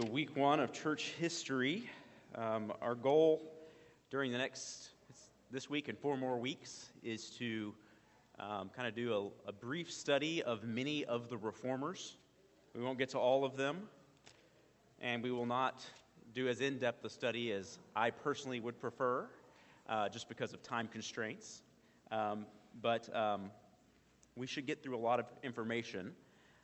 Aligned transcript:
to 0.00 0.06
week 0.12 0.36
one 0.36 0.60
of 0.60 0.72
church 0.72 1.14
history. 1.18 1.82
Um, 2.36 2.72
our 2.80 2.94
goal 2.94 3.42
during 4.10 4.30
the 4.30 4.38
next, 4.38 4.90
this 5.50 5.68
week 5.68 5.88
and 5.88 5.98
four 5.98 6.16
more 6.16 6.38
weeks, 6.38 6.90
is 7.02 7.30
to 7.30 7.74
um, 8.38 8.70
kind 8.76 8.86
of 8.86 8.94
do 8.94 9.32
a, 9.46 9.48
a 9.48 9.52
brief 9.52 9.90
study 9.90 10.40
of 10.44 10.62
many 10.62 11.04
of 11.06 11.28
the 11.28 11.36
reformers. 11.36 12.16
We 12.76 12.82
won't 12.82 12.96
get 12.96 13.08
to 13.08 13.18
all 13.18 13.44
of 13.44 13.56
them, 13.56 13.88
and 15.00 15.20
we 15.20 15.32
will 15.32 15.46
not 15.46 15.84
do 16.32 16.46
as 16.46 16.60
in 16.60 16.78
depth 16.78 17.04
a 17.04 17.10
study 17.10 17.50
as 17.50 17.80
I 17.96 18.10
personally 18.10 18.60
would 18.60 18.80
prefer, 18.80 19.26
uh, 19.88 20.08
just 20.08 20.28
because 20.28 20.52
of 20.52 20.62
time 20.62 20.86
constraints. 20.86 21.62
Um, 22.12 22.46
but 22.80 23.12
um, 23.16 23.50
we 24.36 24.46
should 24.46 24.66
get 24.66 24.80
through 24.80 24.96
a 24.96 25.02
lot 25.02 25.18
of 25.18 25.26
information. 25.42 26.12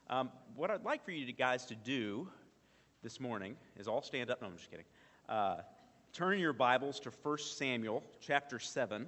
Um, 0.08 0.30
what 0.54 0.70
I'd 0.70 0.84
like 0.84 1.04
for 1.04 1.10
you 1.10 1.32
guys 1.32 1.64
to 1.66 1.74
do 1.74 2.28
this 3.04 3.20
morning 3.20 3.54
is 3.76 3.86
all 3.86 4.00
stand 4.00 4.30
up. 4.30 4.40
No, 4.40 4.48
I'm 4.48 4.56
just 4.56 4.70
kidding. 4.70 4.86
Uh, 5.28 5.56
turn 6.14 6.38
your 6.38 6.54
Bibles 6.54 6.98
to 7.00 7.10
1 7.10 7.38
Samuel 7.38 8.02
chapter 8.18 8.58
7. 8.58 9.06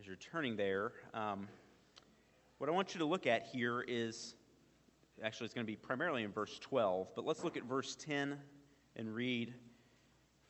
As 0.00 0.06
you're 0.06 0.16
turning 0.16 0.56
there, 0.56 0.92
um, 1.12 1.46
what 2.56 2.70
I 2.70 2.72
want 2.72 2.94
you 2.94 3.00
to 3.00 3.04
look 3.04 3.26
at 3.26 3.42
here 3.52 3.84
is 3.86 4.34
actually, 5.22 5.44
it's 5.44 5.52
going 5.52 5.66
to 5.66 5.70
be 5.70 5.76
primarily 5.76 6.22
in 6.22 6.32
verse 6.32 6.58
12, 6.58 7.08
but 7.14 7.26
let's 7.26 7.44
look 7.44 7.58
at 7.58 7.64
verse 7.64 7.96
10 7.96 8.38
and 8.96 9.14
read 9.14 9.52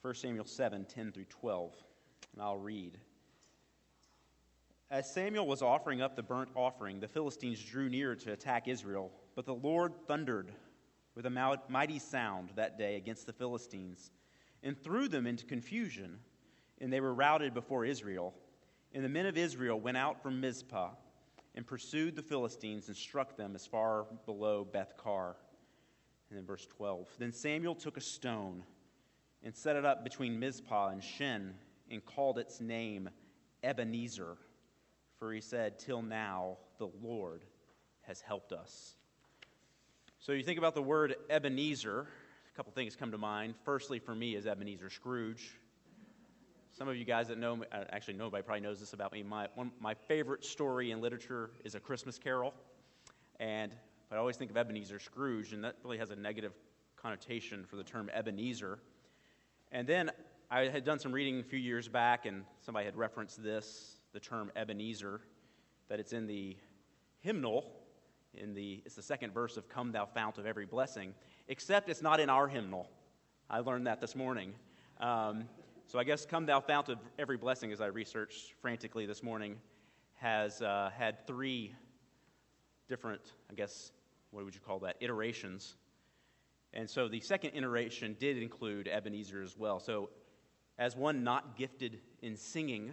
1 0.03 0.15
Samuel 0.15 0.45
7 0.45 0.85
10 0.85 1.11
through 1.11 1.25
12. 1.25 1.75
And 2.35 2.43
I'll 2.43 2.59
read. 2.59 2.97
As 4.91 5.09
Samuel 5.09 5.47
was 5.47 5.63
offering 5.63 6.03
up 6.03 6.17
the 6.17 6.23
burnt 6.23 6.51
offering, 6.57 6.99
the 6.99 7.07
Philistines 7.07 7.63
drew 7.63 7.89
near 7.89 8.17
to 8.17 8.33
attack 8.33 8.67
Israel. 8.67 9.13
But 9.37 9.47
the 9.47 9.55
Lord 9.55 9.95
thundered 10.09 10.51
with 11.15 11.27
a 11.27 11.59
mighty 11.69 12.01
sound 12.01 12.51
that 12.57 12.77
day 12.77 12.97
against 12.97 13.25
the 13.25 13.33
Philistines 13.33 14.11
and 14.65 14.77
threw 14.77 15.07
them 15.07 15.29
into 15.29 15.47
confusion, 15.47 16.19
and 16.81 16.93
they 16.93 17.01
were 17.01 17.15
routed 17.15 17.55
before 17.55 17.85
Israel. 17.85 18.35
And 18.93 19.05
the 19.05 19.09
men 19.09 19.27
of 19.27 19.39
Israel 19.39 19.79
went 19.79 19.97
out 19.97 20.21
from 20.21 20.41
Mizpah 20.41 20.91
and 21.55 21.65
pursued 21.65 22.17
the 22.17 22.23
Philistines 22.23 22.89
and 22.89 22.97
struck 22.97 23.37
them 23.37 23.55
as 23.55 23.67
far 23.67 24.07
below 24.27 24.65
Beth 24.65 24.97
Car. 24.97 25.37
And 26.29 26.39
then 26.39 26.45
verse 26.45 26.67
12 26.67 27.09
Then 27.17 27.33
Samuel 27.33 27.77
took 27.77 27.97
a 27.97 28.01
stone 28.01 28.65
and 29.45 29.55
set 29.55 29.77
it 29.77 29.85
up 29.85 30.03
between 30.03 30.41
Mizpah 30.41 30.89
and 30.89 31.03
Shen 31.03 31.55
and 31.89 32.05
called 32.05 32.39
its 32.39 32.61
name 32.61 33.09
Ebenezer 33.63 34.37
for 35.21 35.33
he 35.33 35.41
said, 35.41 35.79
Till 35.79 36.03
now 36.03 36.57
the 36.79 36.89
Lord 37.01 37.45
has 38.03 38.21
helped 38.21 38.53
us. 38.53 38.97
So 40.19 40.33
you 40.33 40.43
think 40.43 40.59
about 40.59 40.75
the 40.75 40.83
word 40.83 41.15
Ebenezer, 41.29 42.09
a 42.53 42.57
couple 42.57 42.73
things 42.73 42.97
come 42.97 43.13
to 43.13 43.19
mind. 43.19 43.55
Firstly, 43.65 43.99
for 43.99 44.15
me, 44.15 44.35
is 44.35 44.47
Ebenezer 44.47 44.91
Scrooge. 44.91 45.53
Some 46.73 46.89
of 46.89 46.97
you 46.97 47.05
guys 47.05 47.29
that 47.29 47.39
know 47.39 47.57
me, 47.57 47.67
uh, 47.71 47.85
actually, 47.91 48.15
nobody 48.15 48.43
probably 48.43 48.63
knows 48.63 48.81
this 48.81 48.95
about 48.95 49.13
me. 49.13 49.23
My, 49.23 49.49
one, 49.55 49.71
my 49.79 49.95
favorite 49.95 50.45
story 50.45 50.91
in 50.91 51.01
literature 51.01 51.51
is 51.65 51.75
A 51.75 51.81
Christmas 51.81 52.19
Carol. 52.19 52.55
And 53.39 53.75
I 54.11 54.17
always 54.17 54.37
think 54.37 54.51
of 54.51 54.57
Ebenezer 54.57 54.99
Scrooge, 54.99 55.53
and 55.53 55.63
that 55.65 55.77
really 55.85 55.99
has 55.99 56.11
a 56.11 56.17
negative 56.17 56.53
connotation 56.97 57.65
for 57.65 57.77
the 57.77 57.85
term 57.85 58.11
Ebenezer. 58.13 58.79
And 59.71 59.87
then 59.87 60.11
I 60.51 60.63
had 60.63 60.85
done 60.85 60.99
some 60.99 61.13
reading 61.13 61.41
a 61.41 61.45
few 61.45 61.59
years 61.59 61.89
back, 61.89 62.27
and 62.27 62.45
somebody 62.61 62.87
had 62.87 62.97
referenced 62.97 63.43
this 63.43 64.00
the 64.13 64.21
term 64.21 64.51
Ebenezer, 64.57 65.21
that 65.89 66.01
it's 66.01 66.13
in 66.13 66.27
the 66.27 66.57
hymnal, 67.21 67.65
in 68.35 68.55
the, 68.55 68.83
it's 68.85 68.95
the 68.95 69.03
second 69.03 69.33
verse 69.33 69.57
of 69.57 69.69
Come 69.69 69.93
Thou 69.93 70.07
Fount 70.07 70.39
of 70.39 70.47
Every 70.47 70.67
Blessing, 70.67 71.15
except 71.49 71.89
it's 71.89 72.03
not 72.03 72.21
in 72.21 72.31
our 72.31 72.49
hymnal. 72.49 72.89
I 73.49 73.61
learned 73.61 73.87
that 73.87 74.01
this 74.01 74.15
morning. 74.15 74.55
Um, 75.01 75.45
so 75.87 75.99
I 75.99 76.05
guess 76.05 76.25
Come 76.25 76.47
Thou 76.47 76.61
Fount 76.61 76.89
of 76.89 76.99
Every 77.19 77.37
Blessing, 77.37 77.73
as 77.73 77.81
I 77.81 77.87
researched 77.87 78.55
frantically 78.61 79.07
this 79.07 79.23
morning, 79.23 79.57
has 80.15 80.63
uh, 80.63 80.91
had 80.97 81.27
three 81.27 81.75
different, 82.89 83.21
I 83.51 83.55
guess, 83.55 83.93
what 84.31 84.45
would 84.45 84.55
you 84.55 84.61
call 84.61 84.79
that, 84.81 84.97
iterations. 85.01 85.75
And 86.73 86.89
so 86.89 87.09
the 87.09 87.21
second 87.21 87.53
iteration 87.55 88.17
did 88.21 88.39
include 88.39 88.87
Ebenezer 88.87 89.43
as 89.43 89.57
well. 89.57 89.81
So, 89.81 90.11
as 90.79 90.97
one 90.97 91.25
not 91.25 91.57
gifted 91.57 91.99
in 92.23 92.37
singing, 92.37 92.93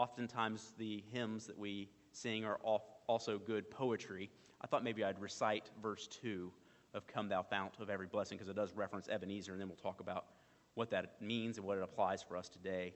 oftentimes 0.00 0.72
the 0.78 1.04
hymns 1.12 1.46
that 1.46 1.58
we 1.58 1.90
sing 2.12 2.42
are 2.42 2.58
also 3.06 3.38
good 3.38 3.70
poetry. 3.70 4.30
I 4.62 4.66
thought 4.66 4.82
maybe 4.82 5.04
I'd 5.04 5.20
recite 5.20 5.70
verse 5.82 6.08
2 6.22 6.50
of 6.94 7.06
Come 7.06 7.28
Thou 7.28 7.42
Fount 7.42 7.74
of 7.80 7.90
Every 7.90 8.06
Blessing 8.06 8.38
because 8.38 8.48
it 8.48 8.56
does 8.56 8.72
reference 8.74 9.08
Ebenezer, 9.08 9.52
and 9.52 9.60
then 9.60 9.68
we'll 9.68 9.76
talk 9.76 10.00
about 10.00 10.24
what 10.72 10.88
that 10.90 11.20
means 11.20 11.58
and 11.58 11.66
what 11.66 11.76
it 11.76 11.84
applies 11.84 12.22
for 12.22 12.38
us 12.38 12.48
today. 12.48 12.94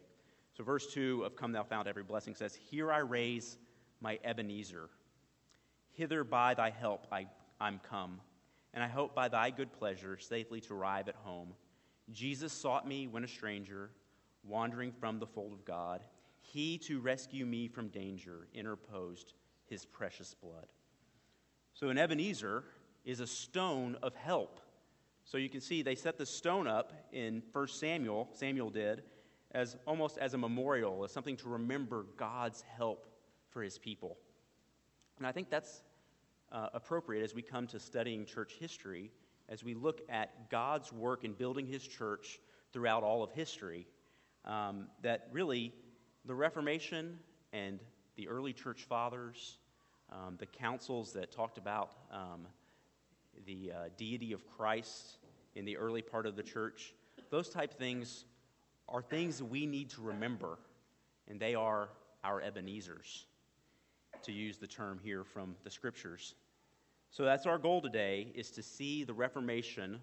So, 0.56 0.64
verse 0.64 0.86
2 0.94 1.24
of 1.24 1.36
Come 1.36 1.52
Thou 1.52 1.62
Fount 1.62 1.82
of 1.82 1.90
Every 1.90 2.04
Blessing 2.04 2.34
says, 2.34 2.54
Here 2.54 2.90
I 2.90 2.98
raise 3.00 3.58
my 4.00 4.18
Ebenezer. 4.24 4.88
Hither 5.92 6.24
by 6.24 6.54
thy 6.54 6.70
help 6.70 7.06
I, 7.12 7.26
I'm 7.60 7.80
come, 7.86 8.18
and 8.72 8.82
I 8.82 8.88
hope 8.88 9.14
by 9.14 9.28
thy 9.28 9.50
good 9.50 9.74
pleasure 9.74 10.16
safely 10.18 10.62
to 10.62 10.74
arrive 10.74 11.10
at 11.10 11.16
home. 11.16 11.52
Jesus 12.12 12.52
sought 12.52 12.88
me 12.88 13.08
when 13.08 13.24
a 13.24 13.28
stranger, 13.28 13.90
wandering 14.42 14.90
from 14.90 15.18
the 15.18 15.26
fold 15.26 15.52
of 15.52 15.66
God. 15.66 16.02
He, 16.52 16.78
to 16.78 17.00
rescue 17.00 17.46
me 17.46 17.68
from 17.68 17.88
danger, 17.88 18.48
interposed 18.54 19.32
his 19.66 19.86
precious 19.86 20.34
blood. 20.34 20.66
So, 21.72 21.88
an 21.88 21.98
Ebenezer 21.98 22.64
is 23.04 23.20
a 23.20 23.26
stone 23.26 23.96
of 24.02 24.14
help. 24.14 24.60
So, 25.24 25.38
you 25.38 25.48
can 25.48 25.60
see 25.60 25.82
they 25.82 25.94
set 25.94 26.18
the 26.18 26.26
stone 26.26 26.68
up 26.68 26.92
in 27.12 27.42
1 27.52 27.68
Samuel, 27.68 28.28
Samuel 28.32 28.70
did, 28.70 29.02
as 29.52 29.76
almost 29.86 30.18
as 30.18 30.34
a 30.34 30.38
memorial, 30.38 31.02
as 31.04 31.12
something 31.12 31.36
to 31.38 31.48
remember 31.48 32.06
God's 32.16 32.62
help 32.76 33.06
for 33.50 33.62
his 33.62 33.78
people. 33.78 34.18
And 35.18 35.26
I 35.26 35.32
think 35.32 35.48
that's 35.48 35.82
uh, 36.52 36.68
appropriate 36.74 37.22
as 37.22 37.34
we 37.34 37.42
come 37.42 37.66
to 37.68 37.80
studying 37.80 38.26
church 38.26 38.54
history, 38.60 39.10
as 39.48 39.64
we 39.64 39.74
look 39.74 40.02
at 40.08 40.50
God's 40.50 40.92
work 40.92 41.24
in 41.24 41.32
building 41.32 41.66
his 41.66 41.86
church 41.86 42.38
throughout 42.72 43.02
all 43.02 43.22
of 43.22 43.30
history. 43.32 43.86
Um, 44.44 44.88
that 45.02 45.28
really 45.32 45.72
the 46.24 46.34
Reformation 46.34 47.18
and 47.52 47.78
the 48.16 48.28
early 48.28 48.52
church 48.52 48.82
fathers, 48.82 49.58
um, 50.10 50.36
the 50.38 50.46
councils 50.46 51.12
that 51.12 51.30
talked 51.30 51.58
about 51.58 51.90
um, 52.10 52.46
the 53.46 53.72
uh, 53.72 53.88
deity 53.96 54.32
of 54.32 54.46
Christ 54.56 55.18
in 55.54 55.64
the 55.64 55.76
early 55.76 56.02
part 56.02 56.26
of 56.26 56.36
the 56.36 56.42
church, 56.42 56.94
those 57.30 57.48
type 57.48 57.74
things 57.74 58.24
are 58.88 59.02
things 59.02 59.38
that 59.38 59.44
we 59.44 59.66
need 59.66 59.90
to 59.90 60.02
remember, 60.02 60.58
and 61.28 61.40
they 61.40 61.54
are 61.54 61.88
our 62.22 62.40
Ebenezers, 62.40 63.24
to 64.22 64.32
use 64.32 64.58
the 64.58 64.66
term 64.66 64.98
here 65.02 65.24
from 65.24 65.54
the 65.64 65.70
scriptures. 65.70 66.34
So 67.10 67.24
that's 67.24 67.46
our 67.46 67.58
goal 67.58 67.80
today, 67.80 68.32
is 68.34 68.50
to 68.52 68.62
see 68.62 69.04
the 69.04 69.14
Reformation, 69.14 70.00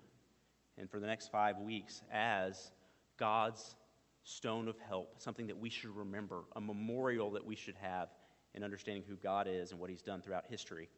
and 0.78 0.90
for 0.90 1.00
the 1.00 1.08
next 1.08 1.32
five 1.32 1.58
weeks, 1.58 2.02
as 2.12 2.72
God's 3.18 3.76
stone 4.24 4.68
of 4.68 4.78
help, 4.80 5.16
something 5.22 5.48
that 5.48 5.58
we 5.58 5.70
should 5.70 5.96
remember, 5.96 6.44
a 6.56 6.62
memorial 6.62 7.32
that 7.32 7.46
we 7.46 7.56
should 7.56 7.76
have 7.82 8.10
in 8.54 8.64
understanding 8.64 9.04
who 9.08 9.16
God 9.16 9.48
is 9.50 9.72
and 9.72 9.80
what 9.80 9.90
He's 9.90 10.02
done 10.02 10.22
throughout 10.22 10.46
history. 10.50 10.90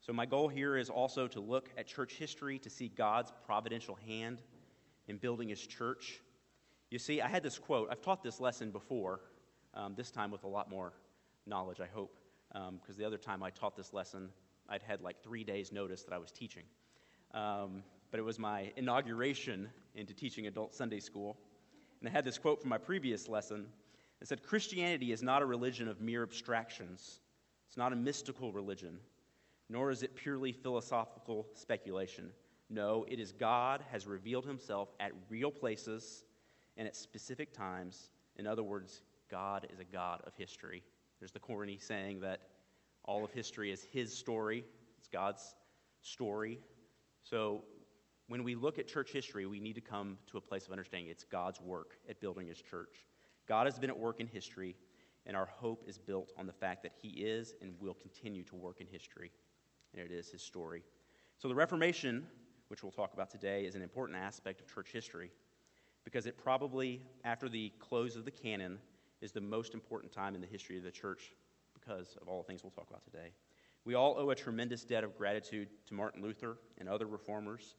So, 0.00 0.12
my 0.12 0.26
goal 0.26 0.48
here 0.48 0.76
is 0.76 0.90
also 0.90 1.28
to 1.28 1.40
look 1.40 1.70
at 1.76 1.86
church 1.86 2.14
history 2.14 2.58
to 2.60 2.70
see 2.70 2.88
God's 2.88 3.32
providential 3.46 3.96
hand 4.06 4.42
in 5.08 5.16
building 5.16 5.48
His 5.48 5.60
church. 5.60 6.20
You 6.90 6.98
see, 6.98 7.20
I 7.20 7.28
had 7.28 7.42
this 7.42 7.58
quote. 7.58 7.88
I've 7.90 8.02
taught 8.02 8.22
this 8.22 8.40
lesson 8.40 8.70
before, 8.70 9.20
um, 9.74 9.94
this 9.96 10.10
time 10.10 10.30
with 10.30 10.44
a 10.44 10.48
lot 10.48 10.68
more 10.68 10.92
knowledge, 11.46 11.80
I 11.80 11.86
hope, 11.86 12.18
because 12.48 12.68
um, 12.68 12.96
the 12.98 13.04
other 13.04 13.16
time 13.16 13.42
I 13.42 13.50
taught 13.50 13.76
this 13.76 13.92
lesson, 13.92 14.28
I'd 14.68 14.82
had 14.82 15.00
like 15.00 15.22
three 15.22 15.44
days' 15.44 15.72
notice 15.72 16.02
that 16.02 16.12
I 16.12 16.18
was 16.18 16.30
teaching. 16.30 16.64
Um, 17.32 17.82
but 18.10 18.20
it 18.20 18.22
was 18.22 18.38
my 18.38 18.70
inauguration 18.76 19.70
into 19.94 20.12
teaching 20.14 20.46
adult 20.46 20.74
Sunday 20.74 21.00
school. 21.00 21.38
And 22.02 22.08
I 22.08 22.12
had 22.12 22.24
this 22.24 22.36
quote 22.36 22.60
from 22.60 22.68
my 22.68 22.78
previous 22.78 23.28
lesson. 23.28 23.66
It 24.20 24.26
said, 24.26 24.42
Christianity 24.42 25.12
is 25.12 25.22
not 25.22 25.40
a 25.40 25.46
religion 25.46 25.86
of 25.86 26.00
mere 26.00 26.24
abstractions, 26.24 27.20
it's 27.68 27.76
not 27.76 27.92
a 27.92 27.96
mystical 27.96 28.52
religion, 28.52 28.98
nor 29.68 29.92
is 29.92 30.02
it 30.02 30.16
purely 30.16 30.50
philosophical 30.50 31.46
speculation. 31.54 32.30
No, 32.68 33.06
it 33.08 33.20
is 33.20 33.30
God 33.30 33.84
has 33.92 34.08
revealed 34.08 34.44
himself 34.44 34.88
at 34.98 35.12
real 35.28 35.52
places 35.52 36.24
and 36.76 36.88
at 36.88 36.96
specific 36.96 37.52
times. 37.52 38.10
In 38.36 38.48
other 38.48 38.64
words, 38.64 39.02
God 39.30 39.68
is 39.72 39.78
a 39.78 39.84
God 39.84 40.22
of 40.26 40.34
history. 40.34 40.82
There's 41.20 41.30
the 41.30 41.38
corny 41.38 41.78
saying 41.78 42.18
that 42.20 42.40
all 43.04 43.24
of 43.24 43.30
history 43.30 43.70
is 43.70 43.86
his 43.92 44.12
story, 44.12 44.64
it's 44.98 45.06
God's 45.08 45.54
story. 46.00 46.58
So 47.22 47.62
when 48.28 48.44
we 48.44 48.54
look 48.54 48.78
at 48.78 48.86
church 48.86 49.10
history, 49.12 49.46
we 49.46 49.60
need 49.60 49.74
to 49.74 49.80
come 49.80 50.18
to 50.28 50.38
a 50.38 50.40
place 50.40 50.66
of 50.66 50.72
understanding 50.72 51.10
it's 51.10 51.24
God's 51.24 51.60
work 51.60 51.98
at 52.08 52.20
building 52.20 52.46
his 52.46 52.60
church. 52.60 53.06
God 53.46 53.66
has 53.66 53.78
been 53.78 53.90
at 53.90 53.98
work 53.98 54.20
in 54.20 54.26
history, 54.26 54.76
and 55.26 55.36
our 55.36 55.46
hope 55.46 55.84
is 55.86 55.98
built 55.98 56.32
on 56.38 56.46
the 56.46 56.52
fact 56.52 56.82
that 56.82 56.92
he 57.00 57.08
is 57.08 57.54
and 57.60 57.74
will 57.80 57.94
continue 57.94 58.44
to 58.44 58.54
work 58.54 58.80
in 58.80 58.86
history. 58.86 59.30
And 59.92 60.02
it 60.02 60.12
is 60.12 60.30
his 60.30 60.42
story. 60.42 60.82
So, 61.38 61.48
the 61.48 61.54
Reformation, 61.54 62.26
which 62.68 62.82
we'll 62.82 62.92
talk 62.92 63.12
about 63.14 63.30
today, 63.30 63.64
is 63.64 63.74
an 63.74 63.82
important 63.82 64.18
aspect 64.18 64.60
of 64.60 64.72
church 64.72 64.90
history 64.92 65.30
because 66.04 66.26
it 66.26 66.38
probably, 66.38 67.02
after 67.24 67.48
the 67.48 67.72
close 67.78 68.16
of 68.16 68.24
the 68.24 68.30
canon, 68.30 68.78
is 69.20 69.32
the 69.32 69.40
most 69.40 69.74
important 69.74 70.12
time 70.12 70.34
in 70.34 70.40
the 70.40 70.46
history 70.46 70.78
of 70.78 70.84
the 70.84 70.90
church 70.90 71.32
because 71.74 72.16
of 72.20 72.28
all 72.28 72.42
the 72.42 72.46
things 72.46 72.62
we'll 72.62 72.70
talk 72.70 72.88
about 72.88 73.04
today. 73.04 73.32
We 73.84 73.94
all 73.94 74.16
owe 74.18 74.30
a 74.30 74.34
tremendous 74.34 74.84
debt 74.84 75.04
of 75.04 75.16
gratitude 75.16 75.68
to 75.86 75.94
Martin 75.94 76.22
Luther 76.22 76.58
and 76.78 76.88
other 76.88 77.06
reformers 77.06 77.74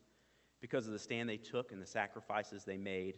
because 0.64 0.88
of 0.88 0.94
the 0.94 1.00
stand 1.00 1.28
they 1.28 1.36
took 1.36 1.74
and 1.74 1.82
the 1.82 1.86
sacrifices 1.86 2.64
they 2.64 2.78
made. 2.78 3.16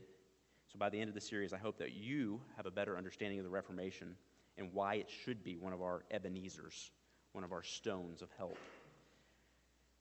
So, 0.65 0.79
by 0.79 0.89
the 0.89 0.99
end 0.99 1.09
of 1.09 1.13
the 1.13 1.21
series, 1.21 1.53
I 1.53 1.59
hope 1.59 1.77
that 1.77 1.93
you 1.93 2.41
have 2.57 2.65
a 2.65 2.71
better 2.71 2.97
understanding 2.97 3.37
of 3.37 3.45
the 3.45 3.51
Reformation 3.51 4.15
and 4.57 4.73
why 4.73 4.95
it 4.95 5.11
should 5.23 5.43
be 5.43 5.55
one 5.55 5.71
of 5.71 5.79
our 5.79 6.05
Ebenezer's, 6.09 6.89
one 7.33 7.43
of 7.43 7.51
our 7.51 7.61
stones 7.61 8.23
of 8.23 8.29
help. 8.35 8.57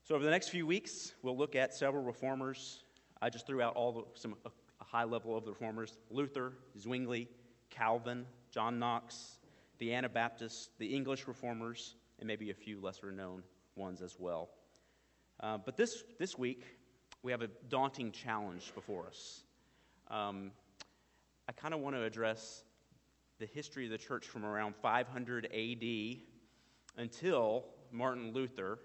So, 0.05 0.15
over 0.15 0.23
the 0.23 0.31
next 0.31 0.49
few 0.49 0.65
weeks, 0.65 1.13
we'll 1.21 1.37
look 1.37 1.55
at 1.55 1.75
several 1.75 2.03
reformers. 2.03 2.83
I 3.21 3.29
just 3.29 3.45
threw 3.45 3.61
out 3.61 3.75
all 3.75 3.91
the, 3.91 4.19
some 4.19 4.35
a, 4.43 4.49
high 4.83 5.03
level 5.03 5.37
of 5.37 5.45
the 5.45 5.51
reformers: 5.51 5.99
Luther, 6.09 6.53
Zwingli, 6.79 7.29
Calvin, 7.69 8.25
John 8.49 8.79
Knox, 8.79 9.37
the 9.77 9.93
Anabaptists, 9.93 10.69
the 10.79 10.95
English 10.95 11.27
reformers, 11.27 11.93
and 12.17 12.25
maybe 12.25 12.49
a 12.49 12.55
few 12.55 12.81
lesser 12.81 13.11
known 13.11 13.43
ones 13.75 14.01
as 14.01 14.15
well. 14.17 14.49
Uh, 15.41 15.59
but 15.63 15.77
this, 15.77 16.03
this 16.17 16.37
week, 16.37 16.63
we 17.25 17.31
have 17.31 17.41
a 17.41 17.49
daunting 17.69 18.11
challenge 18.11 18.71
before 18.75 19.07
us. 19.07 19.41
Um, 20.11 20.51
I 21.49 21.53
kind 21.53 21.73
of 21.73 21.79
want 21.79 21.95
to 21.95 22.03
address 22.03 22.63
the 23.39 23.47
history 23.47 23.85
of 23.85 23.91
the 23.91 23.97
church 23.97 24.27
from 24.27 24.45
around 24.45 24.75
500 24.75 25.47
AD 25.47 26.17
until 26.97 27.65
Martin 27.91 28.31
Luther 28.31 28.77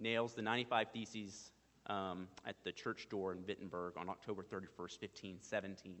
nails 0.00 0.34
the 0.34 0.42
95 0.42 0.88
Theses 0.92 1.52
um, 1.86 2.26
at 2.44 2.56
the 2.64 2.72
church 2.72 3.08
door 3.08 3.30
in 3.30 3.46
Wittenberg 3.46 3.96
on 3.96 4.08
October 4.08 4.42
31st, 4.42 5.00
1517. 5.00 5.94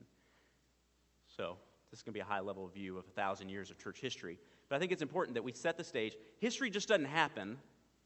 So, 1.28 1.56
this 1.92 2.00
is 2.00 2.02
going 2.02 2.12
to 2.12 2.18
be 2.18 2.22
a 2.22 2.24
high 2.24 2.40
level 2.40 2.66
view 2.66 2.98
of 2.98 3.06
a 3.06 3.10
thousand 3.12 3.50
years 3.50 3.70
of 3.70 3.78
church 3.78 4.00
history. 4.00 4.40
But 4.68 4.76
I 4.76 4.78
think 4.80 4.90
it's 4.90 5.02
important 5.02 5.34
that 5.34 5.44
we 5.44 5.52
set 5.52 5.76
the 5.76 5.84
stage. 5.84 6.16
History 6.40 6.70
just 6.70 6.88
doesn't 6.88 7.04
happen. 7.04 7.56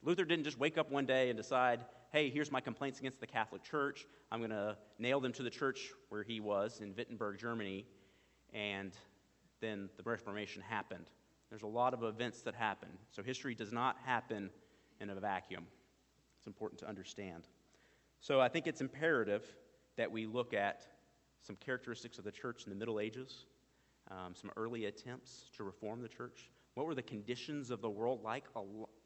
Luther 0.02 0.26
didn't 0.26 0.44
just 0.44 0.58
wake 0.58 0.76
up 0.76 0.91
one 0.91 1.06
day 1.06 1.31
and 1.31 1.38
decide, 1.38 1.81
hey, 2.10 2.31
here's 2.31 2.50
my 2.50 2.60
complaints 2.60 2.99
against 3.00 3.20
the 3.20 3.26
Catholic 3.26 3.62
Church. 3.62 4.06
I'm 4.32 4.40
going 4.40 4.50
to 4.50 4.76
nail 4.99 5.20
them 5.20 5.32
to 5.34 5.43
the 5.43 5.50
church 5.50 5.90
where 6.08 6.22
he 6.22 6.40
was 6.40 6.81
in 6.81 6.94
Wittenberg, 6.96 7.38
Germany. 7.38 7.84
And 8.55 8.93
then 9.60 9.90
the 9.96 10.02
Reformation 10.02 10.62
happened. 10.62 11.10
There's 11.50 11.62
a 11.62 11.66
lot 11.66 11.93
of 11.93 12.02
events 12.02 12.40
that 12.43 12.55
happen. 12.55 12.88
So 13.10 13.22
history 13.22 13.55
does 13.55 13.72
not 13.72 13.96
happen 14.05 14.50
in 15.00 15.10
a 15.10 15.14
vacuum. 15.14 15.66
It's 16.38 16.46
important 16.46 16.81
to 16.81 16.88
understand. 16.88 17.44
So 18.20 18.40
I 18.40 18.49
think 18.49 18.66
it's 18.66 18.81
imperative 18.81 19.44
that 19.96 20.10
we 20.10 20.26
look 20.26 20.55
at 20.55 20.87
some 21.43 21.56
characteristics 21.56 22.19
of 22.19 22.25
the 22.25 22.32
church 22.32 22.64
in 22.64 22.70
the 22.70 22.76
Middle 22.76 23.00
Ages, 23.00 23.44
um, 24.10 24.34
some 24.34 24.50
early 24.56 24.87
attempts 24.87 25.50
to 25.56 25.62
reform 25.62 26.00
the 26.00 26.08
church. 26.08 26.50
What 26.75 26.87
were 26.87 26.94
the 26.94 27.02
conditions 27.02 27.70
of 27.70 27.82
the 27.82 27.90
world 27.90 28.22
like 28.22 28.44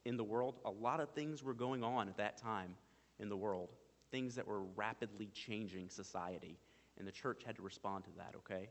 in 0.04 0.16
the 0.16 0.24
world? 0.24 0.60
A 0.64 0.70
lot 0.70 1.00
of 1.00 1.10
things 1.10 1.42
were 1.42 1.54
going 1.54 1.82
on 1.82 2.08
at 2.08 2.16
that 2.18 2.36
time 2.36 2.74
in 3.18 3.28
the 3.28 3.36
world, 3.36 3.72
things 4.10 4.34
that 4.34 4.46
were 4.46 4.62
rapidly 4.76 5.30
changing 5.32 5.88
society, 5.88 6.58
and 6.98 7.06
the 7.06 7.12
church 7.12 7.42
had 7.44 7.56
to 7.56 7.62
respond 7.62 8.04
to 8.04 8.10
that, 8.16 8.34
okay? 8.36 8.68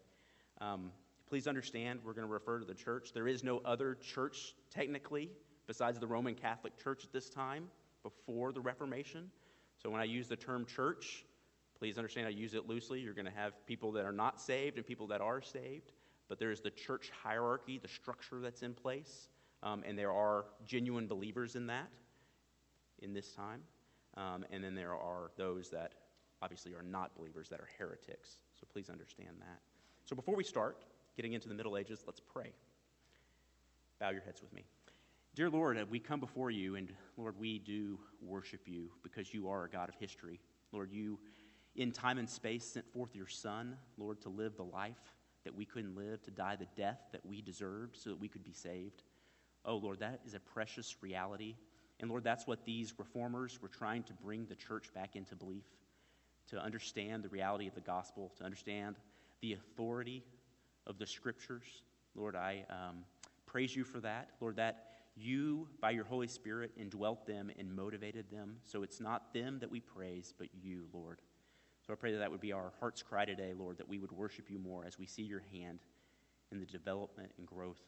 Um, 0.60 0.92
please 1.28 1.48
understand, 1.48 2.00
we're 2.04 2.14
going 2.14 2.28
to 2.28 2.34
refer 2.34 2.60
to 2.60 2.66
the 2.66 2.74
church. 2.74 3.14
There 3.14 3.28
is 3.28 3.44
no 3.44 3.62
other 3.66 3.96
church, 3.96 4.56
technically, 4.70 5.30
besides 5.68 6.00
the 6.00 6.08
Roman 6.08 6.36
Catholic 6.36 6.78
Church 6.78 7.04
at 7.04 7.12
this 7.12 7.30
time, 7.30 7.68
before 8.04 8.52
the 8.52 8.62
Reformation. 8.62 9.30
So 9.82 9.90
when 9.90 10.02
I 10.02 10.06
use 10.06 10.28
the 10.28 10.36
term 10.36 10.66
church, 10.66 11.26
please 11.78 11.98
understand 11.98 12.28
I 12.28 12.32
use 12.32 12.54
it 12.54 12.68
loosely. 12.68 13.00
You're 13.00 13.14
going 13.14 13.26
to 13.26 13.32
have 13.32 13.66
people 13.66 13.92
that 13.94 14.06
are 14.06 14.12
not 14.12 14.42
saved 14.42 14.78
and 14.78 14.86
people 14.86 15.08
that 15.08 15.22
are 15.22 15.42
saved 15.42 15.92
but 16.32 16.40
there's 16.40 16.62
the 16.62 16.70
church 16.70 17.12
hierarchy, 17.22 17.78
the 17.78 17.90
structure 17.90 18.40
that's 18.40 18.62
in 18.62 18.74
place, 18.74 19.28
um, 19.64 19.84
and 19.86 20.00
there 20.00 20.14
are 20.14 20.46
genuine 20.66 21.06
believers 21.06 21.58
in 21.58 21.68
that 21.68 21.90
in 23.00 23.14
this 23.14 23.34
time. 23.34 23.60
Um, 24.18 24.46
and 24.52 24.64
then 24.64 24.76
there 24.76 24.94
are 24.94 25.32
those 25.38 25.70
that 25.70 25.94
obviously 26.42 26.74
are 26.74 26.84
not 26.84 27.16
believers 27.16 27.50
that 27.50 27.60
are 27.60 27.70
heretics. 27.78 28.38
So 28.60 28.68
please 28.72 28.90
understand 28.90 29.38
that. 29.40 29.60
So 30.06 30.16
before 30.16 30.36
we 30.36 30.44
start 30.44 30.78
getting 31.16 31.34
into 31.34 31.48
the 31.48 31.56
Middle 31.56 31.78
Ages, 31.78 32.04
let's 32.06 32.20
pray. 32.20 32.52
Bow 34.00 34.10
your 34.10 34.22
heads 34.22 34.42
with 34.42 34.54
me. 34.54 34.64
Dear 35.34 35.50
Lord, 35.50 35.80
we 35.90 36.00
come 36.00 36.20
before 36.20 36.52
you, 36.52 36.76
and 36.76 36.92
Lord, 37.16 37.40
we 37.40 37.60
do 37.60 38.00
worship 38.22 38.62
you 38.66 38.92
because 39.02 39.34
you 39.34 39.48
are 39.50 39.64
a 39.64 39.70
God 39.70 39.88
of 39.88 39.96
history. 39.96 40.42
Lord, 40.74 40.92
you, 40.92 41.20
in 41.76 41.92
time 41.92 42.18
and 42.18 42.30
space, 42.30 42.66
sent 42.66 42.92
forth 42.92 43.16
your 43.16 43.28
Son, 43.28 43.78
Lord, 43.98 44.20
to 44.24 44.30
live 44.30 44.58
the 44.58 44.64
life 44.64 45.00
that 45.46 45.56
we 45.56 45.64
couldn't 45.64 45.96
live, 45.96 46.22
to 46.24 46.32
die 46.32 46.58
the 46.58 46.68
death 46.76 47.00
that 47.14 47.26
we 47.26 47.42
deserved 47.42 47.96
so 47.96 48.10
that 48.10 48.20
we 48.20 48.28
could 48.28 48.44
be 48.44 48.52
saved. 48.52 49.04
Oh, 49.64 49.78
Lord, 49.78 50.00
that 50.00 50.20
is 50.26 50.34
a 50.34 50.40
precious 50.40 50.98
reality. 51.02 51.56
And 52.02 52.10
Lord, 52.10 52.24
that's 52.24 52.48
what 52.48 52.66
these 52.66 52.94
reformers 52.98 53.62
were 53.62 53.68
trying 53.68 54.04
to 54.04 54.14
bring 54.14 54.48
the 54.48 54.56
church 54.56 54.92
back 54.94 55.16
into 55.16 55.36
belief 55.36 55.66
to 56.50 56.60
understand 56.60 57.24
the 57.24 57.30
reality 57.30 57.68
of 57.68 57.76
the 57.76 57.82
gospel, 57.82 58.32
to 58.38 58.44
understand 58.44 58.96
the 59.42 59.54
authority 59.54 60.24
of 60.88 60.98
the 60.98 61.06
scriptures. 61.06 61.84
Lord, 62.16 62.36
I 62.36 62.66
um, 62.70 63.04
praise 63.46 63.76
you 63.76 63.84
for 63.84 64.00
that. 64.02 64.30
Lord, 64.42 64.56
that 64.58 64.88
you, 65.16 65.68
by 65.80 65.92
your 65.92 66.04
Holy 66.04 66.28
Spirit, 66.28 66.72
indwelt 66.76 67.28
them 67.28 67.52
and 67.58 67.74
motivated 67.74 68.26
them. 68.32 68.58
So 68.64 68.82
it's 68.82 69.00
not 69.00 69.34
them 69.34 69.60
that 69.60 69.70
we 69.70 69.80
praise, 69.80 70.34
but 70.38 70.48
you, 70.62 70.86
Lord. 70.94 71.20
So 71.86 71.94
I 71.94 71.96
pray 71.96 72.12
that 72.14 72.20
that 72.20 72.32
would 72.32 72.42
be 72.42 72.52
our 72.52 72.74
heart's 72.80 73.04
cry 73.04 73.26
today, 73.26 73.54
Lord, 73.58 73.78
that 73.78 73.88
we 73.88 74.00
would 74.00 74.12
worship 74.12 74.50
you 74.50 74.58
more 74.58 74.86
as 74.86 74.98
we 74.98 75.06
see 75.06 75.24
your 75.24 75.44
hand 75.54 75.80
in 76.52 76.60
the 76.60 76.66
development 76.66 77.32
and 77.38 77.46
growth 77.46 77.82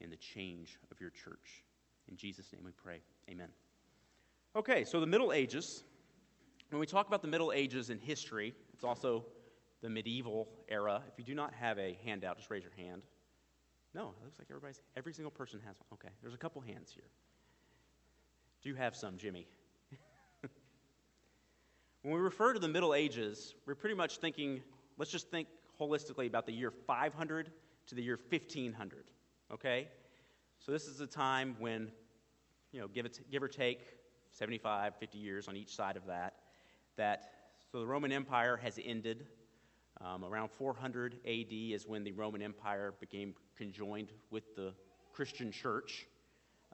and 0.00 0.12
the 0.12 0.16
change 0.16 0.78
of 0.90 1.00
your 1.00 1.10
church. 1.10 1.64
In 2.08 2.16
Jesus' 2.16 2.52
name 2.52 2.62
we 2.64 2.72
pray. 2.72 3.00
Amen. 3.30 3.48
Okay, 4.56 4.84
so 4.84 5.00
the 5.00 5.06
Middle 5.06 5.32
Ages. 5.32 5.84
When 6.70 6.80
we 6.80 6.86
talk 6.86 7.06
about 7.06 7.22
the 7.22 7.28
Middle 7.28 7.52
Ages 7.52 7.90
in 7.90 7.98
history, 7.98 8.54
it's 8.74 8.84
also 8.84 9.24
the 9.82 9.88
medieval 9.88 10.48
era. 10.68 11.02
If 11.10 11.18
you 11.18 11.24
do 11.24 11.34
not 11.34 11.54
have 11.54 11.78
a 11.78 11.96
handout, 12.04 12.36
just 12.36 12.50
raise 12.50 12.62
your 12.62 12.72
hand. 12.76 13.02
No, 13.94 14.14
it 14.20 14.24
looks 14.24 14.38
like 14.38 14.48
everybody's, 14.50 14.82
every 14.96 15.12
single 15.12 15.30
person 15.30 15.60
has 15.66 15.76
one. 15.78 15.86
Okay, 15.94 16.12
there's 16.20 16.34
a 16.34 16.38
couple 16.38 16.60
hands 16.60 16.92
here. 16.92 17.08
Do 18.62 18.68
you 18.68 18.74
have 18.74 18.96
some, 18.96 19.16
Jimmy? 19.16 19.46
When 22.02 22.14
we 22.14 22.20
refer 22.20 22.52
to 22.52 22.60
the 22.60 22.68
Middle 22.68 22.94
Ages, 22.94 23.54
we're 23.66 23.74
pretty 23.74 23.96
much 23.96 24.18
thinking, 24.18 24.62
let's 24.98 25.10
just 25.10 25.30
think 25.30 25.48
holistically 25.80 26.26
about 26.26 26.46
the 26.46 26.52
year 26.52 26.70
500 26.70 27.50
to 27.88 27.94
the 27.94 28.02
year 28.02 28.18
1500, 28.30 29.04
okay? 29.52 29.88
So 30.58 30.72
this 30.72 30.86
is 30.86 31.00
a 31.00 31.06
time 31.06 31.56
when, 31.58 31.90
you 32.72 32.80
know, 32.80 32.88
give, 32.88 33.06
it, 33.06 33.20
give 33.30 33.42
or 33.42 33.48
take 33.48 33.80
75, 34.32 34.94
50 34.96 35.18
years 35.18 35.48
on 35.48 35.56
each 35.56 35.74
side 35.74 35.96
of 35.96 36.06
that, 36.06 36.34
that, 36.96 37.30
so 37.70 37.80
the 37.80 37.86
Roman 37.86 38.12
Empire 38.12 38.56
has 38.56 38.78
ended. 38.84 39.26
Um, 40.00 40.24
around 40.24 40.50
400 40.52 41.14
AD 41.26 41.52
is 41.52 41.86
when 41.86 42.04
the 42.04 42.12
Roman 42.12 42.40
Empire 42.40 42.94
became 43.00 43.34
conjoined 43.56 44.12
with 44.30 44.54
the 44.54 44.72
Christian 45.12 45.50
church. 45.50 46.06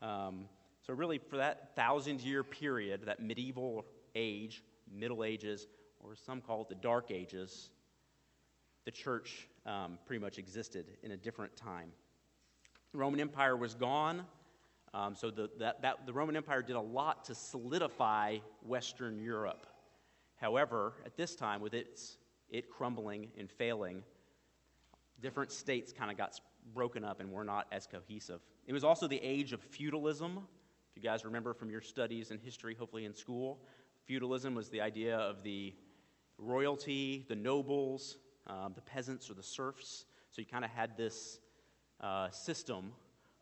Um, 0.03 0.47
so, 0.87 0.93
really, 0.93 1.17
for 1.17 1.39
that 1.39 1.75
thousand 1.75 2.21
year 2.21 2.45
period, 2.45 3.07
that 3.07 3.21
medieval 3.21 3.87
age, 4.15 4.63
Middle 4.93 5.25
Ages, 5.25 5.67
or 6.01 6.15
some 6.15 6.43
call 6.43 6.63
it 6.63 6.69
the 6.69 6.75
Dark 6.75 7.11
Ages, 7.11 7.71
the 8.85 8.91
church 8.91 9.49
um, 9.65 9.99
pretty 10.05 10.21
much 10.21 10.37
existed 10.37 10.85
in 11.03 11.13
a 11.13 11.17
different 11.17 11.57
time. 11.57 11.91
The 12.95 13.01
Roman 13.01 13.19
Empire 13.19 13.57
was 13.57 13.75
gone, 13.75 14.25
um, 14.95 15.17
so 15.17 15.29
the, 15.29 15.51
that, 15.59 15.83
that, 15.83 16.07
the 16.07 16.13
Roman 16.13 16.37
Empire 16.37 16.63
did 16.63 16.77
a 16.77 16.81
lot 16.81 17.25
to 17.25 17.35
solidify 17.35 18.39
Western 18.63 19.19
Europe. 19.19 19.67
However, 20.37 20.93
at 21.05 21.17
this 21.17 21.35
time, 21.35 21.61
with 21.61 21.75
its, 21.75 22.19
it 22.49 22.71
crumbling 22.71 23.33
and 23.37 23.51
failing, 23.51 24.05
different 25.21 25.51
states 25.51 25.93
kind 25.93 26.09
of 26.09 26.17
got 26.17 26.41
broken 26.73 27.03
up 27.03 27.19
and 27.19 27.33
were 27.33 27.43
not 27.43 27.67
as 27.73 27.89
cohesive. 27.89 28.41
It 28.69 28.73
was 28.73 28.85
also 28.85 29.09
the 29.09 29.21
age 29.21 29.53
of 29.53 29.61
feudalism. 29.61 30.39
If 30.95 31.03
you 31.03 31.03
guys 31.03 31.25
remember 31.25 31.53
from 31.53 31.71
your 31.71 31.81
studies 31.81 32.31
in 32.31 32.39
history, 32.39 32.77
hopefully 32.79 33.07
in 33.07 33.15
school, 33.17 33.59
Feudalism 34.07 34.55
was 34.55 34.69
the 34.69 34.81
idea 34.81 35.17
of 35.17 35.43
the 35.43 35.75
royalty, 36.39 37.25
the 37.29 37.35
nobles, 37.35 38.19
um, 38.47 38.73
the 38.77 38.83
peasants, 38.83 39.29
or 39.29 39.35
the 39.35 39.43
serfs. 39.43 40.05
So 40.31 40.43
you 40.43 40.47
kind 40.47 40.65
of 40.65 40.71
had 40.71 40.97
this 40.97 41.41
uh, 42.01 42.31
system 42.31 42.93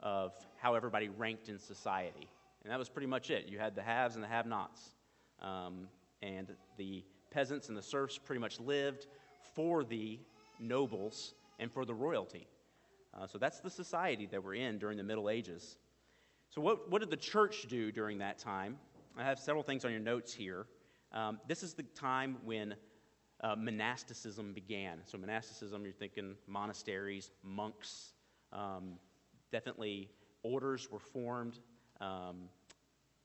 of 0.00 0.32
how 0.59 0.75
everybody 0.75 1.09
ranked 1.09 1.49
in 1.49 1.59
society. 1.59 2.28
And 2.62 2.73
that 2.73 2.78
was 2.78 2.88
pretty 2.88 3.06
much 3.06 3.30
it. 3.30 3.49
You 3.49 3.59
had 3.59 3.75
the 3.75 3.82
haves 3.82 4.14
and 4.14 4.23
the 4.23 4.28
have 4.28 4.47
nots. 4.47 4.94
Um, 5.40 5.88
and 6.23 6.54
the 6.76 7.04
peasants 7.30 7.68
and 7.68 7.76
the 7.76 7.82
serfs 7.82 8.18
pretty 8.18 8.40
much 8.40 8.61
lived 8.61 9.06
for 9.54 9.85
the 9.85 10.21
nobles 10.61 11.35
and 11.59 11.71
for 11.71 11.85
the 11.85 11.94
royalty. 11.94 12.47
Uh, 13.14 13.26
so 13.26 13.38
that's 13.38 13.61
the 13.61 13.71
society 13.71 14.26
that 14.26 14.42
we're 14.42 14.54
in 14.54 14.78
during 14.78 14.97
the 14.97 15.02
Middle 15.02 15.28
Ages. 15.28 15.76
So, 16.49 16.61
what, 16.61 16.90
what 16.90 17.00
did 17.00 17.11
the 17.11 17.16
church 17.16 17.66
do 17.68 17.90
during 17.90 18.18
that 18.18 18.38
time? 18.38 18.76
I 19.16 19.25
have 19.25 19.38
several 19.38 19.62
things 19.62 19.85
on 19.85 19.90
your 19.90 20.00
notes 20.00 20.32
here. 20.32 20.66
Um, 21.12 21.38
this 21.47 21.62
is 21.62 21.75
the 21.75 21.82
time 21.82 22.38
when 22.44 22.75
uh, 23.42 23.54
monasticism 23.56 24.52
began. 24.52 24.99
So, 25.04 25.18
monasticism, 25.18 25.82
you're 25.82 25.92
thinking 25.92 26.37
monasteries, 26.47 27.30
monks, 27.42 28.12
um, 28.52 28.94
definitely 29.50 30.11
orders 30.42 30.90
were 30.90 30.99
formed 30.99 31.59
um, 32.00 32.49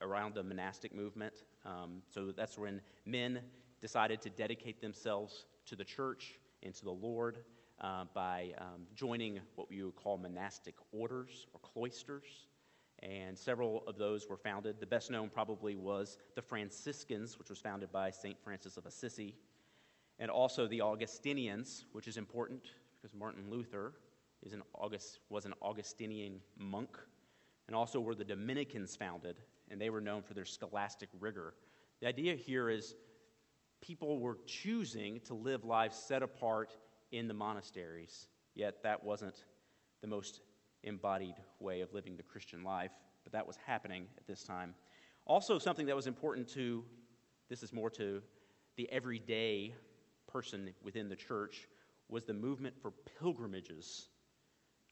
around 0.02 0.36
the 0.36 0.44
monastic 0.44 0.94
movement. 0.94 1.34
Um, 1.66 2.02
so, 2.10 2.32
that's 2.32 2.58
when 2.58 2.82
men 3.06 3.40
decided 3.82 4.22
to 4.22 4.30
dedicate 4.30 4.82
themselves 4.82 5.46
to 5.66 5.76
the 5.76 5.84
church 5.84 6.36
and 6.64 6.74
to 6.74 6.84
the 6.84 6.92
Lord 6.92 7.40
uh, 7.82 8.06
by 8.14 8.54
um, 8.58 8.88
joining 8.96 9.40
what 9.56 9.70
we 9.70 9.84
would 9.84 9.96
call 9.96 10.18
monastic 10.18 10.76
orders 10.92 11.48
or 11.54 11.60
cloisters. 11.60 12.48
And 13.04 13.38
several 13.38 13.84
of 13.86 13.98
those 13.98 14.28
were 14.28 14.38
founded. 14.38 14.80
The 14.80 14.88
best 14.88 15.12
known 15.12 15.30
probably 15.30 15.76
was 15.76 16.18
the 16.36 16.42
Franciscans, 16.42 17.38
which 17.38 17.50
was 17.50 17.60
founded 17.60 17.92
by 17.92 18.10
St. 18.10 18.38
Francis 18.44 18.78
of 18.78 18.88
Assisi, 18.88 19.36
and 20.18 20.32
also 20.32 20.66
the 20.66 20.82
Augustinians, 20.82 21.86
which 21.92 22.08
is 22.08 22.18
important 22.18 22.72
because 22.96 23.14
Martin 23.14 23.52
Luther 23.52 23.94
is 24.44 24.54
an 24.54 24.64
August, 24.74 25.20
was 25.30 25.46
an 25.46 25.54
Augustinian 25.62 26.40
monk. 26.58 26.98
And 27.68 27.76
also 27.76 28.00
were 28.00 28.16
the 28.16 28.24
Dominicans 28.24 28.96
founded, 28.96 29.38
and 29.70 29.80
they 29.80 29.90
were 29.90 30.00
known 30.00 30.24
for 30.24 30.34
their 30.34 30.46
scholastic 30.46 31.10
rigor. 31.20 31.54
The 32.00 32.08
idea 32.08 32.36
here 32.36 32.70
is 32.70 32.96
people 33.82 34.20
were 34.20 34.38
choosing 34.46 35.20
to 35.22 35.34
live 35.34 35.66
lives 35.66 35.98
set 35.98 36.24
apart 36.24 36.78
in 37.12 37.28
the 37.28 37.34
monasteries, 37.34 38.28
yet 38.56 38.84
that 38.84 39.04
wasn't 39.04 39.44
the 40.02 40.08
most 40.08 40.42
embodied 40.84 41.36
way 41.60 41.82
of 41.82 41.94
living 41.94 42.16
the 42.16 42.24
Christian 42.24 42.64
life, 42.64 42.92
but 43.24 43.34
that 43.34 43.46
was 43.46 43.58
happening 43.66 44.08
at 44.18 44.28
this 44.28 44.44
time. 44.44 44.74
Also, 45.26 45.60
something 45.60 45.86
that 45.88 45.96
was 45.96 46.08
important 46.08 46.48
to 46.50 46.86
this 47.50 47.64
is 47.64 47.74
more 47.74 47.90
to 47.92 48.22
the 48.76 48.90
everyday 48.92 49.74
person 50.28 50.74
within 50.84 51.10
the 51.10 51.16
church 51.16 51.68
was 52.10 52.24
the 52.24 52.34
movement 52.34 52.76
for 52.82 52.92
pilgrimages. 53.20 54.10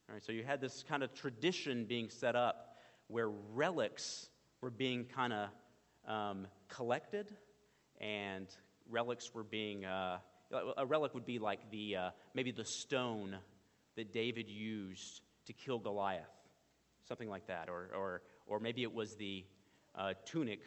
All 0.08 0.14
right, 0.14 0.24
so 0.24 0.32
you 0.32 0.44
had 0.44 0.62
this 0.62 0.84
kind 0.88 1.02
of 1.02 1.16
tradition 1.16 1.86
being 1.86 2.10
set 2.10 2.36
up 2.36 2.76
where 3.08 3.28
relics 3.28 4.30
were 4.62 4.70
being 4.70 5.06
kind 5.06 5.34
of 5.34 5.50
um, 6.08 6.46
collected 6.68 7.34
and 8.00 8.48
relics 8.88 9.34
were 9.34 9.44
being 9.44 9.84
uh, 9.84 10.20
a 10.78 10.86
relic 10.86 11.16
would 11.16 11.26
be 11.26 11.40
like 11.40 11.72
the 11.72 11.96
uh, 11.96 12.10
maybe 12.36 12.52
the 12.52 12.64
stone 12.64 13.36
that 13.96 14.14
david 14.14 14.48
used 14.48 15.22
to 15.48 15.54
kill 15.54 15.80
goliath 15.80 16.30
something 17.08 17.30
like 17.30 17.48
that 17.48 17.68
or, 17.68 17.90
or, 17.98 18.22
or 18.46 18.60
maybe 18.60 18.84
it 18.84 18.94
was 18.94 19.16
the 19.16 19.44
uh, 19.96 20.14
tunic 20.24 20.62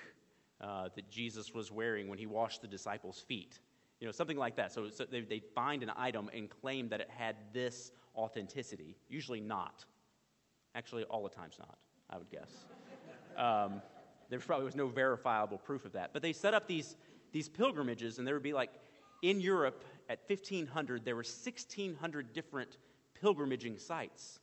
uh, 0.60 0.88
that 0.96 1.08
jesus 1.08 1.54
was 1.54 1.70
wearing 1.70 2.08
when 2.08 2.18
he 2.18 2.26
washed 2.26 2.60
the 2.60 2.66
disciples 2.68 3.24
feet 3.28 3.60
you 4.00 4.06
know 4.06 4.12
something 4.12 4.36
like 4.36 4.56
that. 4.56 4.72
So, 4.72 4.88
so 4.90 5.04
they, 5.04 5.22
they 5.22 5.40
find 5.40 5.82
an 5.82 5.90
item 5.96 6.30
and 6.32 6.48
claim 6.48 6.88
that 6.90 7.00
it 7.00 7.10
had 7.10 7.36
this 7.52 7.90
authenticity 8.18 8.96
usually 9.08 9.40
not 9.40 9.86
actually 10.74 11.04
all 11.04 11.22
the 11.22 11.30
times 11.30 11.56
not 11.58 11.78
i 12.10 12.18
would 12.18 12.28
guess 12.30 12.50
um, 13.38 13.80
there 14.28 14.40
probably 14.40 14.66
was 14.66 14.76
no 14.76 14.88
verifiable 14.88 15.56
proof 15.56 15.84
of 15.86 15.92
that 15.92 16.12
but 16.12 16.20
they 16.20 16.32
set 16.32 16.52
up 16.52 16.66
these 16.66 16.96
these 17.32 17.48
pilgrimages, 17.48 18.18
and 18.18 18.26
there 18.26 18.34
would 18.34 18.42
be 18.42 18.52
like 18.52 18.70
in 19.22 19.40
Europe 19.40 19.84
at 20.08 20.20
1500, 20.28 21.04
there 21.04 21.14
were 21.14 21.20
1600 21.20 22.32
different 22.32 22.78
pilgrimaging 23.20 23.78
sites. 23.78 24.38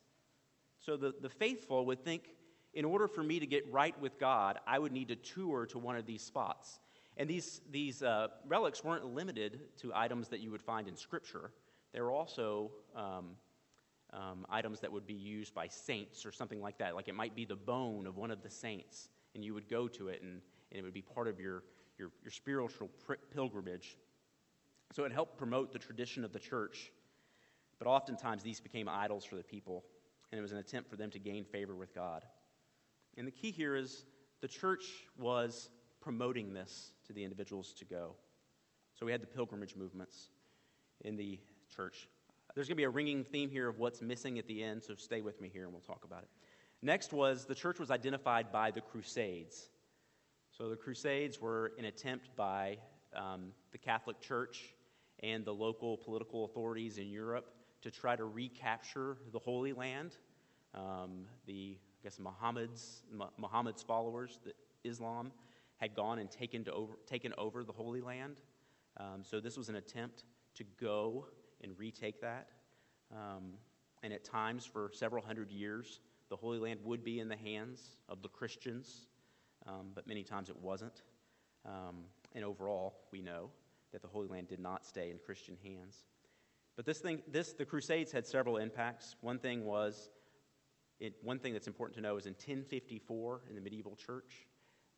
So 0.79 0.97
the, 0.97 1.13
the 1.21 1.29
faithful 1.29 1.85
would 1.85 2.03
think, 2.03 2.29
in 2.73 2.85
order 2.85 3.07
for 3.07 3.23
me 3.23 3.39
to 3.39 3.47
get 3.47 3.71
right 3.71 3.99
with 4.01 4.19
God, 4.19 4.59
I 4.67 4.79
would 4.79 4.91
need 4.91 5.07
to 5.07 5.15
tour 5.15 5.65
to 5.67 5.79
one 5.79 5.95
of 5.95 6.05
these 6.05 6.21
spots. 6.21 6.79
And 7.17 7.29
these, 7.29 7.61
these 7.71 8.03
uh, 8.03 8.27
relics 8.45 8.83
weren't 8.83 9.05
limited 9.05 9.61
to 9.77 9.93
items 9.95 10.27
that 10.29 10.41
you 10.41 10.51
would 10.51 10.61
find 10.61 10.87
in 10.87 10.97
Scripture. 10.97 11.51
They 11.93 12.01
were 12.01 12.11
also 12.11 12.71
um, 12.93 13.37
um, 14.15 14.45
items 14.49 14.79
that 14.79 14.91
would 14.91 15.05
be 15.05 15.13
used 15.13 15.53
by 15.53 15.67
saints 15.67 16.25
or 16.25 16.31
something 16.31 16.61
like 16.61 16.77
that. 16.77 16.95
Like 16.95 17.07
it 17.07 17.15
might 17.15 17.35
be 17.35 17.45
the 17.45 17.55
bone 17.55 18.07
of 18.07 18.17
one 18.17 18.31
of 18.31 18.41
the 18.41 18.49
saints, 18.49 19.09
and 19.33 19.43
you 19.43 19.53
would 19.53 19.67
go 19.67 19.87
to 19.89 20.07
it, 20.07 20.21
and, 20.21 20.41
and 20.71 20.79
it 20.79 20.83
would 20.83 20.93
be 20.93 21.01
part 21.01 21.27
of 21.27 21.39
your, 21.39 21.63
your, 21.97 22.11
your 22.23 22.31
spiritual 22.31 22.89
pilgrimage. 23.33 23.97
So 24.93 25.03
it 25.03 25.11
helped 25.11 25.37
promote 25.37 25.73
the 25.73 25.79
tradition 25.79 26.23
of 26.23 26.31
the 26.31 26.39
church, 26.39 26.91
but 27.77 27.87
oftentimes 27.87 28.41
these 28.41 28.61
became 28.61 28.87
idols 28.87 29.25
for 29.25 29.35
the 29.35 29.43
people, 29.43 29.83
and 30.31 30.39
it 30.39 30.41
was 30.41 30.53
an 30.53 30.59
attempt 30.59 30.89
for 30.89 30.95
them 30.95 31.11
to 31.11 31.19
gain 31.19 31.43
favor 31.43 31.75
with 31.75 31.93
God. 31.93 32.23
And 33.17 33.27
the 33.27 33.31
key 33.31 33.51
here 33.51 33.75
is 33.75 34.05
the 34.41 34.47
church 34.47 34.85
was 35.17 35.69
promoting 35.99 36.53
this 36.53 36.91
to 37.07 37.13
the 37.13 37.23
individuals 37.23 37.73
to 37.73 37.85
go. 37.85 38.15
So 38.97 39.05
we 39.05 39.11
had 39.11 39.21
the 39.21 39.27
pilgrimage 39.27 39.75
movements 39.75 40.29
in 41.01 41.17
the 41.17 41.39
church. 41.75 42.07
There's 42.55 42.69
going 42.69 42.77
to 42.77 42.79
be 42.79 42.85
a 42.85 42.89
ringing 42.89 43.25
theme 43.25 43.49
here 43.49 43.67
of 43.67 43.79
what's 43.79 44.01
missing 44.01 44.39
at 44.39 44.47
the 44.47 44.63
end, 44.63 44.81
so 44.81 44.95
stay 44.95 45.19
with 45.19 45.41
me 45.41 45.49
here 45.51 45.65
and 45.65 45.73
we'll 45.73 45.81
talk 45.81 46.05
about 46.05 46.23
it. 46.23 46.29
Next 46.81 47.11
was 47.11 47.43
the 47.43 47.53
church 47.53 47.79
was 47.79 47.91
identified 47.91 48.49
by 48.49 48.71
the 48.71 48.79
Crusades. 48.79 49.69
So 50.57 50.69
the 50.69 50.77
Crusades 50.77 51.41
were 51.41 51.73
an 51.77 51.83
attempt 51.83 52.29
by 52.37 52.77
um, 53.13 53.51
the 53.73 53.77
Catholic 53.77 54.21
Church 54.21 54.73
and 55.21 55.43
the 55.43 55.53
local 55.53 55.97
political 55.97 56.45
authorities 56.45 56.97
in 56.97 57.09
Europe 57.09 57.51
to 57.81 57.91
try 57.91 58.15
to 58.15 58.23
recapture 58.23 59.17
the 59.33 59.39
Holy 59.39 59.73
Land. 59.73 60.15
Um, 60.73 61.25
the, 61.45 61.77
I 61.77 62.03
guess, 62.03 62.19
Muhammad's, 62.19 63.03
Muhammad's 63.37 63.83
followers, 63.83 64.39
the 64.45 64.53
Islam, 64.89 65.33
had 65.75 65.93
gone 65.93 66.19
and 66.19 66.31
taken, 66.31 66.65
over, 66.71 66.93
taken 67.05 67.33
over 67.37 67.65
the 67.65 67.73
Holy 67.73 67.99
Land. 67.99 68.39
Um, 68.95 69.23
so 69.23 69.41
this 69.41 69.57
was 69.57 69.67
an 69.67 69.75
attempt 69.75 70.23
to 70.55 70.63
go 70.79 71.25
and 71.63 71.77
retake 71.77 72.21
that. 72.21 72.47
Um, 73.11 73.53
and 74.03 74.13
at 74.13 74.23
times, 74.23 74.65
for 74.65 74.91
several 74.93 75.23
hundred 75.23 75.51
years, 75.51 75.99
the 76.29 76.35
Holy 76.35 76.59
Land 76.59 76.79
would 76.83 77.03
be 77.03 77.19
in 77.19 77.27
the 77.27 77.35
hands 77.35 77.97
of 78.09 78.21
the 78.21 78.29
Christians 78.29 79.07
um, 79.67 79.91
but 79.93 80.07
many 80.07 80.23
times 80.23 80.49
it 80.49 80.57
wasn't. 80.57 81.01
Um, 81.65 82.03
and 82.33 82.45
overall, 82.45 82.95
we 83.11 83.21
know 83.21 83.49
that 83.91 84.01
the 84.01 84.07
Holy 84.07 84.27
Land 84.27 84.47
did 84.47 84.59
not 84.59 84.85
stay 84.85 85.09
in 85.09 85.17
Christian 85.17 85.57
hands. 85.63 86.05
But 86.75 86.85
this 86.85 86.99
thing, 86.99 87.21
this, 87.27 87.53
the 87.53 87.65
Crusades 87.65 88.11
had 88.11 88.27
several 88.27 88.57
impacts. 88.57 89.15
One 89.21 89.39
thing 89.39 89.65
was, 89.65 90.09
it, 90.99 91.13
one 91.23 91.39
thing 91.39 91.53
that's 91.53 91.67
important 91.67 91.95
to 91.95 92.01
know 92.01 92.17
is 92.17 92.25
in 92.25 92.33
1054 92.33 93.41
in 93.49 93.55
the 93.55 93.61
medieval 93.61 93.95
church, 93.95 94.47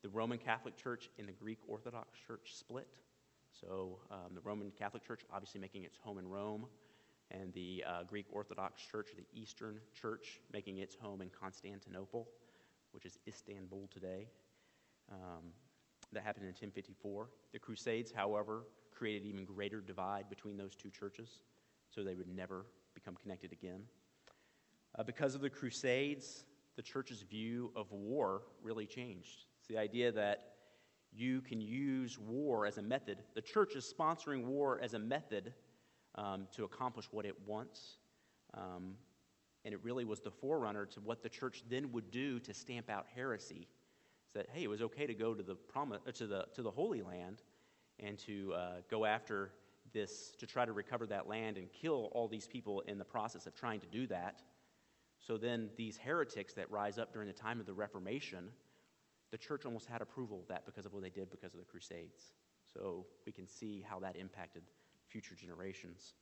the 0.02 0.08
Roman 0.08 0.38
Catholic 0.38 0.76
Church 0.76 1.08
and 1.18 1.28
the 1.28 1.32
Greek 1.32 1.58
Orthodox 1.66 2.18
Church 2.26 2.54
split. 2.54 2.88
So 3.60 3.98
um, 4.10 4.34
the 4.34 4.40
Roman 4.40 4.70
Catholic 4.70 5.04
Church 5.06 5.22
obviously 5.32 5.60
making 5.60 5.84
its 5.84 5.96
home 5.96 6.18
in 6.18 6.28
Rome, 6.28 6.66
and 7.30 7.52
the 7.52 7.84
uh, 7.86 8.04
Greek 8.04 8.26
Orthodox 8.30 8.82
Church, 8.82 9.08
the 9.16 9.26
Eastern 9.38 9.80
Church, 10.00 10.40
making 10.52 10.78
its 10.78 10.94
home 10.94 11.20
in 11.20 11.28
Constantinople, 11.28 12.28
which 12.92 13.04
is 13.04 13.18
Istanbul 13.26 13.88
today. 13.92 14.28
Um, 15.10 15.52
that 16.12 16.22
happened 16.22 16.44
in 16.44 16.50
1054. 16.50 17.28
The 17.52 17.58
Crusades, 17.58 18.12
however, 18.12 18.64
created 18.94 19.26
even 19.26 19.44
greater 19.44 19.80
divide 19.80 20.30
between 20.30 20.56
those 20.56 20.74
two 20.74 20.90
churches, 20.90 21.42
so 21.90 22.02
they 22.02 22.14
would 22.14 22.28
never 22.28 22.64
become 22.94 23.14
connected 23.16 23.52
again. 23.52 23.82
Uh, 24.98 25.02
because 25.02 25.34
of 25.34 25.40
the 25.40 25.50
Crusades, 25.50 26.44
the 26.76 26.82
church's 26.82 27.22
view 27.22 27.70
of 27.76 27.92
war 27.92 28.42
really 28.62 28.86
changed. 28.86 29.44
It's 29.58 29.68
the 29.68 29.78
idea 29.78 30.12
that 30.12 30.54
you 31.12 31.40
can 31.40 31.60
use 31.60 32.18
war 32.18 32.66
as 32.66 32.78
a 32.78 32.82
method. 32.82 33.18
The 33.34 33.42
church 33.42 33.74
is 33.74 33.92
sponsoring 33.98 34.44
war 34.44 34.80
as 34.82 34.94
a 34.94 34.98
method 34.98 35.54
um, 36.14 36.46
to 36.52 36.64
accomplish 36.64 37.06
what 37.10 37.24
it 37.24 37.34
wants. 37.46 37.96
Um, 38.54 38.94
and 39.64 39.74
it 39.74 39.80
really 39.82 40.04
was 40.04 40.20
the 40.20 40.30
forerunner 40.30 40.86
to 40.86 41.00
what 41.00 41.22
the 41.22 41.28
church 41.28 41.64
then 41.68 41.92
would 41.92 42.10
do 42.10 42.38
to 42.40 42.54
stamp 42.54 42.88
out 42.88 43.06
heresy 43.14 43.68
that 44.34 44.46
hey, 44.52 44.62
it 44.62 44.70
was 44.70 44.82
okay 44.82 45.06
to 45.06 45.14
go 45.14 45.34
to 45.34 45.42
the 45.42 45.54
promise, 45.54 46.00
uh, 46.06 46.12
to 46.12 46.26
the 46.26 46.46
to 46.54 46.62
the 46.62 46.70
Holy 46.70 47.02
Land, 47.02 47.42
and 47.98 48.18
to 48.18 48.54
uh, 48.54 48.72
go 48.90 49.04
after 49.04 49.50
this 49.92 50.32
to 50.38 50.46
try 50.46 50.64
to 50.64 50.72
recover 50.72 51.06
that 51.06 51.28
land 51.28 51.56
and 51.56 51.72
kill 51.72 52.10
all 52.12 52.28
these 52.28 52.46
people 52.46 52.80
in 52.82 52.98
the 52.98 53.04
process 53.04 53.46
of 53.46 53.54
trying 53.54 53.80
to 53.80 53.86
do 53.86 54.06
that. 54.06 54.42
So 55.18 55.36
then 55.36 55.70
these 55.76 55.96
heretics 55.96 56.54
that 56.54 56.70
rise 56.70 56.98
up 56.98 57.12
during 57.12 57.26
the 57.26 57.34
time 57.34 57.58
of 57.58 57.66
the 57.66 57.74
Reformation, 57.74 58.50
the 59.30 59.38
church 59.38 59.64
almost 59.64 59.86
had 59.86 60.00
approval 60.00 60.40
of 60.40 60.48
that 60.48 60.64
because 60.66 60.86
of 60.86 60.92
what 60.92 61.02
they 61.02 61.10
did 61.10 61.30
because 61.30 61.52
of 61.52 61.60
the 61.60 61.66
Crusades. 61.66 62.32
So 62.72 63.06
we 63.26 63.32
can 63.32 63.46
see 63.46 63.84
how 63.88 63.98
that 64.00 64.16
impacted 64.16 64.62
future 65.06 65.34
generations. 65.34 66.14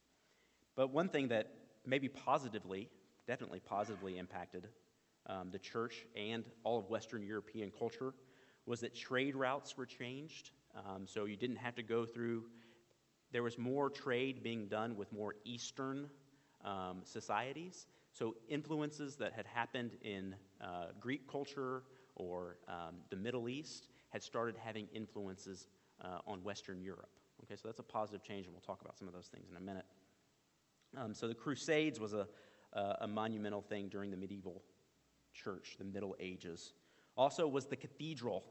But 0.76 0.92
one 0.92 1.08
thing 1.08 1.28
that 1.28 1.52
maybe 1.84 2.08
positively, 2.08 2.88
definitely 3.26 3.60
positively 3.60 4.18
impacted 4.18 4.68
um, 5.26 5.50
the 5.50 5.58
church 5.58 6.06
and 6.16 6.44
all 6.64 6.78
of 6.78 6.88
Western 6.88 7.22
European 7.22 7.72
culture 7.76 8.14
was 8.66 8.80
that 8.80 8.94
trade 8.94 9.34
routes 9.34 9.76
were 9.76 9.86
changed. 9.86 10.50
Um, 10.74 11.06
so 11.06 11.24
you 11.24 11.36
didn't 11.36 11.56
have 11.56 11.74
to 11.76 11.82
go 11.82 12.04
through, 12.04 12.44
there 13.32 13.42
was 13.42 13.58
more 13.58 13.90
trade 13.90 14.42
being 14.42 14.66
done 14.66 14.96
with 14.96 15.12
more 15.12 15.34
Eastern 15.44 16.08
um, 16.64 17.00
societies. 17.04 17.86
So, 18.12 18.34
influences 18.48 19.16
that 19.16 19.34
had 19.34 19.46
happened 19.46 19.92
in 20.00 20.34
uh, 20.60 20.86
Greek 20.98 21.30
culture 21.30 21.82
or 22.16 22.56
um, 22.68 22.96
the 23.10 23.16
Middle 23.16 23.48
East 23.48 23.88
had 24.10 24.22
started 24.22 24.56
having 24.62 24.88
influences 24.92 25.68
uh, 26.02 26.18
on 26.26 26.42
Western 26.42 26.80
Europe. 26.80 27.10
Okay, 27.44 27.54
so 27.56 27.68
that's 27.68 27.80
a 27.80 27.84
positive 27.84 28.22
change, 28.22 28.46
and 28.46 28.54
we'll 28.54 28.62
talk 28.62 28.80
about 28.80 28.98
some 28.98 29.06
of 29.06 29.14
those 29.14 29.26
things 29.26 29.50
in 29.50 29.56
a 29.56 29.60
minute. 29.60 29.84
Um, 30.96 31.14
so, 31.14 31.28
the 31.28 31.34
Crusades 31.34 32.00
was 32.00 32.14
a, 32.14 32.26
a 33.00 33.06
monumental 33.06 33.60
thing 33.60 33.88
during 33.88 34.10
the 34.10 34.16
medieval 34.16 34.62
church, 35.34 35.76
the 35.78 35.84
Middle 35.84 36.16
Ages. 36.18 36.72
Also, 37.16 37.46
was 37.46 37.66
the 37.66 37.76
cathedral, 37.76 38.44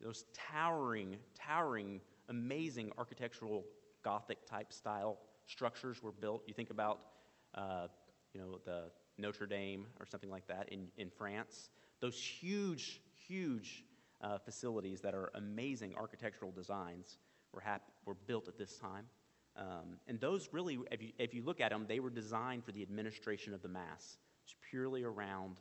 those 0.00 0.24
towering, 0.32 1.16
towering, 1.34 2.00
amazing 2.28 2.90
architectural 2.98 3.64
Gothic 4.02 4.46
type 4.46 4.72
style 4.72 5.18
structures 5.46 6.02
were 6.02 6.12
built. 6.12 6.42
You 6.46 6.54
think 6.54 6.70
about, 6.70 7.00
uh, 7.54 7.86
you 8.32 8.40
know, 8.40 8.58
the 8.64 8.90
Notre 9.18 9.46
Dame 9.46 9.86
or 10.00 10.06
something 10.06 10.30
like 10.30 10.46
that 10.48 10.68
in, 10.70 10.88
in 10.96 11.10
France. 11.10 11.70
Those 12.02 12.20
huge, 12.20 13.00
huge 13.28 13.84
uh, 14.20 14.36
facilities 14.38 15.00
that 15.00 15.14
are 15.14 15.30
amazing 15.36 15.94
architectural 15.96 16.50
designs 16.50 17.16
were, 17.52 17.60
hap- 17.60 17.90
were 18.04 18.16
built 18.26 18.48
at 18.48 18.58
this 18.58 18.76
time. 18.76 19.06
Um, 19.56 19.98
and 20.08 20.20
those 20.20 20.48
really, 20.52 20.78
if 20.90 21.00
you, 21.00 21.12
if 21.18 21.32
you 21.32 21.42
look 21.44 21.60
at 21.60 21.70
them, 21.70 21.86
they 21.88 22.00
were 22.00 22.10
designed 22.10 22.64
for 22.64 22.72
the 22.72 22.82
administration 22.82 23.54
of 23.54 23.62
the 23.62 23.68
Mass, 23.68 24.16
just 24.44 24.56
purely 24.68 25.04
around 25.04 25.58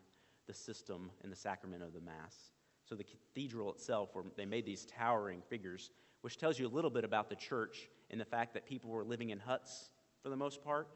the 0.48 0.53
system 0.53 1.12
and 1.21 1.31
the 1.31 1.36
sacrament 1.36 1.83
of 1.83 1.93
the 1.93 2.01
Mass. 2.01 2.51
So 2.86 2.95
the 2.95 3.03
cathedral 3.03 3.71
itself, 3.71 4.10
where 4.13 4.24
they 4.36 4.45
made 4.45 4.65
these 4.65 4.86
towering 4.86 5.43
figures, 5.48 5.91
which 6.21 6.38
tells 6.38 6.57
you 6.57 6.67
a 6.67 6.74
little 6.74 6.89
bit 6.89 7.03
about 7.03 7.29
the 7.29 7.36
church 7.36 7.88
and 8.10 8.19
the 8.19 8.25
fact 8.25 8.55
that 8.55 8.65
people 8.65 8.89
were 8.89 9.03
living 9.03 9.29
in 9.29 9.39
huts 9.39 9.91
for 10.24 10.29
the 10.29 10.36
most 10.36 10.63
part, 10.63 10.88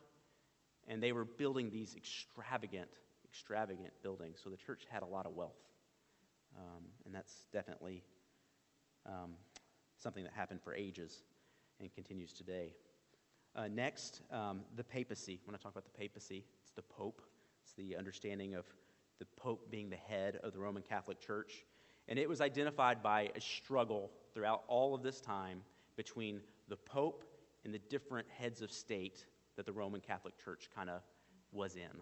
and 0.87 1.03
they 1.03 1.11
were 1.11 1.25
building 1.25 1.69
these 1.69 1.95
extravagant, 1.95 2.89
extravagant 3.35 3.91
buildings. 4.01 4.39
So 4.41 4.49
the 4.49 4.57
church 4.57 4.83
had 4.89 5.03
a 5.03 5.05
lot 5.05 5.25
of 5.25 5.35
wealth, 5.35 5.59
um, 6.57 6.83
and 7.05 7.13
that's 7.13 7.47
definitely 7.51 8.01
um, 9.05 9.31
something 9.97 10.23
that 10.23 10.31
happened 10.33 10.61
for 10.63 10.73
ages 10.73 11.23
and 11.81 11.93
continues 11.93 12.31
today. 12.31 12.73
Uh, 13.53 13.67
next, 13.67 14.21
um, 14.31 14.61
the 14.77 14.83
papacy. 14.83 15.41
When 15.43 15.53
I 15.53 15.57
talk 15.57 15.73
about 15.73 15.83
the 15.83 15.97
papacy, 15.97 16.45
it's 16.61 16.71
the 16.71 16.81
Pope. 16.81 17.21
It's 17.63 17.73
the 17.73 17.97
understanding 17.97 18.53
of 18.53 18.65
the 19.19 19.25
Pope 19.37 19.69
being 19.69 19.89
the 19.89 19.97
head 19.97 20.39
of 20.41 20.53
the 20.53 20.59
Roman 20.59 20.83
Catholic 20.83 21.19
Church. 21.19 21.65
And 22.07 22.17
it 22.17 22.29
was 22.29 22.39
identified 22.39 23.03
by 23.03 23.31
a 23.35 23.41
struggle 23.41 24.11
throughout 24.33 24.63
all 24.67 24.95
of 24.95 25.03
this 25.03 25.19
time 25.19 25.61
between 25.97 26.39
the 26.69 26.77
Pope 26.77 27.25
and 27.65 27.73
the 27.73 27.79
different 27.89 28.27
heads 28.29 28.61
of 28.61 28.71
state 28.71 29.25
that 29.57 29.65
the 29.65 29.73
Roman 29.73 29.99
Catholic 29.99 30.37
Church 30.43 30.69
kind 30.73 30.89
of 30.89 31.01
was 31.51 31.75
in. 31.75 32.01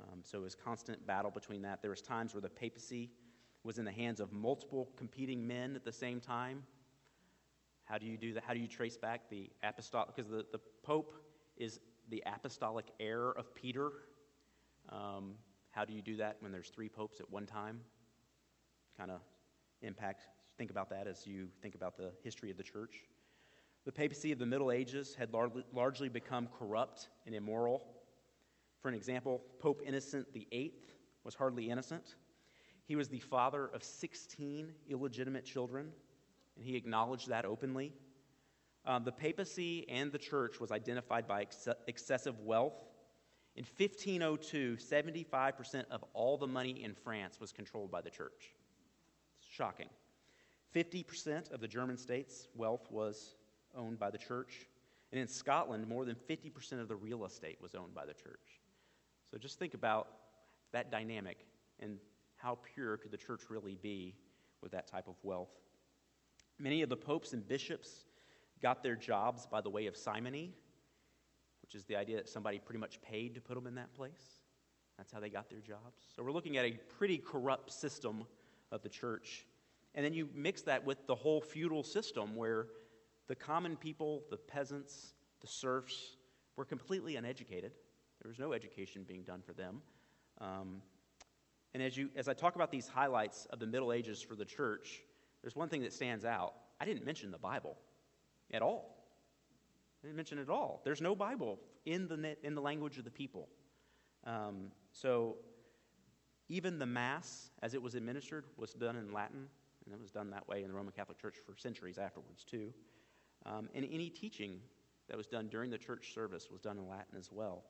Um, 0.00 0.20
so 0.22 0.38
it 0.38 0.42
was 0.42 0.54
constant 0.54 1.06
battle 1.06 1.30
between 1.30 1.62
that. 1.62 1.82
There 1.82 1.90
was 1.90 2.02
times 2.02 2.34
where 2.34 2.40
the 2.40 2.48
papacy 2.48 3.10
was 3.64 3.78
in 3.78 3.84
the 3.84 3.92
hands 3.92 4.20
of 4.20 4.32
multiple 4.32 4.90
competing 4.96 5.46
men 5.46 5.76
at 5.76 5.84
the 5.84 5.92
same 5.92 6.20
time. 6.20 6.62
How 7.84 7.98
do 7.98 8.06
you 8.06 8.16
do 8.16 8.32
that? 8.34 8.44
How 8.44 8.54
do 8.54 8.60
you 8.60 8.68
trace 8.68 8.96
back 8.96 9.28
the 9.30 9.50
apostolic? 9.62 10.14
Because 10.14 10.30
the, 10.30 10.46
the 10.52 10.60
Pope 10.82 11.14
is 11.56 11.80
the 12.08 12.22
apostolic 12.26 12.86
heir 12.98 13.30
of 13.30 13.54
Peter. 13.54 13.90
Um, 14.88 15.34
how 15.70 15.84
do 15.84 15.92
you 15.92 16.02
do 16.02 16.16
that 16.16 16.36
when 16.40 16.52
there's 16.52 16.68
three 16.70 16.88
popes 16.88 17.20
at 17.20 17.30
one 17.30 17.46
time? 17.46 17.80
Kind 18.96 19.10
of 19.10 19.20
impact. 19.82 20.22
Think 20.56 20.70
about 20.70 20.90
that 20.90 21.06
as 21.06 21.26
you 21.26 21.48
think 21.62 21.74
about 21.74 21.96
the 21.96 22.12
history 22.22 22.50
of 22.50 22.56
the 22.56 22.62
church. 22.62 22.96
The 23.84 23.92
papacy 23.92 24.30
of 24.30 24.38
the 24.38 24.46
Middle 24.46 24.70
Ages 24.70 25.14
had 25.14 25.32
largely 25.72 26.08
become 26.08 26.48
corrupt 26.58 27.08
and 27.26 27.34
immoral. 27.34 27.82
For 28.80 28.88
an 28.88 28.94
example, 28.94 29.42
Pope 29.58 29.82
Innocent 29.84 30.26
VIII 30.32 30.72
was 31.24 31.34
hardly 31.34 31.70
innocent. 31.70 32.14
He 32.86 32.96
was 32.96 33.08
the 33.08 33.20
father 33.20 33.66
of 33.66 33.84
16 33.84 34.72
illegitimate 34.88 35.44
children, 35.44 35.92
and 36.56 36.64
he 36.64 36.76
acknowledged 36.76 37.28
that 37.28 37.44
openly. 37.44 37.92
Um, 38.86 39.04
the 39.04 39.12
papacy 39.12 39.86
and 39.88 40.10
the 40.10 40.18
church 40.18 40.58
was 40.58 40.72
identified 40.72 41.28
by 41.28 41.42
ex- 41.42 41.68
excessive 41.86 42.40
wealth. 42.40 42.74
In 43.54 43.64
1502, 43.64 44.76
75% 44.76 45.84
of 45.90 46.04
all 46.14 46.38
the 46.38 46.46
money 46.46 46.82
in 46.82 46.94
France 46.94 47.38
was 47.38 47.52
controlled 47.52 47.90
by 47.90 48.00
the 48.00 48.10
church. 48.10 48.54
It's 49.38 49.52
shocking. 49.52 49.88
50% 50.74 51.52
of 51.52 51.60
the 51.60 51.68
German 51.68 51.98
states' 51.98 52.48
wealth 52.54 52.86
was 52.90 53.34
owned 53.76 53.98
by 53.98 54.10
the 54.10 54.18
church. 54.18 54.66
And 55.12 55.20
in 55.20 55.28
Scotland, 55.28 55.86
more 55.88 56.04
than 56.04 56.16
50% 56.28 56.80
of 56.80 56.88
the 56.88 56.96
real 56.96 57.24
estate 57.24 57.58
was 57.60 57.74
owned 57.74 57.94
by 57.94 58.06
the 58.06 58.14
church. 58.14 58.59
So 59.30 59.38
just 59.38 59.58
think 59.58 59.74
about 59.74 60.08
that 60.72 60.90
dynamic 60.90 61.46
and 61.78 61.98
how 62.36 62.58
pure 62.74 62.96
could 62.96 63.10
the 63.10 63.16
church 63.16 63.42
really 63.48 63.76
be 63.80 64.14
with 64.62 64.72
that 64.72 64.86
type 64.86 65.08
of 65.08 65.14
wealth. 65.22 65.52
Many 66.58 66.82
of 66.82 66.88
the 66.88 66.96
popes 66.96 67.32
and 67.32 67.46
bishops 67.46 68.04
got 68.60 68.82
their 68.82 68.96
jobs 68.96 69.46
by 69.46 69.60
the 69.60 69.70
way 69.70 69.86
of 69.86 69.96
simony, 69.96 70.52
which 71.62 71.74
is 71.74 71.84
the 71.84 71.96
idea 71.96 72.16
that 72.16 72.28
somebody 72.28 72.58
pretty 72.58 72.80
much 72.80 73.00
paid 73.02 73.34
to 73.34 73.40
put 73.40 73.54
them 73.54 73.66
in 73.66 73.74
that 73.76 73.92
place. 73.94 74.42
That's 74.98 75.12
how 75.12 75.20
they 75.20 75.30
got 75.30 75.48
their 75.48 75.60
jobs. 75.60 76.02
So 76.14 76.22
we're 76.22 76.32
looking 76.32 76.58
at 76.58 76.64
a 76.66 76.72
pretty 76.98 77.18
corrupt 77.18 77.72
system 77.72 78.24
of 78.70 78.82
the 78.82 78.88
church. 78.88 79.46
And 79.94 80.04
then 80.04 80.12
you 80.12 80.28
mix 80.34 80.62
that 80.62 80.84
with 80.84 81.06
the 81.06 81.14
whole 81.14 81.40
feudal 81.40 81.82
system 81.82 82.36
where 82.36 82.66
the 83.26 83.34
common 83.34 83.76
people, 83.76 84.22
the 84.30 84.36
peasants, 84.36 85.14
the 85.40 85.46
serfs, 85.46 86.16
were 86.56 86.64
completely 86.64 87.16
uneducated. 87.16 87.72
There 88.22 88.28
was 88.28 88.38
no 88.38 88.52
education 88.52 89.04
being 89.06 89.22
done 89.22 89.42
for 89.42 89.52
them. 89.52 89.82
Um, 90.40 90.82
and 91.72 91.82
as, 91.82 91.96
you, 91.96 92.10
as 92.16 92.28
I 92.28 92.34
talk 92.34 92.56
about 92.56 92.70
these 92.70 92.88
highlights 92.88 93.46
of 93.50 93.58
the 93.58 93.66
Middle 93.66 93.92
Ages 93.92 94.20
for 94.20 94.34
the 94.34 94.44
church, 94.44 95.02
there's 95.42 95.56
one 95.56 95.68
thing 95.68 95.82
that 95.82 95.92
stands 95.92 96.24
out. 96.24 96.54
I 96.80 96.84
didn't 96.84 97.04
mention 97.04 97.30
the 97.30 97.38
Bible 97.38 97.76
at 98.52 98.62
all. 98.62 98.96
I 100.02 100.06
didn't 100.06 100.16
mention 100.16 100.38
it 100.38 100.42
at 100.42 100.50
all. 100.50 100.80
There's 100.84 101.00
no 101.00 101.14
Bible 101.14 101.58
in 101.86 102.08
the, 102.08 102.36
in 102.42 102.54
the 102.54 102.60
language 102.60 102.98
of 102.98 103.04
the 103.04 103.10
people. 103.10 103.48
Um, 104.24 104.72
so 104.92 105.36
even 106.48 106.78
the 106.78 106.86
Mass, 106.86 107.50
as 107.62 107.74
it 107.74 107.82
was 107.82 107.94
administered, 107.94 108.44
was 108.56 108.72
done 108.72 108.96
in 108.96 109.12
Latin, 109.12 109.46
and 109.84 109.94
it 109.94 110.00
was 110.00 110.10
done 110.10 110.30
that 110.30 110.46
way 110.48 110.62
in 110.62 110.68
the 110.68 110.74
Roman 110.74 110.92
Catholic 110.92 111.18
Church 111.18 111.36
for 111.46 111.56
centuries 111.56 111.98
afterwards, 111.98 112.44
too. 112.44 112.72
Um, 113.46 113.68
and 113.74 113.86
any 113.90 114.10
teaching 114.10 114.60
that 115.08 115.16
was 115.16 115.26
done 115.26 115.48
during 115.48 115.70
the 115.70 115.78
church 115.78 116.12
service 116.12 116.48
was 116.50 116.60
done 116.60 116.76
in 116.76 116.88
Latin 116.88 117.16
as 117.18 117.30
well. 117.32 117.64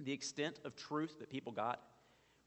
The 0.00 0.12
extent 0.12 0.60
of 0.64 0.76
truth 0.76 1.18
that 1.20 1.30
people 1.30 1.52
got 1.52 1.80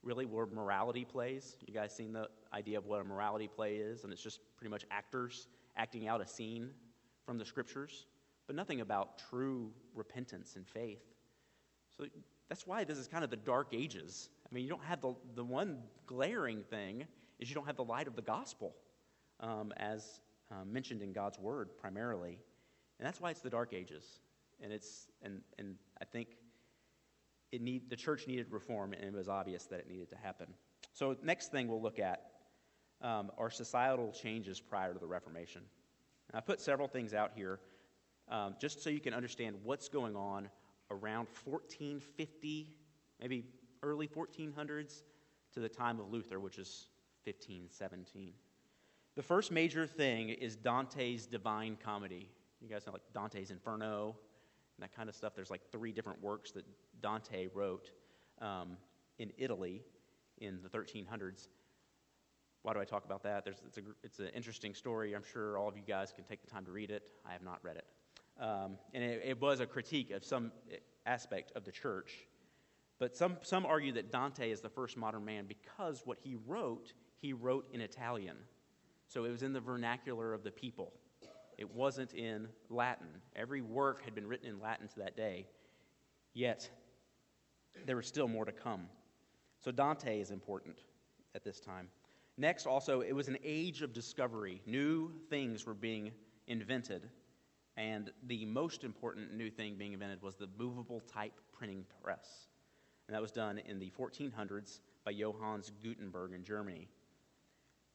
really 0.03 0.25
were 0.25 0.45
morality 0.47 1.05
plays. 1.05 1.57
You 1.65 1.73
guys 1.73 1.95
seen 1.95 2.13
the 2.13 2.27
idea 2.53 2.77
of 2.77 2.86
what 2.86 3.01
a 3.01 3.03
morality 3.03 3.47
play 3.47 3.75
is? 3.75 4.03
And 4.03 4.13
it's 4.13 4.21
just 4.21 4.39
pretty 4.57 4.69
much 4.69 4.86
actors 4.91 5.47
acting 5.75 6.07
out 6.07 6.21
a 6.21 6.27
scene 6.27 6.71
from 7.25 7.38
the 7.38 7.45
scriptures, 7.45 8.05
but 8.47 8.55
nothing 8.55 8.81
about 8.81 9.19
true 9.29 9.71
repentance 9.93 10.55
and 10.55 10.67
faith. 10.67 11.03
So 11.97 12.05
that's 12.49 12.65
why 12.65 12.83
this 12.83 12.97
is 12.97 13.07
kind 13.07 13.23
of 13.23 13.29
the 13.29 13.38
dark 13.38 13.73
ages. 13.73 14.29
I 14.49 14.53
mean, 14.53 14.63
you 14.63 14.69
don't 14.69 14.83
have 14.83 15.01
the, 15.01 15.13
the 15.36 15.43
one 15.43 15.79
glaring 16.05 16.63
thing 16.63 17.05
is 17.39 17.49
you 17.49 17.55
don't 17.55 17.65
have 17.65 17.75
the 17.75 17.83
light 17.83 18.07
of 18.07 18.15
the 18.15 18.21
gospel 18.21 18.75
um, 19.39 19.73
as 19.77 20.21
um, 20.51 20.71
mentioned 20.71 21.01
in 21.01 21.12
God's 21.12 21.38
Word 21.38 21.69
primarily. 21.77 22.39
And 22.99 23.05
that's 23.05 23.19
why 23.19 23.31
it's 23.31 23.41
the 23.41 23.49
Dark 23.49 23.73
Ages. 23.73 24.05
And, 24.62 24.71
it's, 24.71 25.07
and, 25.21 25.41
and 25.60 25.75
I 26.01 26.05
think 26.05 26.29
it 27.51 27.62
need, 27.62 27.89
the 27.89 27.95
church 27.95 28.27
needed 28.27 28.51
reform, 28.51 28.93
and 28.93 29.03
it 29.03 29.13
was 29.13 29.29
obvious 29.29 29.65
that 29.65 29.79
it 29.79 29.89
needed 29.89 30.10
to 30.10 30.17
happen. 30.17 30.47
So, 30.93 31.15
next 31.23 31.51
thing 31.51 31.67
we'll 31.67 31.81
look 31.81 31.99
at 31.99 32.31
um, 33.01 33.31
are 33.38 33.49
societal 33.49 34.12
changes 34.12 34.60
prior 34.60 34.93
to 34.93 34.99
the 34.99 35.07
Reformation. 35.07 35.62
I 36.33 36.41
put 36.41 36.60
several 36.60 36.88
things 36.88 37.13
out 37.13 37.31
here 37.36 37.60
um, 38.29 38.55
just 38.60 38.83
so 38.83 38.89
you 38.89 38.99
can 38.99 39.13
understand 39.13 39.55
what's 39.63 39.88
going 39.88 40.15
on 40.15 40.49
around 40.91 41.27
1450, 41.45 42.73
maybe 43.21 43.45
early 43.83 44.07
1400s, 44.07 45.03
to 45.53 45.60
the 45.60 45.69
time 45.69 45.99
of 45.99 46.12
Luther, 46.12 46.39
which 46.39 46.57
is 46.57 46.88
1517. 47.25 48.33
The 49.15 49.23
first 49.23 49.51
major 49.51 49.88
thing 49.88 50.29
is 50.29 50.55
Dante's 50.55 51.25
Divine 51.25 51.77
Comedy. 51.83 52.29
You 52.62 52.69
guys 52.69 52.86
know 52.86 52.93
like 52.93 53.01
Dante's 53.13 53.49
Inferno 53.49 54.15
and 54.77 54.83
that 54.83 54.95
kind 54.95 55.10
of 55.10 55.15
stuff. 55.15 55.33
There's 55.36 55.49
like 55.49 55.71
three 55.71 55.91
different 55.91 56.21
works 56.21 56.51
that 56.51 56.65
Dante 57.01 57.47
wrote 57.53 57.91
um, 58.41 58.77
in 59.19 59.31
Italy 59.38 59.83
in 60.39 60.60
the 60.62 60.69
1300s. 60.69 61.47
Why 62.63 62.73
do 62.73 62.79
I 62.79 62.86
talk 62.86 63.05
about 63.05 63.23
that? 63.23 63.45
There's, 63.45 63.62
it's, 63.65 63.77
a, 63.77 63.81
it's 64.03 64.19
an 64.19 64.29
interesting 64.36 64.73
story. 64.73 65.15
I'm 65.15 65.23
sure 65.23 65.57
all 65.57 65.67
of 65.67 65.77
you 65.77 65.83
guys 65.88 66.12
can 66.13 66.25
take 66.25 66.41
the 66.41 66.47
time 66.47 66.65
to 66.65 66.71
read 66.71 66.91
it. 66.91 67.12
I 67.25 67.31
have 67.33 67.43
not 67.43 67.60
read 67.63 67.77
it. 67.77 67.86
Um, 68.39 68.77
and 68.93 69.03
it, 69.03 69.21
it 69.23 69.41
was 69.41 69.60
a 69.60 69.65
critique 69.65 70.12
of 70.12 70.23
some 70.23 70.51
aspect 71.05 71.51
of 71.55 71.63
the 71.63 71.71
church. 71.71 72.27
But 72.99 73.15
some, 73.15 73.38
some 73.41 73.65
argue 73.65 73.93
that 73.93 74.12
Dante 74.12 74.51
is 74.51 74.62
the 74.62 74.69
first 74.69 74.97
modern 74.97 75.23
man 75.23 75.45
because 75.47 76.01
what 76.05 76.17
he 76.21 76.36
wrote, 76.47 76.93
he 77.15 77.33
wrote 77.33 77.67
in 77.71 77.81
Italian. 77.81 78.38
So 79.07 79.23
it 79.23 79.31
was 79.31 79.43
in 79.43 79.53
the 79.53 79.60
vernacular 79.60 80.33
of 80.33 80.43
the 80.43 80.51
people. 80.51 80.93
It 81.57 81.73
wasn't 81.73 82.13
in 82.13 82.47
Latin. 82.69 83.07
Every 83.36 83.62
work 83.62 84.03
had 84.03 84.13
been 84.13 84.27
written 84.27 84.47
in 84.47 84.60
Latin 84.60 84.88
to 84.89 84.99
that 84.99 85.15
day. 85.15 85.47
Yet, 86.33 86.69
there 87.85 87.95
was 87.95 88.07
still 88.07 88.27
more 88.27 88.45
to 88.45 88.51
come. 88.51 88.87
So 89.59 89.71
Dante 89.71 90.19
is 90.19 90.31
important 90.31 90.79
at 91.35 91.43
this 91.43 91.59
time. 91.59 91.89
Next, 92.37 92.67
also, 92.67 93.01
it 93.01 93.13
was 93.13 93.27
an 93.27 93.37
age 93.43 93.81
of 93.81 93.93
discovery. 93.93 94.61
New 94.65 95.11
things 95.29 95.65
were 95.65 95.73
being 95.73 96.11
invented. 96.47 97.09
And 97.77 98.11
the 98.23 98.45
most 98.45 98.83
important 98.83 99.33
new 99.33 99.49
thing 99.49 99.75
being 99.75 99.93
invented 99.93 100.21
was 100.21 100.35
the 100.35 100.49
movable 100.57 100.99
type 101.01 101.39
printing 101.51 101.85
press. 102.03 102.47
And 103.07 103.15
that 103.15 103.21
was 103.21 103.31
done 103.31 103.59
in 103.59 103.79
the 103.79 103.91
1400s 103.97 104.81
by 105.05 105.13
Johannes 105.13 105.71
Gutenberg 105.81 106.33
in 106.33 106.43
Germany. 106.43 106.87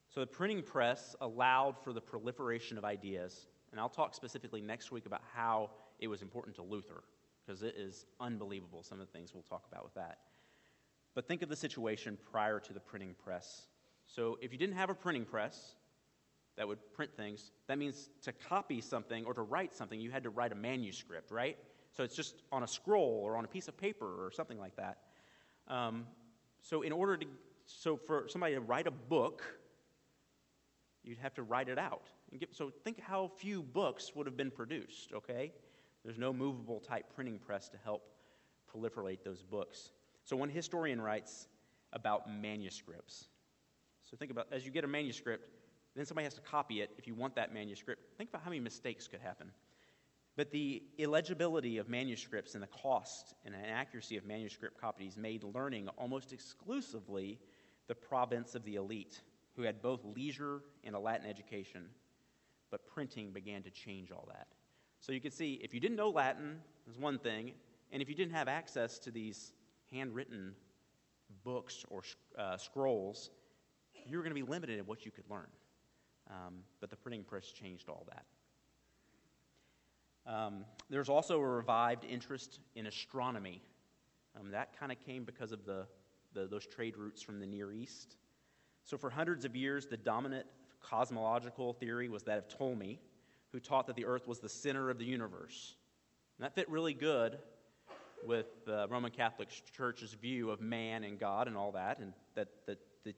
So 0.08 0.20
the 0.20 0.26
printing 0.26 0.62
press 0.62 1.16
allowed 1.20 1.78
for 1.78 1.92
the 1.92 2.00
proliferation 2.00 2.78
of 2.78 2.84
ideas. 2.84 3.46
And 3.70 3.80
I'll 3.80 3.88
talk 3.88 4.14
specifically 4.14 4.60
next 4.60 4.92
week 4.92 5.06
about 5.06 5.22
how 5.34 5.70
it 5.98 6.06
was 6.06 6.22
important 6.22 6.56
to 6.56 6.62
Luther, 6.62 7.02
because 7.44 7.62
it 7.62 7.74
is 7.76 8.06
unbelievable, 8.20 8.82
some 8.82 9.00
of 9.00 9.06
the 9.06 9.12
things 9.12 9.34
we'll 9.34 9.42
talk 9.42 9.64
about 9.70 9.84
with 9.84 9.94
that. 9.94 10.18
But 11.14 11.28
think 11.28 11.42
of 11.42 11.48
the 11.48 11.56
situation 11.56 12.16
prior 12.30 12.58
to 12.60 12.72
the 12.72 12.80
printing 12.80 13.14
press. 13.22 13.66
So 14.06 14.38
if 14.40 14.52
you 14.52 14.58
didn't 14.58 14.76
have 14.76 14.90
a 14.90 14.94
printing 14.94 15.24
press 15.24 15.76
that 16.56 16.66
would 16.66 16.78
print 16.94 17.10
things, 17.16 17.50
that 17.66 17.78
means 17.78 18.10
to 18.22 18.32
copy 18.32 18.80
something 18.80 19.24
or 19.24 19.34
to 19.34 19.42
write 19.42 19.74
something, 19.74 20.00
you 20.00 20.10
had 20.10 20.22
to 20.22 20.30
write 20.30 20.52
a 20.52 20.54
manuscript, 20.54 21.30
right? 21.30 21.56
So 21.92 22.02
it's 22.02 22.16
just 22.16 22.42
on 22.50 22.62
a 22.62 22.68
scroll 22.68 23.20
or 23.24 23.36
on 23.36 23.44
a 23.44 23.48
piece 23.48 23.68
of 23.68 23.76
paper 23.76 24.24
or 24.24 24.30
something 24.30 24.58
like 24.58 24.76
that. 24.76 24.98
Um, 25.68 26.06
so 26.60 26.82
in 26.82 26.92
order 26.92 27.16
to, 27.18 27.26
so 27.66 27.96
for 27.96 28.26
somebody 28.28 28.54
to 28.54 28.60
write 28.60 28.86
a 28.86 28.90
book, 28.90 29.42
you'd 31.04 31.18
have 31.18 31.34
to 31.34 31.42
write 31.42 31.68
it 31.68 31.78
out. 31.78 32.06
Get, 32.38 32.54
so 32.54 32.70
think 32.84 33.00
how 33.00 33.30
few 33.36 33.62
books 33.62 34.12
would 34.14 34.26
have 34.26 34.36
been 34.36 34.50
produced, 34.50 35.12
okay? 35.12 35.52
There's 36.04 36.18
no 36.18 36.32
movable 36.32 36.80
type 36.80 37.06
printing 37.14 37.38
press 37.38 37.68
to 37.70 37.76
help 37.82 38.02
proliferate 38.74 39.22
those 39.24 39.42
books. 39.42 39.92
So 40.24 40.36
one 40.36 40.48
historian 40.48 41.00
writes 41.00 41.48
about 41.92 42.30
manuscripts. 42.30 43.28
So 44.02 44.16
think 44.16 44.30
about 44.30 44.48
as 44.50 44.64
you 44.64 44.70
get 44.70 44.84
a 44.84 44.88
manuscript, 44.88 45.48
then 45.94 46.06
somebody 46.06 46.24
has 46.24 46.34
to 46.34 46.40
copy 46.40 46.80
it 46.80 46.90
if 46.98 47.06
you 47.06 47.14
want 47.14 47.34
that 47.36 47.52
manuscript. 47.52 48.02
Think 48.16 48.30
about 48.30 48.42
how 48.42 48.50
many 48.50 48.60
mistakes 48.60 49.06
could 49.06 49.20
happen. 49.20 49.50
But 50.36 50.50
the 50.50 50.82
illegibility 50.96 51.76
of 51.76 51.88
manuscripts 51.88 52.54
and 52.54 52.62
the 52.62 52.68
cost 52.68 53.34
and 53.44 53.54
accuracy 53.54 54.16
of 54.16 54.24
manuscript 54.24 54.80
copies 54.80 55.16
made 55.16 55.44
learning 55.44 55.88
almost 55.98 56.32
exclusively 56.32 57.38
the 57.86 57.94
province 57.94 58.54
of 58.54 58.64
the 58.64 58.76
elite, 58.76 59.20
who 59.56 59.62
had 59.62 59.82
both 59.82 60.02
leisure 60.04 60.62
and 60.84 60.94
a 60.94 60.98
Latin 60.98 61.28
education. 61.28 61.84
But 62.70 62.86
printing 62.86 63.32
began 63.32 63.62
to 63.64 63.70
change 63.70 64.10
all 64.10 64.26
that. 64.28 64.46
So 65.02 65.10
you 65.10 65.20
can 65.20 65.32
see 65.32 65.60
if 65.64 65.74
you 65.74 65.80
didn't 65.80 65.96
know 65.96 66.10
Latin, 66.10 66.60
was 66.86 66.96
one 66.96 67.18
thing, 67.18 67.52
and 67.90 68.00
if 68.00 68.08
you 68.08 68.14
didn't 68.14 68.34
have 68.34 68.46
access 68.46 69.00
to 69.00 69.10
these 69.10 69.52
handwritten 69.90 70.54
books 71.42 71.84
or 71.90 72.02
uh, 72.38 72.56
scrolls, 72.56 73.30
you 74.06 74.16
were 74.16 74.22
going 74.22 74.30
to 74.30 74.40
be 74.40 74.48
limited 74.48 74.78
in 74.78 74.86
what 74.86 75.04
you 75.04 75.10
could 75.10 75.28
learn. 75.28 75.48
Um, 76.30 76.60
but 76.80 76.88
the 76.88 76.94
printing 76.94 77.24
press 77.24 77.46
changed 77.46 77.88
all 77.88 78.06
that. 78.10 78.24
Um, 80.32 80.64
there's 80.88 81.08
also 81.08 81.40
a 81.40 81.44
revived 81.44 82.04
interest 82.04 82.60
in 82.76 82.86
astronomy. 82.86 83.60
Um, 84.38 84.52
that 84.52 84.78
kind 84.78 84.92
of 84.92 85.00
came 85.04 85.24
because 85.24 85.50
of 85.50 85.66
the, 85.66 85.84
the, 86.32 86.46
those 86.46 86.64
trade 86.64 86.96
routes 86.96 87.22
from 87.22 87.40
the 87.40 87.46
Near 87.46 87.72
East. 87.72 88.14
So, 88.84 88.96
for 88.96 89.10
hundreds 89.10 89.44
of 89.44 89.56
years, 89.56 89.86
the 89.86 89.96
dominant 89.96 90.46
cosmological 90.80 91.72
theory 91.72 92.08
was 92.08 92.22
that 92.22 92.38
of 92.38 92.48
Ptolemy, 92.48 93.00
who 93.52 93.60
taught 93.60 93.86
that 93.86 93.96
the 93.96 94.06
earth 94.06 94.26
was 94.26 94.40
the 94.40 94.48
center 94.48 94.90
of 94.90 94.98
the 94.98 95.04
universe. 95.04 95.76
And 96.38 96.44
that 96.44 96.54
fit 96.54 96.68
really 96.70 96.94
good 96.94 97.38
with 98.24 98.46
the 98.64 98.86
Roman 98.88 99.10
Catholic 99.10 99.48
Church's 99.76 100.14
view 100.14 100.50
of 100.50 100.60
man 100.60 101.04
and 101.04 101.18
God 101.18 101.48
and 101.48 101.56
all 101.56 101.72
that, 101.72 101.98
and 101.98 102.12
that, 102.34 102.48
that, 102.66 102.78
that, 103.04 103.16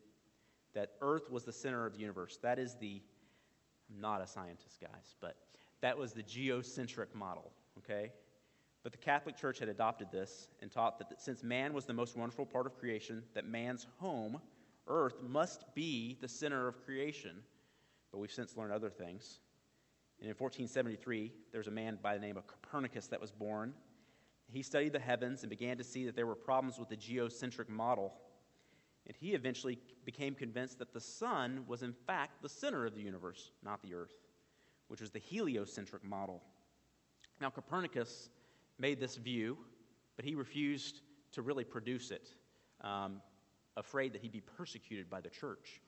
that 0.75 0.93
earth 1.01 1.31
was 1.31 1.45
the 1.45 1.53
center 1.53 1.87
of 1.87 1.93
the 1.93 2.01
universe. 2.01 2.39
That 2.43 2.59
is 2.59 2.75
the, 2.81 3.01
I'm 3.91 4.01
not 4.01 4.21
a 4.21 4.27
scientist, 4.27 4.81
guys, 4.81 5.15
but 5.21 5.37
that 5.83 5.97
was 5.97 6.13
the 6.13 6.23
geocentric 6.23 7.15
model, 7.15 7.53
okay? 7.79 8.13
But 8.83 8.93
the 8.93 8.99
Catholic 8.99 9.37
Church 9.37 9.59
had 9.59 9.69
adopted 9.69 10.09
this 10.11 10.49
and 10.61 10.71
taught 10.71 10.99
that 10.99 11.21
since 11.21 11.43
man 11.43 11.73
was 11.73 11.87
the 11.87 11.95
most 11.95 12.17
wonderful 12.17 12.47
part 12.47 12.67
of 12.67 12.79
creation, 12.79 13.23
that 13.35 13.47
man's 13.47 13.87
home, 13.99 14.41
earth, 14.89 15.17
must 15.27 15.65
be 15.75 16.19
the 16.21 16.29
center 16.29 16.69
of 16.69 16.85
creation. 16.85 17.37
But 18.13 18.19
we've 18.19 18.31
since 18.31 18.57
learned 18.57 18.73
other 18.73 18.91
things. 18.91 19.41
And 20.21 20.29
in 20.29 20.37
1473, 20.37 21.33
there's 21.53 21.67
a 21.67 21.71
man 21.71 21.99
by 22.03 22.15
the 22.15 22.21
name 22.21 22.37
of 22.37 22.47
Copernicus 22.47 23.09
that 23.09 23.21
was 23.21 23.31
born. 23.31 23.75
He 24.49 24.63
studied 24.63 24.93
the 24.93 24.99
heavens 24.99 25.43
and 25.43 25.51
began 25.51 25.77
to 25.79 25.85
see 25.85 26.05
that 26.07 26.17
there 26.17 26.27
were 26.27 26.35
problems 26.35 26.79
with 26.79 26.89
the 26.89 26.97
geocentric 26.97 27.69
model. 27.69 28.15
And 29.07 29.17
he 29.17 29.35
eventually 29.35 29.79
became 30.05 30.35
convinced 30.35 30.79
that 30.79 30.93
the 30.93 31.01
sun 31.01 31.65
was, 31.67 31.83
in 31.83 31.93
fact, 31.93 32.43
the 32.43 32.49
center 32.49 32.87
of 32.87 32.95
the 32.95 33.03
universe, 33.03 33.51
not 33.63 33.83
the 33.83 33.95
earth 33.95 34.15
which 34.89 35.01
was 35.01 35.11
the 35.11 35.19
heliocentric 35.19 36.05
model. 36.05 36.43
Now, 37.41 37.51
Copernicus 37.51 38.31
made 38.79 39.01
this 39.01 39.17
view, 39.17 39.59
but 40.17 40.25
he 40.25 40.35
refused 40.35 41.01
to 41.33 41.43
really 41.43 41.65
produce 41.65 42.11
it, 42.11 42.29
um, 42.81 43.21
afraid 43.77 44.13
that 44.13 44.23
he'd 44.23 44.33
be 44.33 44.41
persecuted 44.41 45.11
by 45.11 45.21
the 45.21 45.31
church. 45.31 45.81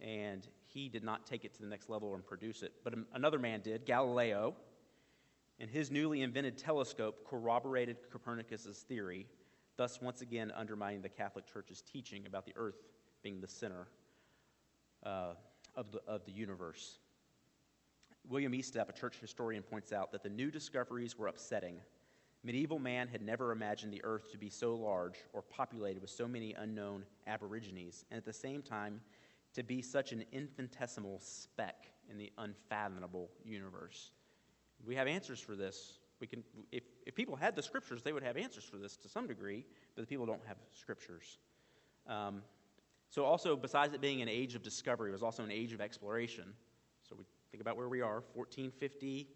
And 0.00 0.46
he 0.66 0.88
did 0.88 1.04
not 1.04 1.26
take 1.26 1.44
it 1.44 1.54
to 1.54 1.60
the 1.60 1.68
next 1.68 1.88
level 1.88 2.14
and 2.14 2.24
produce 2.24 2.62
it. 2.62 2.72
But 2.84 2.94
another 3.14 3.38
man 3.38 3.60
did, 3.60 3.84
Galileo, 3.84 4.54
and 5.58 5.68
his 5.68 5.90
newly 5.90 6.22
invented 6.22 6.56
telescope 6.56 7.26
corroborated 7.28 7.96
Copernicus's 8.10 8.78
theory, 8.78 9.26
thus 9.76 10.00
once 10.00 10.22
again 10.22 10.52
undermining 10.56 11.02
the 11.02 11.08
Catholic 11.08 11.44
Church's 11.52 11.82
teaching 11.82 12.26
about 12.26 12.46
the 12.46 12.52
earth 12.56 12.76
being 13.22 13.40
the 13.40 13.48
center 13.48 13.88
uh, 15.04 15.34
of, 15.74 15.92
the, 15.92 16.00
of 16.06 16.24
the 16.24 16.32
universe. 16.32 16.98
William 18.28 18.52
Estep, 18.52 18.88
a 18.88 18.92
church 18.92 19.16
historian, 19.20 19.62
points 19.62 19.92
out 19.92 20.12
that 20.12 20.22
the 20.22 20.28
new 20.28 20.50
discoveries 20.50 21.18
were 21.18 21.26
upsetting. 21.26 21.76
Medieval 22.42 22.78
man 22.78 23.08
had 23.08 23.20
never 23.20 23.52
imagined 23.52 23.92
the 23.92 24.02
earth 24.04 24.30
to 24.30 24.38
be 24.38 24.48
so 24.48 24.74
large 24.74 25.16
or 25.32 25.42
populated 25.42 26.00
with 26.00 26.10
so 26.10 26.26
many 26.26 26.54
unknown 26.54 27.04
aborigines, 27.26 28.04
and 28.10 28.16
at 28.16 28.24
the 28.24 28.32
same 28.32 28.62
time, 28.62 29.00
to 29.54 29.62
be 29.62 29.82
such 29.82 30.12
an 30.12 30.24
infinitesimal 30.32 31.18
speck 31.20 31.86
in 32.10 32.18
the 32.18 32.32
unfathomable 32.38 33.30
universe. 33.44 34.10
We 34.84 34.94
have 34.94 35.06
answers 35.06 35.40
for 35.40 35.56
this. 35.56 35.98
We 36.20 36.26
can, 36.26 36.42
if, 36.72 36.84
if 37.06 37.14
people 37.14 37.36
had 37.36 37.56
the 37.56 37.62
scriptures, 37.62 38.02
they 38.02 38.12
would 38.12 38.22
have 38.22 38.36
answers 38.36 38.64
for 38.64 38.76
this 38.76 38.96
to 38.98 39.08
some 39.08 39.26
degree, 39.26 39.64
but 39.94 40.02
the 40.02 40.06
people 40.06 40.26
don't 40.26 40.44
have 40.46 40.56
scriptures. 40.78 41.38
Um, 42.06 42.42
so, 43.08 43.24
also, 43.24 43.56
besides 43.56 43.92
it 43.92 44.00
being 44.00 44.22
an 44.22 44.28
age 44.28 44.54
of 44.54 44.62
discovery, 44.62 45.10
it 45.10 45.12
was 45.12 45.22
also 45.22 45.42
an 45.42 45.50
age 45.50 45.72
of 45.72 45.80
exploration. 45.80 46.44
So, 47.02 47.16
we 47.18 47.24
Think 47.50 47.60
about 47.60 47.76
where 47.76 47.88
we 47.88 48.00
are 48.00 48.22
1450, 48.34 49.26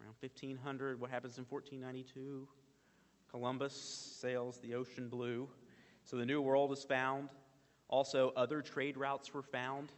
around 0.00 0.14
1500. 0.20 0.98
What 0.98 1.10
happens 1.10 1.36
in 1.36 1.44
1492? 1.44 2.48
Columbus 3.30 3.74
sails 3.74 4.58
the 4.60 4.74
ocean 4.74 5.08
blue. 5.08 5.48
So 6.04 6.16
the 6.16 6.24
New 6.24 6.40
World 6.40 6.72
is 6.72 6.82
found. 6.82 7.28
Also, 7.88 8.32
other 8.36 8.60
trade 8.60 8.96
routes 8.96 9.32
were 9.32 9.42
found. 9.42 9.92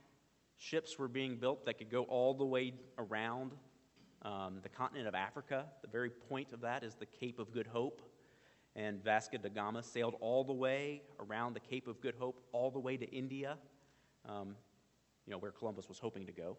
Ships 0.59 0.99
were 0.99 1.09
being 1.09 1.37
built 1.37 1.65
that 1.67 1.79
could 1.79 1.91
go 1.91 2.05
all 2.05 2.35
the 2.35 2.45
way 2.45 2.75
around 2.99 3.53
um, 4.23 4.59
the 4.63 4.69
continent 4.69 5.09
of 5.09 5.15
Africa. 5.15 5.67
The 5.83 5.89
very 5.89 6.11
point 6.11 6.53
of 6.53 6.61
that 6.61 6.85
is 6.85 6.95
the 6.95 7.07
Cape 7.07 7.39
of 7.39 7.53
Good 7.53 7.67
Hope. 7.67 8.03
And 8.77 9.03
Vasco 9.03 9.39
da 9.39 9.49
Gama 9.49 9.83
sailed 9.83 10.15
all 10.21 10.45
the 10.45 10.53
way 10.53 11.03
around 11.19 11.55
the 11.55 11.61
Cape 11.61 11.89
of 11.89 12.01
Good 12.01 12.15
Hope, 12.19 12.41
all 12.53 12.71
the 12.71 12.79
way 12.79 12.97
to 12.97 13.11
India, 13.11 13.57
um, 14.29 14.55
you 15.27 15.33
know, 15.33 15.39
where 15.39 15.51
Columbus 15.51 15.89
was 15.89 15.99
hoping 15.99 16.27
to 16.27 16.33
go. 16.33 16.57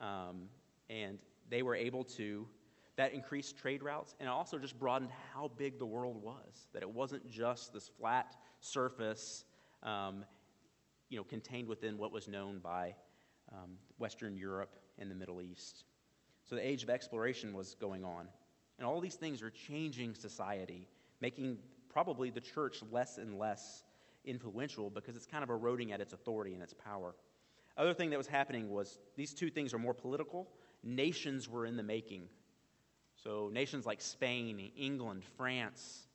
Um, 0.00 0.48
and 0.88 1.18
they 1.50 1.62
were 1.62 1.74
able 1.74 2.04
to, 2.04 2.46
that 2.96 3.12
increased 3.12 3.58
trade 3.58 3.82
routes, 3.82 4.14
and 4.20 4.28
also 4.28 4.58
just 4.58 4.78
broadened 4.78 5.10
how 5.34 5.50
big 5.58 5.78
the 5.78 5.84
world 5.84 6.22
was. 6.22 6.68
That 6.72 6.82
it 6.82 6.90
wasn't 6.90 7.28
just 7.30 7.74
this 7.74 7.88
flat 7.88 8.36
surface, 8.60 9.44
um, 9.82 10.24
you 11.10 11.18
know, 11.18 11.24
contained 11.24 11.68
within 11.68 11.98
what 11.98 12.12
was 12.12 12.28
known 12.28 12.60
by 12.60 12.94
um, 13.52 13.72
Western 13.98 14.36
Europe 14.36 14.76
and 14.98 15.10
the 15.10 15.14
Middle 15.14 15.42
East. 15.42 15.84
So 16.48 16.54
the 16.54 16.66
age 16.66 16.82
of 16.82 16.90
exploration 16.90 17.52
was 17.52 17.74
going 17.74 18.04
on. 18.04 18.28
And 18.78 18.86
all 18.86 19.00
these 19.00 19.16
things 19.16 19.42
are 19.42 19.50
changing 19.50 20.14
society, 20.14 20.88
making 21.20 21.58
probably 21.92 22.30
the 22.30 22.40
church 22.40 22.82
less 22.90 23.18
and 23.18 23.38
less 23.38 23.84
influential 24.24 24.88
because 24.88 25.16
it's 25.16 25.26
kind 25.26 25.42
of 25.42 25.50
eroding 25.50 25.92
at 25.92 26.00
its 26.00 26.12
authority 26.12 26.54
and 26.54 26.62
its 26.62 26.72
power. 26.72 27.14
Other 27.76 27.92
thing 27.92 28.10
that 28.10 28.16
was 28.16 28.26
happening 28.26 28.70
was 28.70 28.98
these 29.16 29.34
two 29.34 29.50
things 29.50 29.74
are 29.74 29.78
more 29.78 29.94
political. 29.94 30.48
Nations 30.82 31.48
were 31.48 31.66
in 31.66 31.76
the 31.76 31.82
making. 31.82 32.28
So 33.22 33.50
nations 33.52 33.84
like 33.84 34.00
Spain, 34.00 34.70
England, 34.76 35.24
France 35.36 36.06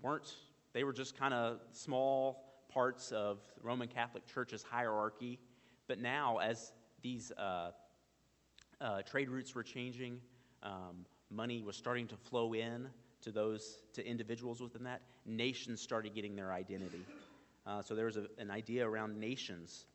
weren't, 0.00 0.34
they 0.72 0.84
were 0.84 0.92
just 0.92 1.18
kind 1.18 1.34
of 1.34 1.60
small 1.72 2.47
parts 2.68 3.12
of 3.12 3.38
the 3.56 3.66
Roman 3.66 3.88
Catholic 3.88 4.26
Church's 4.26 4.62
hierarchy. 4.62 5.38
But 5.86 5.98
now, 5.98 6.38
as 6.38 6.72
these 7.02 7.32
uh, 7.32 7.70
uh, 8.80 9.02
trade 9.02 9.28
routes 9.28 9.54
were 9.54 9.62
changing, 9.62 10.20
um, 10.62 11.06
money 11.30 11.62
was 11.62 11.76
starting 11.76 12.06
to 12.08 12.16
flow 12.16 12.52
in, 12.52 12.88
to 13.22 13.32
those, 13.32 13.82
to 13.94 14.06
individuals 14.06 14.60
within 14.60 14.84
that, 14.84 15.02
nations 15.26 15.80
started 15.80 16.14
getting 16.14 16.36
their 16.36 16.52
identity. 16.52 17.04
Uh, 17.66 17.82
so 17.82 17.94
there 17.94 18.06
was 18.06 18.16
a, 18.16 18.26
an 18.38 18.50
idea 18.50 18.88
around 18.88 19.18
nations. 19.18 19.86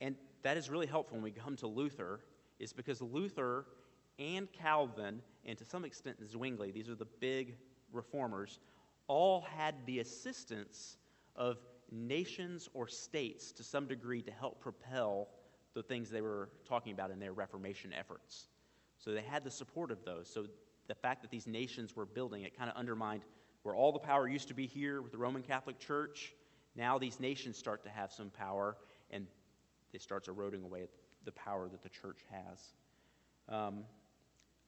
And 0.00 0.16
that 0.42 0.56
is 0.56 0.68
really 0.68 0.86
helpful 0.86 1.16
when 1.16 1.24
we 1.24 1.30
come 1.30 1.56
to 1.56 1.66
Luther, 1.66 2.20
is 2.58 2.72
because 2.72 3.00
Luther 3.00 3.66
and 4.18 4.50
Calvin, 4.52 5.20
and 5.44 5.58
to 5.58 5.64
some 5.64 5.84
extent 5.84 6.16
Zwingli, 6.26 6.70
these 6.70 6.88
are 6.88 6.94
the 6.94 7.06
big 7.20 7.56
reformers, 7.92 8.58
all 9.08 9.42
had 9.56 9.74
the 9.86 10.00
assistance 10.00 10.96
of 11.36 11.58
nations 11.90 12.68
or 12.74 12.88
states 12.88 13.52
to 13.52 13.62
some 13.62 13.86
degree 13.86 14.22
to 14.22 14.30
help 14.30 14.60
propel 14.60 15.28
the 15.74 15.82
things 15.82 16.10
they 16.10 16.22
were 16.22 16.48
talking 16.66 16.92
about 16.92 17.10
in 17.10 17.18
their 17.18 17.32
Reformation 17.32 17.92
efforts. 17.92 18.48
So 18.98 19.12
they 19.12 19.22
had 19.22 19.44
the 19.44 19.50
support 19.50 19.90
of 19.90 20.04
those. 20.04 20.28
So 20.28 20.46
the 20.88 20.94
fact 20.94 21.22
that 21.22 21.30
these 21.30 21.46
nations 21.46 21.94
were 21.94 22.06
building, 22.06 22.42
it 22.44 22.56
kind 22.56 22.70
of 22.70 22.76
undermined 22.76 23.22
where 23.62 23.74
all 23.74 23.92
the 23.92 23.98
power 23.98 24.28
used 24.28 24.48
to 24.48 24.54
be 24.54 24.66
here 24.66 25.02
with 25.02 25.12
the 25.12 25.18
Roman 25.18 25.42
Catholic 25.42 25.78
Church. 25.78 26.32
Now 26.76 26.98
these 26.98 27.20
nations 27.20 27.56
start 27.58 27.82
to 27.84 27.90
have 27.90 28.12
some 28.12 28.30
power, 28.30 28.76
and 29.10 29.26
it 29.92 30.02
starts 30.02 30.28
eroding 30.28 30.62
away 30.62 30.88
the 31.24 31.32
power 31.32 31.68
that 31.68 31.82
the 31.82 31.88
church 31.88 32.20
has. 32.30 32.72
Um, 33.48 33.84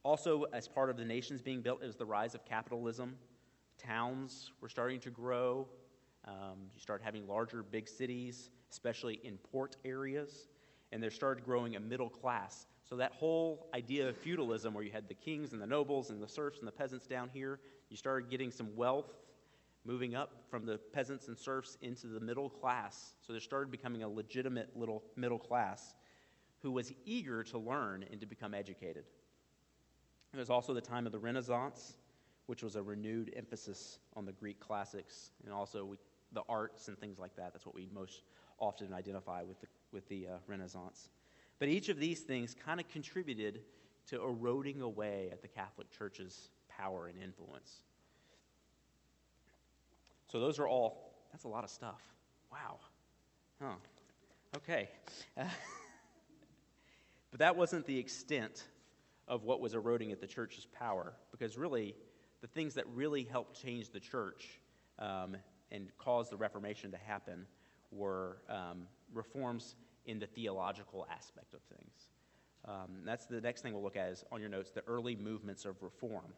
also, 0.03 0.45
as 0.53 0.67
part 0.67 0.89
of 0.89 0.97
the 0.97 1.05
nations 1.05 1.41
being 1.41 1.61
built, 1.61 1.83
is 1.83 1.95
the 1.95 2.05
rise 2.05 2.35
of 2.35 2.45
capitalism. 2.45 3.15
Towns 3.77 4.51
were 4.61 4.69
starting 4.69 4.99
to 5.01 5.09
grow. 5.09 5.67
Um, 6.29 6.69
you 6.75 6.79
start 6.79 7.01
having 7.03 7.27
larger, 7.27 7.63
big 7.63 7.89
cities, 7.89 8.51
especially 8.71 9.19
in 9.23 9.37
port 9.51 9.77
areas, 9.83 10.47
and 10.91 11.01
there 11.01 11.09
started 11.09 11.43
growing 11.43 11.75
a 11.75 11.79
middle 11.79 12.09
class. 12.09 12.67
So, 12.83 12.95
that 12.97 13.13
whole 13.13 13.67
idea 13.73 14.09
of 14.09 14.17
feudalism, 14.17 14.73
where 14.73 14.83
you 14.83 14.91
had 14.91 15.07
the 15.07 15.15
kings 15.15 15.53
and 15.53 15.61
the 15.61 15.67
nobles 15.67 16.11
and 16.11 16.21
the 16.21 16.27
serfs 16.27 16.59
and 16.59 16.67
the 16.67 16.71
peasants 16.71 17.07
down 17.07 17.29
here, 17.33 17.59
you 17.89 17.97
started 17.97 18.29
getting 18.29 18.51
some 18.51 18.75
wealth 18.75 19.11
moving 19.85 20.13
up 20.13 20.43
from 20.51 20.65
the 20.65 20.77
peasants 20.77 21.29
and 21.29 21.37
serfs 21.37 21.77
into 21.81 22.07
the 22.07 22.19
middle 22.19 22.49
class. 22.49 23.13
So, 23.21 23.33
there 23.33 23.39
started 23.39 23.71
becoming 23.71 24.03
a 24.03 24.09
legitimate 24.09 24.77
little 24.77 25.03
middle 25.15 25.39
class 25.39 25.95
who 26.61 26.71
was 26.71 26.91
eager 27.05 27.43
to 27.43 27.57
learn 27.57 28.05
and 28.11 28.19
to 28.19 28.27
become 28.27 28.53
educated. 28.53 29.05
It 30.33 30.37
was 30.37 30.51
also 30.51 30.75
the 30.75 30.81
time 30.81 31.07
of 31.07 31.11
the 31.11 31.19
Renaissance, 31.19 31.95
which 32.45 32.61
was 32.61 32.75
a 32.75 32.83
renewed 32.83 33.33
emphasis 33.35 33.99
on 34.15 34.25
the 34.25 34.31
Greek 34.31 34.59
classics 34.59 35.31
and 35.43 35.53
also 35.53 35.85
we, 35.85 35.97
the 36.33 36.43
arts 36.47 36.87
and 36.87 36.97
things 36.99 37.19
like 37.19 37.35
that. 37.35 37.53
That's 37.53 37.65
what 37.65 37.75
we 37.75 37.89
most 37.93 38.23
often 38.59 38.93
identify 38.93 39.43
with 39.43 39.59
the, 39.61 39.67
with 39.91 40.07
the 40.09 40.27
uh, 40.27 40.31
Renaissance. 40.47 41.09
But 41.59 41.69
each 41.69 41.89
of 41.89 41.99
these 41.99 42.21
things 42.21 42.55
kind 42.65 42.79
of 42.79 42.87
contributed 42.89 43.61
to 44.07 44.21
eroding 44.21 44.81
away 44.81 45.29
at 45.31 45.41
the 45.41 45.47
Catholic 45.47 45.89
Church's 45.91 46.49
power 46.69 47.07
and 47.07 47.21
influence. 47.21 47.83
So 50.31 50.39
those 50.39 50.59
are 50.59 50.67
all, 50.67 51.13
that's 51.31 51.43
a 51.43 51.47
lot 51.47 51.63
of 51.63 51.69
stuff. 51.69 52.01
Wow. 52.51 52.79
Huh. 53.61 53.75
Okay. 54.57 54.89
But 57.31 57.39
that 57.39 57.55
wasn't 57.55 57.85
the 57.85 57.97
extent 57.97 58.67
of 59.27 59.43
what 59.43 59.61
was 59.61 59.75
eroding 59.75 60.11
at 60.11 60.19
the 60.19 60.27
church's 60.27 60.65
power, 60.65 61.13
because 61.31 61.57
really, 61.57 61.95
the 62.41 62.47
things 62.47 62.73
that 62.75 62.85
really 62.93 63.23
helped 63.23 63.61
change 63.61 63.91
the 63.91 63.99
church 63.99 64.59
um, 64.97 65.37
and 65.71 65.89
caused 65.97 66.31
the 66.31 66.37
Reformation 66.37 66.91
to 66.91 66.97
happen 66.97 67.45
were 67.91 68.37
um, 68.49 68.87
reforms 69.13 69.75
in 70.05 70.19
the 70.19 70.27
theological 70.27 71.07
aspect 71.11 71.53
of 71.53 71.61
things. 71.75 72.09
Um, 72.65 73.01
that's 73.05 73.25
the 73.25 73.41
next 73.41 73.61
thing 73.61 73.73
we'll 73.73 73.83
look 73.83 73.95
at 73.95 74.09
is 74.09 74.23
on 74.31 74.41
your 74.41 74.49
notes 74.49 74.71
the 74.71 74.83
early 74.87 75.15
movements 75.15 75.65
of 75.65 75.81
reform. 75.81 76.33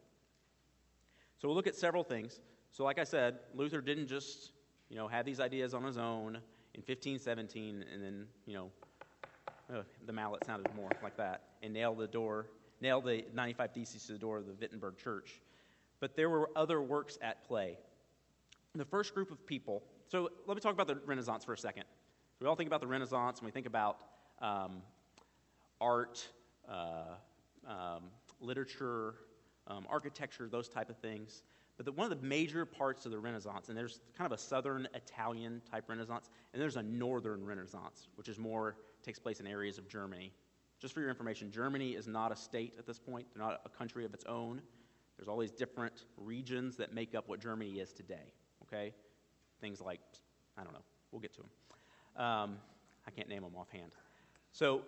So 1.39 1.47
we'll 1.47 1.55
look 1.55 1.67
at 1.67 1.75
several 1.75 2.03
things. 2.03 2.41
So, 2.69 2.83
like 2.83 2.99
I 2.99 3.03
said, 3.03 3.39
Luther 3.55 3.81
didn't 3.81 4.07
just 4.07 4.51
you 4.89 4.95
know 4.95 5.07
have 5.07 5.25
these 5.25 5.39
ideas 5.39 5.73
on 5.73 5.83
his 5.83 5.97
own 5.97 6.37
in 6.73 6.81
1517 6.81 7.85
and 7.91 8.03
then 8.03 8.27
you 8.45 8.53
know 8.53 8.71
the 10.05 10.13
mallet 10.13 10.45
sounded 10.45 10.73
more 10.75 10.89
like 11.01 11.17
that 11.17 11.43
and 11.63 11.73
nailed 11.73 11.97
the 11.97 12.07
door, 12.07 12.47
nailed 12.81 13.05
the 13.05 13.23
95 13.33 13.71
Theses 13.71 14.05
to 14.05 14.13
the 14.13 14.19
door 14.19 14.37
of 14.37 14.45
the 14.45 14.53
Wittenberg 14.53 14.97
Church. 14.97 15.41
But 15.99 16.15
there 16.15 16.29
were 16.29 16.49
other 16.55 16.81
works 16.81 17.17
at 17.21 17.43
play. 17.45 17.77
The 18.75 18.85
first 18.85 19.13
group 19.13 19.31
of 19.31 19.45
people, 19.45 19.83
so 20.07 20.29
let 20.47 20.55
me 20.55 20.61
talk 20.61 20.73
about 20.73 20.87
the 20.87 20.95
Renaissance 21.05 21.43
for 21.43 21.53
a 21.53 21.57
second. 21.57 21.83
We 22.39 22.47
all 22.47 22.55
think 22.55 22.67
about 22.67 22.79
the 22.79 22.87
Renaissance 22.87 23.39
and 23.39 23.45
we 23.45 23.51
think 23.51 23.65
about 23.65 23.97
um, 24.41 24.81
art, 25.81 26.25
uh, 26.69 27.15
um, 27.67 28.03
literature, 28.39 29.15
um, 29.67 29.85
architecture, 29.89 30.47
those 30.47 30.69
type 30.69 30.89
of 30.89 30.97
things. 30.97 31.43
But 31.75 31.85
the, 31.85 31.91
one 31.91 32.09
of 32.09 32.21
the 32.21 32.25
major 32.25 32.65
parts 32.65 33.05
of 33.05 33.11
the 33.11 33.19
Renaissance, 33.19 33.67
and 33.67 33.77
there's 33.77 33.99
kind 34.17 34.25
of 34.25 34.37
a 34.37 34.41
southern 34.41 34.87
Italian 34.93 35.61
type 35.69 35.89
Renaissance, 35.89 36.29
and 36.53 36.61
there's 36.61 36.77
a 36.77 36.83
northern 36.83 37.45
Renaissance, 37.45 38.07
which 38.15 38.29
is 38.29 38.39
more 38.39 38.77
takes 39.03 39.19
place 39.19 39.39
in 39.39 39.47
areas 39.47 39.77
of 39.77 39.89
Germany. 39.89 40.31
Just 40.79 40.93
for 40.93 41.01
your 41.01 41.09
information, 41.09 41.51
Germany 41.51 41.91
is 41.91 42.07
not 42.07 42.31
a 42.31 42.35
state 42.35 42.73
at 42.79 42.87
this 42.87 42.99
point, 42.99 43.27
they're 43.33 43.43
not 43.43 43.61
a 43.65 43.69
country 43.69 44.05
of 44.05 44.13
its 44.13 44.25
own. 44.25 44.61
There's 45.17 45.27
all 45.27 45.37
these 45.37 45.51
different 45.51 46.05
regions 46.17 46.77
that 46.77 46.93
make 46.93 47.13
up 47.13 47.27
what 47.27 47.39
Germany 47.39 47.73
is 47.73 47.93
today, 47.93 48.33
okay? 48.71 48.93
Things 49.59 49.81
like, 49.81 49.99
I 50.57 50.63
don't 50.63 50.73
know, 50.73 50.83
we'll 51.11 51.21
get 51.21 51.33
to 51.33 51.41
them. 51.41 52.23
Um, 52.23 52.57
I 53.07 53.11
can't 53.11 53.29
name 53.29 53.41
them 53.41 53.53
offhand. 53.57 53.95
So, 54.51 54.81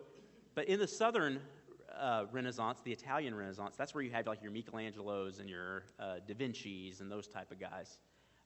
but 0.56 0.68
in 0.68 0.80
the 0.80 0.88
southern 0.88 1.40
uh, 1.98 2.26
Renaissance, 2.32 2.80
the 2.84 2.92
Italian 2.92 3.36
Renaissance, 3.36 3.76
that's 3.78 3.94
where 3.94 4.04
you 4.04 4.12
have 4.12 4.28
like 4.28 4.42
your 4.42 4.52
Michelangelos 4.52 5.40
and 5.40 5.50
your 5.50 5.84
uh, 6.00 6.16
Da 6.28 6.34
Vinci's 6.34 7.02
and 7.02 7.12
those 7.12 7.28
type 7.28 7.52
of 7.52 7.60
guys. 7.60 8.00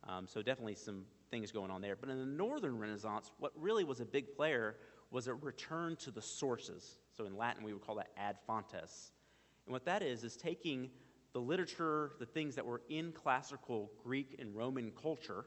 Um, 0.08 0.28
so 0.28 0.42
definitely 0.42 0.76
some 0.76 1.06
things 1.32 1.52
going 1.52 1.72
on 1.72 1.82
there. 1.82 1.96
But 1.96 2.10
in 2.10 2.20
the 2.20 2.26
northern 2.26 2.78
Renaissance, 2.78 3.32
what 3.40 3.52
really 3.56 3.84
was 3.84 4.00
a 4.00 4.06
big 4.06 4.36
player 4.36 4.76
was 5.12 5.28
a 5.28 5.34
return 5.34 5.96
to 5.98 6.12
the 6.12 6.22
sources. 6.22 6.98
So 7.16 7.26
in 7.26 7.36
Latin, 7.36 7.64
we 7.64 7.74
would 7.74 7.86
call 7.86 7.96
that 7.96 8.10
ad 8.18 8.38
fontes. 8.46 9.12
And 9.66 9.74
what 9.74 9.86
that 9.86 10.02
is, 10.02 10.24
is 10.24 10.36
taking 10.38 10.90
the 11.38 11.42
literature, 11.42 12.14
the 12.18 12.26
things 12.26 12.56
that 12.56 12.66
were 12.66 12.82
in 12.90 13.12
classical 13.12 13.92
Greek 14.04 14.38
and 14.40 14.56
Roman 14.56 14.92
culture, 15.00 15.46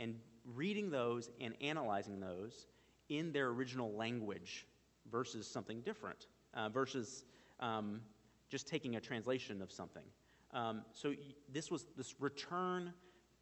and 0.00 0.16
reading 0.56 0.90
those 0.90 1.30
and 1.40 1.54
analyzing 1.60 2.18
those 2.18 2.66
in 3.08 3.30
their 3.30 3.50
original 3.50 3.92
language 3.92 4.66
versus 5.08 5.46
something 5.46 5.82
different, 5.82 6.26
uh, 6.54 6.68
versus 6.68 7.22
um, 7.60 8.00
just 8.48 8.66
taking 8.66 8.96
a 8.96 9.00
translation 9.00 9.62
of 9.62 9.70
something. 9.70 10.02
Um, 10.52 10.82
so 10.92 11.14
this 11.52 11.70
was 11.70 11.86
this 11.96 12.16
return 12.18 12.92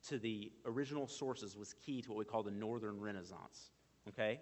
to 0.09 0.19
the 0.19 0.53
original 0.67 1.07
sources 1.07 1.57
was 1.57 1.73
key 1.73 2.03
to 2.03 2.11
what 2.11 2.19
we 2.19 2.27
call 2.27 2.43
the 2.43 2.51
Northern 2.51 3.01
Renaissance. 3.01 3.71
Okay, 4.09 4.41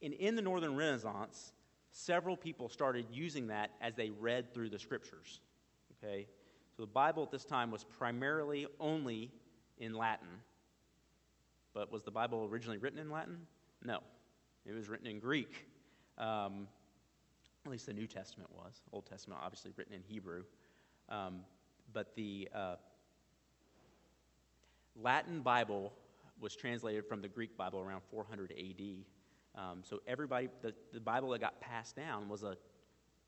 and 0.00 0.14
in 0.14 0.36
the 0.36 0.42
Northern 0.42 0.74
Renaissance, 0.74 1.52
several 1.92 2.34
people 2.34 2.70
started 2.70 3.04
using 3.12 3.48
that 3.48 3.72
as 3.82 3.94
they 3.94 4.08
read 4.08 4.54
through 4.54 4.70
the 4.70 4.78
scriptures. 4.78 5.40
Okay? 6.04 6.26
So 6.76 6.82
the 6.82 6.88
Bible 6.88 7.22
at 7.22 7.30
this 7.30 7.44
time 7.44 7.70
was 7.70 7.84
primarily 7.84 8.66
only 8.80 9.30
in 9.78 9.94
Latin. 9.94 10.28
But 11.72 11.92
was 11.92 12.02
the 12.02 12.10
Bible 12.10 12.48
originally 12.50 12.78
written 12.78 12.98
in 12.98 13.10
Latin? 13.10 13.38
No. 13.84 14.00
It 14.66 14.72
was 14.72 14.88
written 14.88 15.06
in 15.06 15.18
Greek. 15.18 15.66
Um, 16.18 16.68
at 17.64 17.70
least 17.70 17.86
the 17.86 17.92
New 17.92 18.06
Testament 18.06 18.50
was. 18.54 18.82
Old 18.92 19.06
Testament, 19.06 19.40
obviously, 19.42 19.72
written 19.76 19.94
in 19.94 20.02
Hebrew. 20.02 20.44
Um, 21.08 21.40
but 21.92 22.14
the 22.14 22.48
uh, 22.54 22.76
Latin 25.00 25.40
Bible 25.40 25.92
was 26.40 26.54
translated 26.56 27.06
from 27.06 27.22
the 27.22 27.28
Greek 27.28 27.56
Bible 27.56 27.80
around 27.80 28.02
400 28.10 28.52
AD. 28.52 28.82
Um, 29.56 29.82
so 29.82 30.00
everybody, 30.06 30.48
the, 30.62 30.74
the 30.92 31.00
Bible 31.00 31.30
that 31.30 31.40
got 31.40 31.60
passed 31.60 31.96
down 31.96 32.28
was 32.28 32.42
a, 32.42 32.56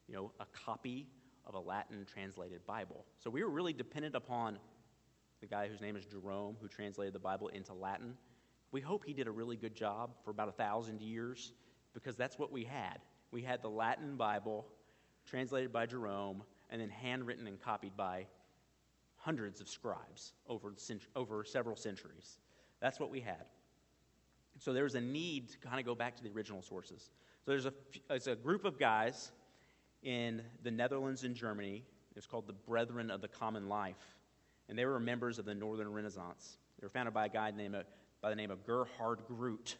you 0.08 0.14
know, 0.14 0.32
a 0.40 0.46
copy 0.46 1.06
of 1.46 1.54
a 1.54 1.61
Latin 1.61 2.06
translated 2.12 2.64
Bible. 2.66 3.04
So 3.18 3.30
we 3.30 3.42
were 3.42 3.50
really 3.50 3.72
dependent 3.72 4.14
upon 4.14 4.59
the 5.40 5.46
guy 5.46 5.68
whose 5.68 5.80
name 5.80 5.96
is 5.96 6.04
Jerome, 6.04 6.56
who 6.61 6.68
translated 6.68 7.14
the 7.14 7.20
Bible 7.20 7.48
into 7.48 7.72
Latin. 7.72 8.14
We 8.72 8.80
hope 8.80 9.04
he 9.04 9.12
did 9.12 9.28
a 9.28 9.30
really 9.30 9.56
good 9.56 9.74
job 9.74 10.11
for 10.24 10.30
about 10.30 10.48
a 10.48 10.52
thousand 10.52 11.00
years 11.00 11.52
because 11.94 12.16
that's 12.16 12.38
what 12.38 12.50
we 12.50 12.64
had. 12.64 12.98
We 13.30 13.42
had 13.42 13.62
the 13.62 13.70
Latin 13.70 14.16
Bible 14.16 14.66
translated 15.24 15.72
by 15.72 15.87
Jerome 15.87 16.42
and 16.70 16.80
then 16.80 16.88
handwritten 16.88 17.46
and 17.46 17.61
copied 17.61 17.96
by 17.96 18.26
hundreds 19.16 19.61
of 19.61 19.68
scribes 19.68 20.32
over, 20.48 20.74
over 21.14 21.44
several 21.44 21.76
centuries. 21.76 22.38
That's 22.80 23.00
what 23.00 23.11
we 23.11 23.20
had. 23.20 23.44
So 24.59 24.72
there's 24.72 24.94
a 24.94 25.00
need 25.00 25.50
to 25.50 25.59
kind 25.59 25.78
of 25.78 25.87
go 25.87 25.94
back 25.94 26.16
to 26.16 26.22
the 26.22 26.30
original 26.30 26.62
sources. 26.62 27.11
So 27.44 27.50
there's 27.50 27.66
a, 27.66 27.72
there's 28.09 28.26
a 28.26 28.37
group 28.37 28.64
of 28.64 28.78
guys 28.78 29.32
in 30.07 30.40
the 30.62 30.71
Netherlands 30.71 31.25
and 31.25 31.35
Germany. 31.35 31.83
It 32.11 32.16
was 32.16 32.27
called 32.27 32.47
the 32.47 32.53
Brethren 32.53 33.11
of 33.11 33.21
the 33.21 33.29
Common 33.29 33.69
Life. 33.69 33.97
And 34.69 34.79
they 34.79 34.87
were 34.87 35.01
members 35.01 35.38
of 35.38 35.45
the 35.45 35.55
Northern 35.55 35.92
Renaissance. 35.92 36.59
They 36.81 36.87
were 36.87 36.90
founded 36.90 37.12
by 37.12 37.27
a 37.27 37.29
guy 37.29 37.51
named, 37.51 37.77
by 38.23 38.31
the 38.31 38.37
name 38.37 38.53
of 38.53 38.64
Gerhard 38.64 39.21
Groot. 39.27 39.77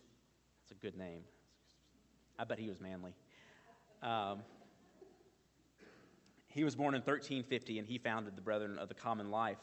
That's 0.61 0.73
a 0.73 0.75
good 0.75 0.99
name. 0.99 1.23
I 2.39 2.45
bet 2.45 2.59
he 2.59 2.69
was 2.69 2.81
manly. 2.81 3.15
Um, 4.03 4.41
he 6.49 6.65
was 6.65 6.75
born 6.75 6.95
in 6.95 7.03
1350 7.03 7.79
and 7.79 7.87
he 7.87 7.99
founded 7.99 8.37
the 8.37 8.43
Brethren 8.43 8.79
of 8.79 8.89
the 8.89 8.95
Common 8.95 9.31
Life. 9.31 9.59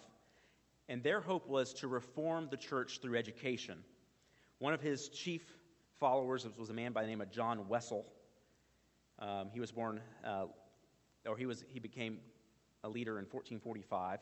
And 0.88 1.04
their 1.04 1.19
hope 1.19 1.47
was 1.47 1.73
to 1.76 1.88
reform 1.89 2.47
the 2.49 2.58
church 2.58 2.99
through 3.02 3.17
education. 3.17 3.80
One 4.60 4.73
of 4.73 4.82
his 4.82 5.10
chief 5.10 5.43
followers 5.99 6.47
was 6.58 6.69
a 6.69 6.73
man 6.73 6.93
by 6.93 7.02
the 7.02 7.10
name 7.10 7.21
of 7.21 7.32
John 7.32 7.67
Wessel. 7.67 8.06
Um, 9.19 9.49
he 9.52 9.60
was 9.60 9.71
born, 9.71 10.02
uh, 10.26 10.45
or 11.28 11.38
he, 11.38 11.45
was, 11.45 11.63
he 11.69 11.80
became 11.80 12.19
a 12.84 12.89
leader 12.89 13.19
in 13.19 13.26
1445. 13.26 14.19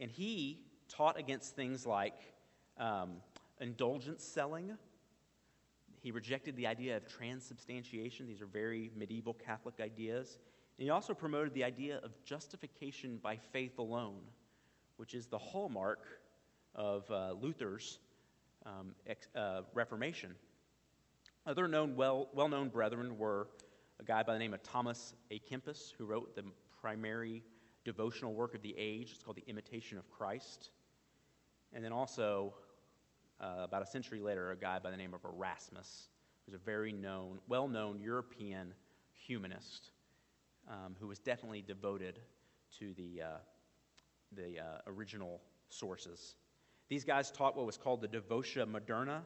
And 0.00 0.10
he 0.10 0.60
taught 0.88 1.18
against 1.18 1.54
things 1.54 1.86
like 1.86 2.14
um, 2.78 3.16
indulgence 3.60 4.24
selling. 4.24 4.76
He 6.00 6.10
rejected 6.10 6.56
the 6.56 6.66
idea 6.66 6.96
of 6.96 7.06
transubstantiation. 7.08 8.26
These 8.26 8.40
are 8.40 8.46
very 8.46 8.90
medieval 8.96 9.34
Catholic 9.34 9.80
ideas. 9.80 10.38
And 10.78 10.84
he 10.84 10.90
also 10.90 11.14
promoted 11.14 11.54
the 11.54 11.64
idea 11.64 11.98
of 12.02 12.12
justification 12.24 13.18
by 13.22 13.36
faith 13.36 13.78
alone, 13.78 14.20
which 14.96 15.14
is 15.14 15.26
the 15.26 15.38
hallmark 15.38 16.04
of 16.74 17.08
uh, 17.10 17.32
Luther's 17.40 18.00
um, 18.66 18.94
ex, 19.06 19.28
uh, 19.36 19.62
Reformation. 19.72 20.34
Other 21.46 21.68
known, 21.68 21.94
well, 21.94 22.28
well-known 22.32 22.70
brethren 22.70 23.18
were 23.18 23.48
a 24.00 24.04
guy 24.04 24.22
by 24.22 24.32
the 24.32 24.38
name 24.38 24.54
of 24.54 24.62
Thomas 24.62 25.14
A. 25.30 25.38
Kempis, 25.38 25.92
who 25.96 26.04
wrote 26.04 26.34
the 26.34 26.44
primary 26.80 27.42
devotional 27.84 28.34
work 28.34 28.54
of 28.54 28.62
the 28.62 28.74
age. 28.76 29.12
It's 29.12 29.22
called 29.22 29.36
The 29.36 29.48
Imitation 29.48 29.98
of 29.98 30.10
Christ. 30.10 30.70
And 31.72 31.84
then 31.84 31.92
also, 31.92 32.54
uh, 33.40 33.64
about 33.64 33.82
a 33.82 33.86
century 33.86 34.20
later, 34.20 34.50
a 34.50 34.56
guy 34.56 34.78
by 34.78 34.90
the 34.90 34.96
name 34.96 35.14
of 35.14 35.20
Erasmus, 35.24 36.08
who's 36.44 36.54
a 36.54 36.58
very 36.58 36.92
known, 36.92 37.38
well-known 37.48 38.00
European 38.00 38.74
humanist 39.12 39.90
um, 40.68 40.96
who 40.98 41.06
was 41.06 41.18
definitely 41.18 41.62
devoted 41.62 42.20
to 42.78 42.94
the, 42.94 43.22
uh, 43.22 43.26
the 44.32 44.60
uh, 44.60 44.78
original 44.86 45.40
sources. 45.68 46.36
These 46.88 47.04
guys 47.04 47.30
taught 47.30 47.56
what 47.56 47.66
was 47.66 47.76
called 47.76 48.00
the 48.00 48.08
Devotio 48.08 48.66
Moderna, 48.66 49.20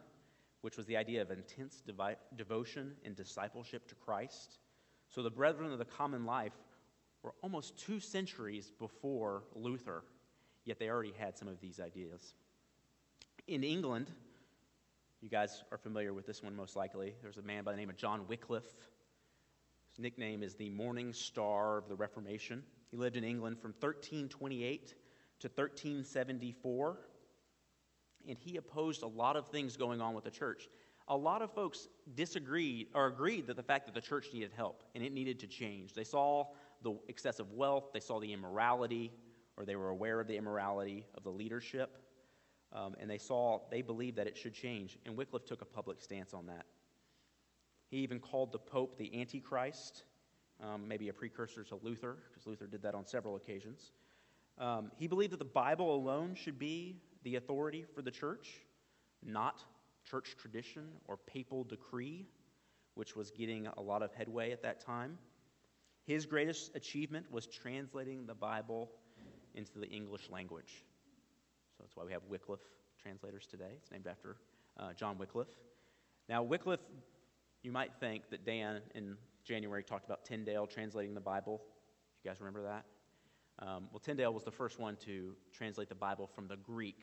which 0.60 0.76
was 0.76 0.86
the 0.86 0.96
idea 0.96 1.22
of 1.22 1.30
intense 1.30 1.82
devi- 1.86 2.16
devotion 2.36 2.92
and 3.04 3.14
discipleship 3.14 3.86
to 3.88 3.94
Christ. 3.94 4.58
So 5.08 5.22
the 5.22 5.30
Brethren 5.30 5.72
of 5.72 5.78
the 5.78 5.84
Common 5.84 6.26
Life 6.26 6.52
were 7.22 7.34
almost 7.42 7.78
two 7.78 8.00
centuries 8.00 8.72
before 8.78 9.44
Luther, 9.54 10.04
yet 10.64 10.78
they 10.78 10.88
already 10.88 11.12
had 11.16 11.38
some 11.38 11.48
of 11.48 11.60
these 11.60 11.80
ideas. 11.80 12.34
In 13.46 13.64
England, 13.64 14.10
you 15.20 15.28
guys 15.28 15.64
are 15.72 15.78
familiar 15.78 16.12
with 16.12 16.26
this 16.26 16.42
one 16.42 16.54
most 16.54 16.76
likely. 16.76 17.14
There's 17.22 17.38
a 17.38 17.42
man 17.42 17.64
by 17.64 17.72
the 17.72 17.78
name 17.78 17.90
of 17.90 17.96
John 17.96 18.26
Wycliffe. 18.28 18.74
His 19.88 19.98
nickname 19.98 20.42
is 20.42 20.54
the 20.54 20.70
Morning 20.70 21.12
Star 21.12 21.78
of 21.78 21.88
the 21.88 21.96
Reformation. 21.96 22.62
He 22.90 22.96
lived 22.96 23.16
in 23.16 23.24
England 23.24 23.58
from 23.58 23.72
1328 23.72 24.94
to 25.40 25.48
1374 25.48 26.98
and 28.28 28.36
he 28.38 28.56
opposed 28.56 29.02
a 29.02 29.06
lot 29.06 29.36
of 29.36 29.48
things 29.48 29.76
going 29.76 30.00
on 30.00 30.14
with 30.14 30.24
the 30.24 30.30
church. 30.30 30.68
A 31.08 31.16
lot 31.16 31.40
of 31.40 31.50
folks 31.52 31.88
disagreed 32.14 32.88
or 32.94 33.06
agreed 33.06 33.46
that 33.46 33.56
the 33.56 33.62
fact 33.62 33.86
that 33.86 33.94
the 33.94 34.00
church 34.00 34.26
needed 34.32 34.52
help 34.54 34.82
and 34.94 35.02
it 35.02 35.12
needed 35.12 35.40
to 35.40 35.46
change. 35.46 35.94
They 35.94 36.04
saw 36.04 36.48
the 36.82 36.94
excessive 37.08 37.50
wealth, 37.52 37.90
they 37.92 38.00
saw 38.00 38.20
the 38.20 38.32
immorality, 38.32 39.10
or 39.56 39.64
they 39.64 39.74
were 39.74 39.88
aware 39.88 40.20
of 40.20 40.28
the 40.28 40.36
immorality 40.36 41.04
of 41.16 41.24
the 41.24 41.30
leadership, 41.30 41.98
um, 42.72 42.94
and 43.00 43.10
they 43.10 43.18
saw, 43.18 43.60
they 43.70 43.82
believed 43.82 44.16
that 44.18 44.26
it 44.26 44.36
should 44.36 44.54
change. 44.54 44.98
And 45.06 45.16
Wycliffe 45.16 45.46
took 45.46 45.62
a 45.62 45.64
public 45.64 46.00
stance 46.00 46.34
on 46.34 46.46
that. 46.46 46.66
He 47.90 47.98
even 47.98 48.20
called 48.20 48.52
the 48.52 48.58
Pope 48.58 48.98
the 48.98 49.18
Antichrist, 49.18 50.04
um, 50.62 50.86
maybe 50.86 51.08
a 51.08 51.12
precursor 51.12 51.64
to 51.64 51.76
Luther, 51.82 52.18
because 52.28 52.46
Luther 52.46 52.66
did 52.66 52.82
that 52.82 52.94
on 52.94 53.06
several 53.06 53.36
occasions. 53.36 53.92
Um, 54.58 54.90
he 54.96 55.06
believed 55.06 55.32
that 55.32 55.38
the 55.38 55.44
Bible 55.44 55.94
alone 55.94 56.34
should 56.34 56.58
be 56.58 57.00
the 57.28 57.36
authority 57.36 57.84
for 57.94 58.00
the 58.00 58.10
church, 58.10 58.62
not 59.22 59.62
church 60.08 60.34
tradition 60.40 60.84
or 61.06 61.18
papal 61.18 61.62
decree, 61.62 62.26
which 62.94 63.14
was 63.14 63.30
getting 63.30 63.66
a 63.76 63.82
lot 63.82 64.02
of 64.02 64.14
headway 64.14 64.50
at 64.50 64.62
that 64.62 64.80
time. 64.80 65.18
His 66.06 66.24
greatest 66.24 66.74
achievement 66.74 67.30
was 67.30 67.46
translating 67.46 68.24
the 68.24 68.34
Bible 68.34 68.90
into 69.54 69.78
the 69.78 69.86
English 69.90 70.30
language. 70.30 70.86
So 71.76 71.82
that's 71.84 71.96
why 71.96 72.04
we 72.04 72.12
have 72.12 72.22
Wycliffe 72.30 72.64
translators 72.98 73.46
today. 73.46 73.72
It's 73.76 73.90
named 73.90 74.06
after 74.06 74.36
uh, 74.80 74.94
John 74.94 75.18
Wycliffe. 75.18 75.54
Now, 76.30 76.42
Wycliffe, 76.42 76.80
you 77.62 77.72
might 77.72 77.90
think 78.00 78.30
that 78.30 78.46
Dan 78.46 78.80
in 78.94 79.18
January 79.44 79.82
talked 79.82 80.06
about 80.06 80.24
Tyndale 80.24 80.66
translating 80.66 81.12
the 81.12 81.20
Bible. 81.20 81.60
You 82.24 82.30
guys 82.30 82.40
remember 82.40 82.62
that? 82.62 82.86
Um, 83.60 83.88
well, 83.90 83.98
Tyndale 83.98 84.32
was 84.32 84.44
the 84.44 84.50
first 84.50 84.78
one 84.78 84.96
to 85.04 85.34
translate 85.52 85.88
the 85.88 85.94
Bible 85.94 86.26
from 86.26 86.46
the 86.46 86.56
Greek 86.56 87.02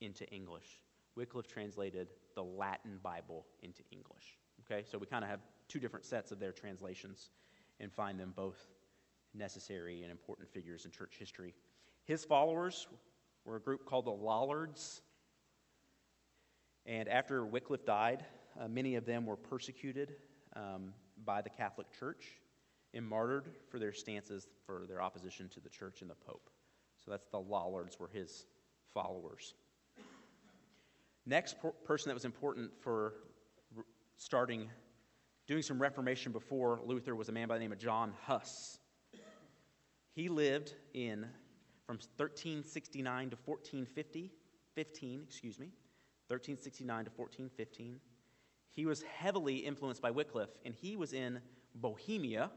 into 0.00 0.28
English. 0.30 0.80
Wycliffe 1.16 1.48
translated 1.48 2.08
the 2.34 2.42
Latin 2.42 2.98
Bible 3.02 3.44
into 3.62 3.82
English. 3.90 4.38
Okay, 4.64 4.84
so 4.88 4.96
we 4.96 5.06
kind 5.06 5.24
of 5.24 5.30
have 5.30 5.40
two 5.68 5.80
different 5.80 6.04
sets 6.04 6.30
of 6.30 6.38
their 6.38 6.52
translations 6.52 7.30
and 7.80 7.92
find 7.92 8.18
them 8.18 8.32
both 8.36 8.58
necessary 9.34 10.02
and 10.02 10.10
important 10.10 10.48
figures 10.48 10.84
in 10.84 10.90
church 10.90 11.16
history. 11.18 11.54
His 12.04 12.24
followers 12.24 12.86
were 13.44 13.56
a 13.56 13.60
group 13.60 13.86
called 13.86 14.04
the 14.04 14.12
Lollards. 14.12 15.02
And 16.86 17.08
after 17.08 17.44
Wycliffe 17.44 17.84
died, 17.84 18.24
uh, 18.58 18.68
many 18.68 18.94
of 18.96 19.04
them 19.04 19.26
were 19.26 19.36
persecuted 19.36 20.14
um, 20.54 20.92
by 21.24 21.42
the 21.42 21.50
Catholic 21.50 21.86
Church 21.98 22.24
and 22.94 23.06
martyred 23.06 23.46
for 23.70 23.78
their 23.78 23.92
stances 23.92 24.48
for 24.66 24.84
their 24.88 25.00
opposition 25.00 25.48
to 25.50 25.60
the 25.60 25.68
church 25.68 26.02
and 26.02 26.10
the 26.10 26.14
Pope. 26.14 26.50
So 27.04 27.10
that's 27.10 27.26
the 27.28 27.40
Lollards, 27.40 27.98
were 27.98 28.10
his 28.12 28.46
followers. 28.92 29.54
Next 31.26 31.56
person 31.84 32.08
that 32.08 32.14
was 32.14 32.24
important 32.24 32.72
for 32.80 33.14
starting, 34.16 34.68
doing 35.46 35.62
some 35.62 35.80
Reformation 35.80 36.32
before 36.32 36.80
Luther 36.84 37.14
was 37.14 37.28
a 37.28 37.32
man 37.32 37.48
by 37.48 37.54
the 37.54 37.60
name 37.60 37.72
of 37.72 37.78
John 37.78 38.12
Huss. 38.26 38.78
He 40.12 40.28
lived 40.28 40.74
in 40.92 41.26
from 41.86 41.96
1369 42.16 43.30
to 43.30 43.36
1450, 43.44 44.32
15, 44.74 45.22
excuse 45.26 45.58
me, 45.58 45.66
1369 46.28 47.04
to 47.04 47.10
1415. 47.16 48.00
He 48.70 48.86
was 48.86 49.02
heavily 49.02 49.56
influenced 49.56 50.02
by 50.02 50.10
Wycliffe, 50.10 50.56
and 50.64 50.74
he 50.74 50.96
was 50.96 51.12
in 51.12 51.40
Bohemia, 51.74 52.50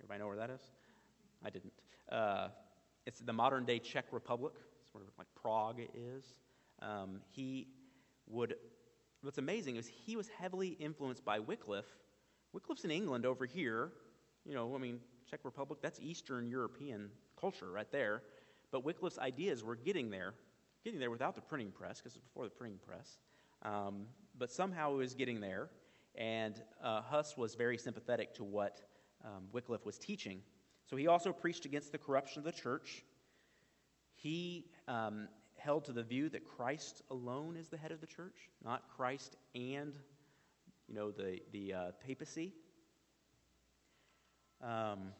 Everybody 0.00 0.20
know 0.20 0.28
where 0.28 0.36
that 0.36 0.50
is? 0.50 0.62
I 1.44 1.50
didn't. 1.50 1.72
Uh, 2.10 2.48
it's 3.04 3.20
the 3.20 3.34
modern 3.34 3.66
day 3.66 3.78
Czech 3.78 4.06
Republic, 4.12 4.54
sort 4.90 5.04
of 5.04 5.10
like 5.18 5.26
Prague 5.40 5.80
is. 5.94 6.24
Um, 6.80 7.20
he 7.30 7.68
would, 8.26 8.54
what's 9.20 9.36
amazing 9.36 9.76
is 9.76 9.86
he 9.86 10.16
was 10.16 10.28
heavily 10.28 10.68
influenced 10.68 11.22
by 11.22 11.38
Wycliffe. 11.38 11.98
Wycliffe's 12.54 12.84
in 12.84 12.90
England 12.90 13.26
over 13.26 13.44
here. 13.44 13.92
You 14.46 14.54
know, 14.54 14.74
I 14.74 14.78
mean, 14.78 15.00
Czech 15.30 15.40
Republic, 15.44 15.80
that's 15.82 16.00
Eastern 16.00 16.48
European 16.48 17.10
culture 17.38 17.70
right 17.70 17.90
there. 17.92 18.22
But 18.70 18.82
Wycliffe's 18.82 19.18
ideas 19.18 19.62
were 19.62 19.76
getting 19.76 20.08
there, 20.08 20.32
getting 20.82 20.98
there 20.98 21.10
without 21.10 21.34
the 21.34 21.42
printing 21.42 21.72
press, 21.72 21.98
because 21.98 22.16
it's 22.16 22.24
before 22.24 22.44
the 22.44 22.50
printing 22.50 22.78
press. 22.78 23.18
Um, 23.62 24.06
but 24.38 24.50
somehow 24.50 24.94
it 24.94 24.96
was 24.96 25.12
getting 25.12 25.40
there. 25.40 25.68
And 26.14 26.60
uh, 26.82 27.02
Huss 27.02 27.36
was 27.36 27.54
very 27.54 27.76
sympathetic 27.76 28.34
to 28.36 28.44
what 28.44 28.80
um, 29.24 29.44
Wycliffe 29.52 29.84
was 29.84 29.98
teaching. 29.98 30.42
So 30.86 30.96
he 30.96 31.06
also 31.06 31.32
preached 31.32 31.64
against 31.64 31.92
the 31.92 31.98
corruption 31.98 32.40
of 32.40 32.44
the 32.44 32.52
church. 32.52 33.04
He 34.14 34.66
um, 34.88 35.28
held 35.56 35.84
to 35.84 35.92
the 35.92 36.02
view 36.02 36.28
that 36.30 36.44
Christ 36.44 37.02
alone 37.10 37.56
is 37.56 37.68
the 37.68 37.76
head 37.76 37.92
of 37.92 38.00
the 38.00 38.06
church, 38.06 38.48
not 38.64 38.84
Christ 38.96 39.36
and, 39.54 39.94
you 40.88 40.94
know, 40.94 41.10
the, 41.10 41.40
the 41.52 41.74
uh, 41.74 41.90
papacy. 42.06 42.52
Um, 44.62 45.12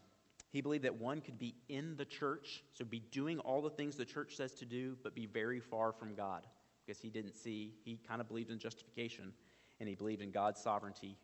he 0.53 0.61
believed 0.61 0.85
that 0.85 1.01
one 1.01 1.21
could 1.21 1.39
be 1.39 1.55
in 1.69 1.97
the 1.97 2.05
church, 2.05 2.65
so 2.75 2.85
be 2.85 3.01
doing 3.13 3.39
all 3.39 3.63
the 3.63 3.71
things 3.71 3.97
the 3.97 4.05
church 4.05 4.37
says 4.37 4.53
to 4.55 4.65
do, 4.65 4.97
but 5.03 5.15
be 5.15 5.27
very 5.27 5.61
far 5.61 5.93
from 5.93 6.15
God, 6.15 6.47
because 6.85 7.01
he 7.01 7.09
didn't 7.09 7.37
see, 7.37 7.75
he 7.85 7.99
kind 8.09 8.21
of 8.21 8.27
believed 8.27 8.51
in 8.51 8.59
justification, 8.59 9.33
and 9.79 9.89
he 9.89 9.95
believed 9.95 10.23
in 10.23 10.31
God's 10.33 10.61
sovereignty 10.61 11.17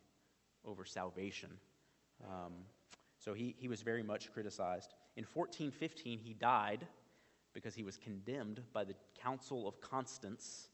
over 0.65 0.85
salvation. 0.85 1.51
Um, 2.25 2.53
so 3.19 3.35
he, 3.35 3.55
he 3.59 3.69
was 3.69 3.83
very 3.83 4.03
much 4.03 4.33
criticized. 4.33 4.95
In 5.17 5.25
1415, 5.25 6.19
he 6.19 6.35
died 6.35 6.87
because 7.55 7.75
he 7.75 7.83
was 7.83 7.97
condemned 7.97 8.61
by 8.73 8.85
the 8.85 8.95
Council 9.21 9.67
of 9.67 9.81
Constance, 9.81 10.69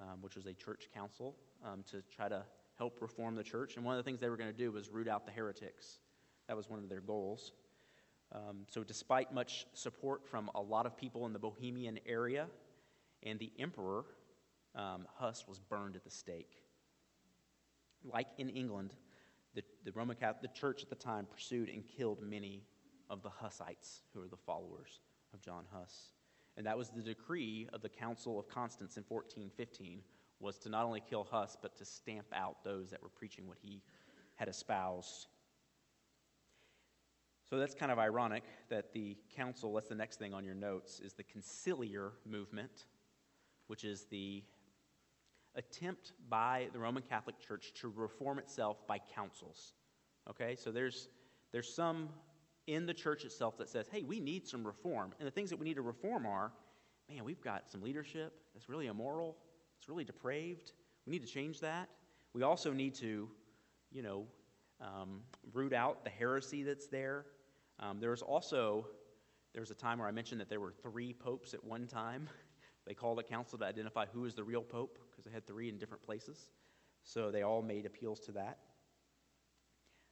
um, 0.00 0.20
which 0.20 0.36
was 0.36 0.46
a 0.46 0.54
church 0.54 0.88
council, 0.94 1.34
um, 1.64 1.84
to 1.90 2.02
try 2.14 2.28
to 2.28 2.44
help 2.78 3.00
reform 3.02 3.34
the 3.34 3.42
church. 3.42 3.76
And 3.76 3.84
one 3.84 3.94
of 3.94 3.98
the 3.98 4.08
things 4.08 4.20
they 4.20 4.28
were 4.28 4.36
going 4.36 4.50
to 4.50 4.56
do 4.56 4.72
was 4.72 4.88
root 4.88 5.08
out 5.08 5.26
the 5.26 5.32
heretics. 5.32 5.98
That 6.48 6.56
was 6.56 6.68
one 6.68 6.78
of 6.78 6.88
their 6.88 7.00
goals. 7.00 7.52
Um, 8.32 8.64
so, 8.68 8.82
despite 8.82 9.32
much 9.32 9.66
support 9.74 10.26
from 10.26 10.50
a 10.54 10.60
lot 10.60 10.86
of 10.86 10.96
people 10.96 11.26
in 11.26 11.32
the 11.32 11.38
Bohemian 11.38 12.00
area 12.06 12.46
and 13.22 13.38
the 13.38 13.52
emperor, 13.58 14.04
um, 14.74 15.06
Huss 15.16 15.44
was 15.46 15.60
burned 15.60 15.94
at 15.96 16.04
the 16.04 16.10
stake. 16.10 16.62
Like 18.04 18.26
in 18.38 18.48
England, 18.48 18.92
the, 19.54 19.62
the 19.84 19.92
Roman 19.92 20.16
Catholic 20.16 20.42
the 20.42 20.58
church 20.58 20.82
at 20.82 20.88
the 20.88 20.94
time 20.96 21.26
pursued 21.30 21.68
and 21.68 21.84
killed 21.86 22.22
many 22.22 22.62
of 23.10 23.22
the 23.22 23.28
Hussites, 23.28 24.02
who 24.12 24.20
were 24.20 24.28
the 24.28 24.36
followers 24.36 25.00
of 25.32 25.40
John 25.40 25.64
Huss. 25.72 26.12
And 26.56 26.66
that 26.66 26.78
was 26.78 26.90
the 26.90 27.02
decree 27.02 27.68
of 27.72 27.82
the 27.82 27.88
Council 27.88 28.38
of 28.38 28.48
Constance 28.48 28.96
in 28.96 29.04
1415 29.08 30.00
was 30.40 30.58
to 30.58 30.68
not 30.68 30.84
only 30.84 31.00
kill 31.00 31.26
Huss, 31.30 31.56
but 31.60 31.76
to 31.76 31.84
stamp 31.84 32.26
out 32.34 32.62
those 32.64 32.90
that 32.90 33.02
were 33.02 33.08
preaching 33.08 33.46
what 33.48 33.58
he 33.60 33.82
had 34.36 34.48
espoused. 34.48 35.26
So 37.48 37.58
that's 37.58 37.74
kind 37.74 37.92
of 37.92 37.98
ironic 37.98 38.44
that 38.68 38.92
the 38.92 39.16
council, 39.36 39.72
that's 39.74 39.88
the 39.88 39.94
next 39.94 40.18
thing 40.18 40.34
on 40.34 40.44
your 40.44 40.54
notes, 40.54 41.00
is 41.00 41.12
the 41.12 41.24
conciliar 41.24 42.12
movement, 42.26 42.86
which 43.66 43.84
is 43.84 44.06
the 44.06 44.42
attempt 45.56 46.12
by 46.28 46.68
the 46.72 46.78
Roman 46.78 47.02
Catholic 47.02 47.38
Church 47.38 47.72
to 47.80 47.92
reform 47.94 48.38
itself 48.38 48.86
by 48.86 48.98
councils. 49.14 49.74
Okay, 50.28 50.56
so 50.56 50.70
there's, 50.72 51.08
there's 51.52 51.72
some 51.72 52.08
in 52.66 52.86
the 52.86 52.94
church 52.94 53.24
itself 53.24 53.58
that 53.58 53.68
says, 53.68 53.86
hey, 53.90 54.02
we 54.02 54.20
need 54.20 54.46
some 54.46 54.66
reform. 54.66 55.12
And 55.18 55.26
the 55.26 55.30
things 55.30 55.50
that 55.50 55.58
we 55.58 55.64
need 55.64 55.74
to 55.74 55.82
reform 55.82 56.26
are 56.26 56.52
man, 57.08 57.24
we've 57.24 57.40
got 57.40 57.70
some 57.70 57.82
leadership 57.82 58.32
that's 58.54 58.68
really 58.68 58.86
immoral, 58.86 59.36
it's 59.78 59.88
really 59.88 60.04
depraved. 60.04 60.72
We 61.06 61.12
need 61.12 61.26
to 61.26 61.28
change 61.28 61.60
that. 61.60 61.88
We 62.32 62.42
also 62.42 62.72
need 62.72 62.94
to, 62.96 63.28
you 63.92 64.02
know, 64.02 64.26
um, 64.80 65.20
root 65.52 65.72
out 65.72 66.04
the 66.04 66.10
heresy 66.10 66.62
that's 66.62 66.86
there. 66.86 67.26
Um, 67.78 68.00
also 68.26 68.86
there 69.52 69.60
was 69.60 69.70
a 69.70 69.74
time 69.74 69.98
where 69.98 70.08
I 70.08 70.12
mentioned 70.12 70.40
that 70.40 70.48
there 70.48 70.60
were 70.60 70.72
three 70.82 71.12
popes 71.12 71.54
at 71.54 71.62
one 71.62 71.86
time. 71.86 72.28
they 72.86 72.94
called 72.94 73.18
a 73.18 73.22
council 73.22 73.58
to 73.58 73.64
identify 73.64 74.06
who 74.12 74.24
is 74.24 74.34
the 74.34 74.44
real 74.44 74.62
pope 74.62 74.98
because 75.14 75.24
they 75.24 75.34
had 75.34 75.46
three 75.46 75.68
in 75.68 75.78
different 75.78 76.02
places. 76.02 76.50
So 77.04 77.30
they 77.30 77.42
all 77.42 77.62
made 77.62 77.86
appeals 77.86 78.20
to 78.20 78.32
that. 78.32 78.58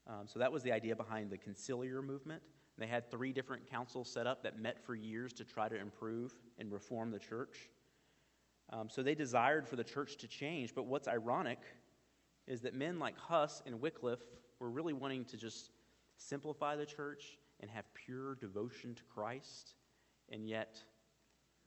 Um, 0.07 0.27
so 0.27 0.39
that 0.39 0.53
was 0.53 0.63
the 0.63 0.73
idea 0.73 0.95
behind 0.95 1.31
the 1.31 1.39
conciliar 1.39 2.05
movement. 2.05 2.43
They 2.79 2.87
had 2.87 3.11
three 3.11 3.33
different 3.33 3.71
councils 3.71 4.11
set 4.11 4.27
up 4.27 4.43
that 4.43 4.59
met 4.59 4.85
for 4.85 4.95
years 4.95 5.33
to 5.35 5.45
try 5.45 5.69
to 5.69 5.79
improve 5.79 6.35
and 6.59 6.73
reform 6.73 7.11
the 7.11 7.19
church. 7.19 7.71
Um, 8.71 8.89
so 8.89 9.03
they 9.03 9.15
desired 9.15 9.69
for 9.69 9.77
the 9.77 9.85
church 9.85 10.17
to 10.19 10.29
change. 10.29 10.75
But 10.75 10.87
what's 10.87 11.09
ironic 11.09 11.59
is 12.47 12.63
that 12.63 12.75
men 12.75 12.99
like 12.99 13.17
Huss 13.19 13.63
and 13.67 13.81
Wycliffe 13.81 14.25
were 14.59 14.71
really 14.71 14.93
wanting 14.93 15.25
to 15.27 15.37
just 15.37 15.71
simplify 16.17 16.77
the 16.77 16.87
church 16.87 17.39
and 17.61 17.71
have 17.71 17.85
pure 17.95 18.35
devotion 18.37 18.95
to 18.95 19.03
Christ, 19.05 19.75
and 20.31 20.49
yet 20.49 20.83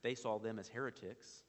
they 0.03 0.15
saw 0.15 0.37
them 0.39 0.59
as 0.59 0.67
heretics 0.67 1.43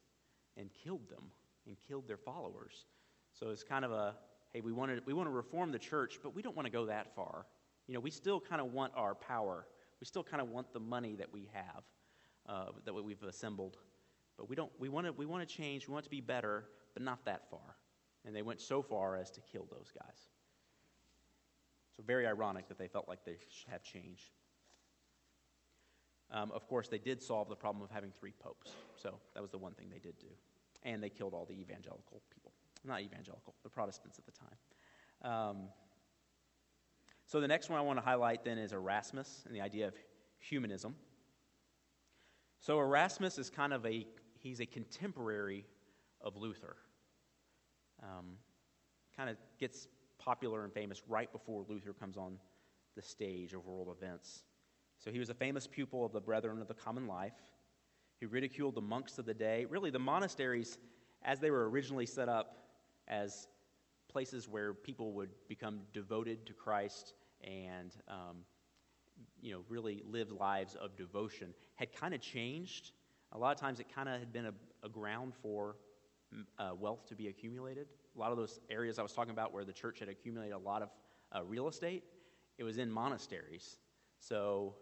and 0.55 0.69
killed 0.73 1.09
them 1.09 1.23
and 1.67 1.75
killed 1.87 2.07
their 2.07 2.17
followers. 2.17 2.85
So 3.33 3.49
it's 3.49 3.63
kind 3.63 3.85
of 3.85 3.91
a 3.91 4.15
hey, 4.53 4.61
we, 4.61 4.71
wanted, 4.71 5.05
we 5.05 5.13
want 5.13 5.27
to 5.27 5.31
reform 5.31 5.71
the 5.71 5.79
church, 5.79 6.19
but 6.23 6.33
we 6.33 6.41
don't 6.41 6.55
want 6.55 6.65
to 6.65 6.71
go 6.71 6.85
that 6.87 7.15
far. 7.15 7.45
You 7.87 7.93
know, 7.93 7.99
we 7.99 8.09
still 8.09 8.39
kind 8.39 8.61
of 8.61 8.73
want 8.73 8.93
our 8.95 9.13
power. 9.13 9.67
We 9.99 10.05
still 10.05 10.23
kind 10.23 10.41
of 10.41 10.49
want 10.49 10.73
the 10.73 10.79
money 10.79 11.15
that 11.15 11.31
we 11.31 11.49
have, 11.53 11.83
uh, 12.47 12.71
that 12.85 12.93
we've 12.93 13.21
assembled. 13.23 13.77
But 14.37 14.49
we 14.49 14.55
don't. 14.55 14.71
We 14.77 14.89
want 14.89 15.07
to. 15.07 15.13
We 15.13 15.25
want 15.25 15.47
to 15.47 15.55
change. 15.55 15.87
We 15.87 15.93
want 15.93 16.03
to 16.03 16.11
be 16.11 16.21
better, 16.21 16.65
but 16.93 17.01
not 17.01 17.25
that 17.25 17.49
far. 17.49 17.75
And 18.25 18.35
they 18.35 18.43
went 18.43 18.61
so 18.61 18.81
far 18.81 19.15
as 19.15 19.31
to 19.31 19.41
kill 19.41 19.67
those 19.71 19.91
guys. 19.91 20.29
So 21.95 22.03
very 22.05 22.27
ironic 22.27 22.67
that 22.67 22.77
they 22.77 22.87
felt 22.87 23.07
like 23.07 23.25
they 23.25 23.37
should 23.49 23.71
have 23.71 23.81
change. 23.81 24.31
Um, 26.29 26.51
of 26.51 26.67
course, 26.67 26.87
they 26.87 26.99
did 26.99 27.23
solve 27.23 27.47
the 27.49 27.55
problem 27.55 27.83
of 27.83 27.89
having 27.89 28.11
three 28.11 28.33
popes. 28.37 28.71
So 28.95 29.15
that 29.33 29.41
was 29.41 29.49
the 29.49 29.57
one 29.57 29.73
thing 29.73 29.87
they 29.89 29.99
did 29.99 30.19
do. 30.19 30.27
And 30.83 31.01
they 31.01 31.09
killed 31.09 31.33
all 31.33 31.45
the 31.45 31.59
evangelical 31.59 32.21
people. 32.33 32.51
Not 32.83 33.01
evangelical, 33.01 33.55
the 33.63 33.69
Protestants 33.69 34.19
at 34.19 34.25
the 34.25 34.31
time. 34.31 35.31
Um, 35.33 35.69
so 37.25 37.41
the 37.41 37.47
next 37.47 37.69
one 37.69 37.77
I 37.77 37.81
want 37.81 37.99
to 37.99 38.05
highlight 38.05 38.45
then 38.45 38.57
is 38.57 38.71
Erasmus 38.71 39.43
and 39.45 39.55
the 39.55 39.61
idea 39.61 39.87
of 39.87 39.95
humanism. 40.39 40.95
So 42.59 42.79
Erasmus 42.79 43.37
is 43.37 43.49
kind 43.49 43.73
of 43.73 43.85
a 43.85 44.05
he's 44.39 44.61
a 44.61 44.65
contemporary 44.65 45.65
of 46.21 46.37
Luther. 46.37 46.77
Um, 48.01 48.37
kind 49.15 49.29
of 49.29 49.37
gets 49.59 49.87
popular 50.19 50.63
and 50.63 50.73
famous 50.73 51.01
right 51.07 51.31
before 51.31 51.65
Luther 51.67 51.93
comes 51.93 52.17
on 52.17 52.37
the 52.95 53.01
stage 53.01 53.53
of 53.53 53.65
world 53.65 53.95
events. 53.95 54.43
So 54.99 55.11
he 55.11 55.19
was 55.19 55.29
a 55.29 55.33
famous 55.33 55.67
pupil 55.67 56.05
of 56.05 56.11
the 56.11 56.21
Brethren 56.21 56.61
of 56.61 56.67
the 56.67 56.73
Common 56.73 57.07
Life. 57.07 57.33
He 58.19 58.25
ridiculed 58.25 58.75
the 58.75 58.81
monks 58.81 59.17
of 59.17 59.25
the 59.25 59.33
day. 59.33 59.65
Really, 59.65 59.89
the 59.89 59.99
monasteries, 59.99 60.77
as 61.23 61.39
they 61.39 61.51
were 61.51 61.69
originally 61.69 62.05
set 62.05 62.29
up 62.29 62.57
as 63.07 63.47
places 64.09 64.47
where 64.47 64.73
people 64.73 65.13
would 65.13 65.29
become 65.47 65.81
devoted 65.93 66.45
to 66.45 66.53
Christ 66.53 67.13
and 67.43 67.95
um, 68.07 68.37
you 69.41 69.53
know 69.53 69.61
really 69.69 70.01
live 70.09 70.31
lives 70.31 70.75
of 70.75 70.95
devotion, 70.95 71.53
had 71.75 71.93
kind 71.93 72.13
of 72.13 72.21
changed 72.21 72.91
a 73.33 73.37
lot 73.37 73.53
of 73.53 73.59
times 73.59 73.79
it 73.79 73.87
kind 73.93 74.07
of 74.07 74.19
had 74.19 74.31
been 74.31 74.45
a, 74.45 74.53
a 74.83 74.89
ground 74.89 75.33
for 75.41 75.75
uh, 76.59 76.71
wealth 76.79 77.05
to 77.07 77.15
be 77.15 77.27
accumulated. 77.27 77.87
A 78.15 78.19
lot 78.19 78.31
of 78.31 78.37
those 78.37 78.59
areas 78.69 78.99
I 78.99 79.03
was 79.03 79.13
talking 79.13 79.31
about 79.31 79.53
where 79.53 79.65
the 79.65 79.73
church 79.73 79.99
had 79.99 80.09
accumulated 80.09 80.55
a 80.55 80.59
lot 80.59 80.81
of 80.81 80.89
uh, 81.35 81.43
real 81.43 81.67
estate, 81.67 82.03
it 82.57 82.63
was 82.63 82.77
in 82.77 82.89
monasteries. 82.89 83.77
So 84.19 84.75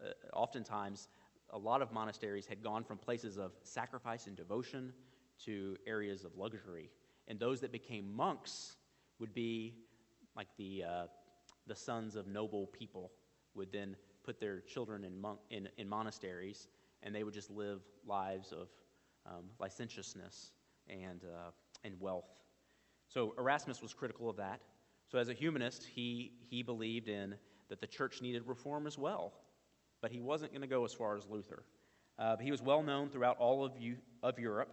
uh, 0.00 0.10
oftentimes, 0.36 1.08
a 1.50 1.58
lot 1.58 1.82
of 1.82 1.92
monasteries 1.92 2.46
had 2.46 2.62
gone 2.62 2.84
from 2.84 2.98
places 2.98 3.38
of 3.38 3.52
sacrifice 3.62 4.26
and 4.26 4.36
devotion 4.36 4.92
to 5.44 5.76
areas 5.86 6.24
of 6.24 6.36
luxury. 6.36 6.90
And 7.28 7.38
those 7.38 7.60
that 7.60 7.72
became 7.72 8.14
monks 8.14 8.76
would 9.18 9.34
be 9.34 9.74
like 10.36 10.48
the, 10.58 10.84
uh, 10.84 11.06
the 11.66 11.74
sons 11.74 12.16
of 12.16 12.26
noble 12.26 12.66
people, 12.68 13.12
would 13.54 13.72
then 13.72 13.96
put 14.24 14.38
their 14.40 14.60
children 14.60 15.04
in, 15.04 15.18
monk, 15.20 15.38
in, 15.50 15.68
in 15.78 15.88
monasteries 15.88 16.68
and 17.02 17.14
they 17.14 17.24
would 17.24 17.34
just 17.34 17.50
live 17.50 17.80
lives 18.06 18.52
of 18.52 18.68
um, 19.26 19.44
licentiousness 19.58 20.52
and, 20.88 21.22
uh, 21.24 21.50
and 21.84 21.94
wealth. 22.00 22.40
So 23.08 23.34
Erasmus 23.38 23.80
was 23.80 23.94
critical 23.94 24.28
of 24.28 24.36
that. 24.36 24.60
So 25.08 25.18
as 25.18 25.28
a 25.28 25.32
humanist, 25.34 25.84
he, 25.84 26.32
he 26.50 26.62
believed 26.62 27.08
in 27.08 27.36
that 27.68 27.80
the 27.80 27.86
church 27.86 28.20
needed 28.20 28.42
reform 28.46 28.86
as 28.86 28.98
well, 28.98 29.34
but 30.06 30.12
he 30.12 30.20
wasn't 30.20 30.52
going 30.52 30.62
to 30.62 30.68
go 30.68 30.84
as 30.84 30.92
far 30.92 31.16
as 31.16 31.26
Luther. 31.28 31.64
Uh, 32.16 32.36
he 32.36 32.52
was 32.52 32.62
well 32.62 32.80
known 32.80 33.08
throughout 33.08 33.36
all 33.38 33.64
of, 33.64 33.72
U- 33.76 33.96
of 34.22 34.38
Europe. 34.38 34.72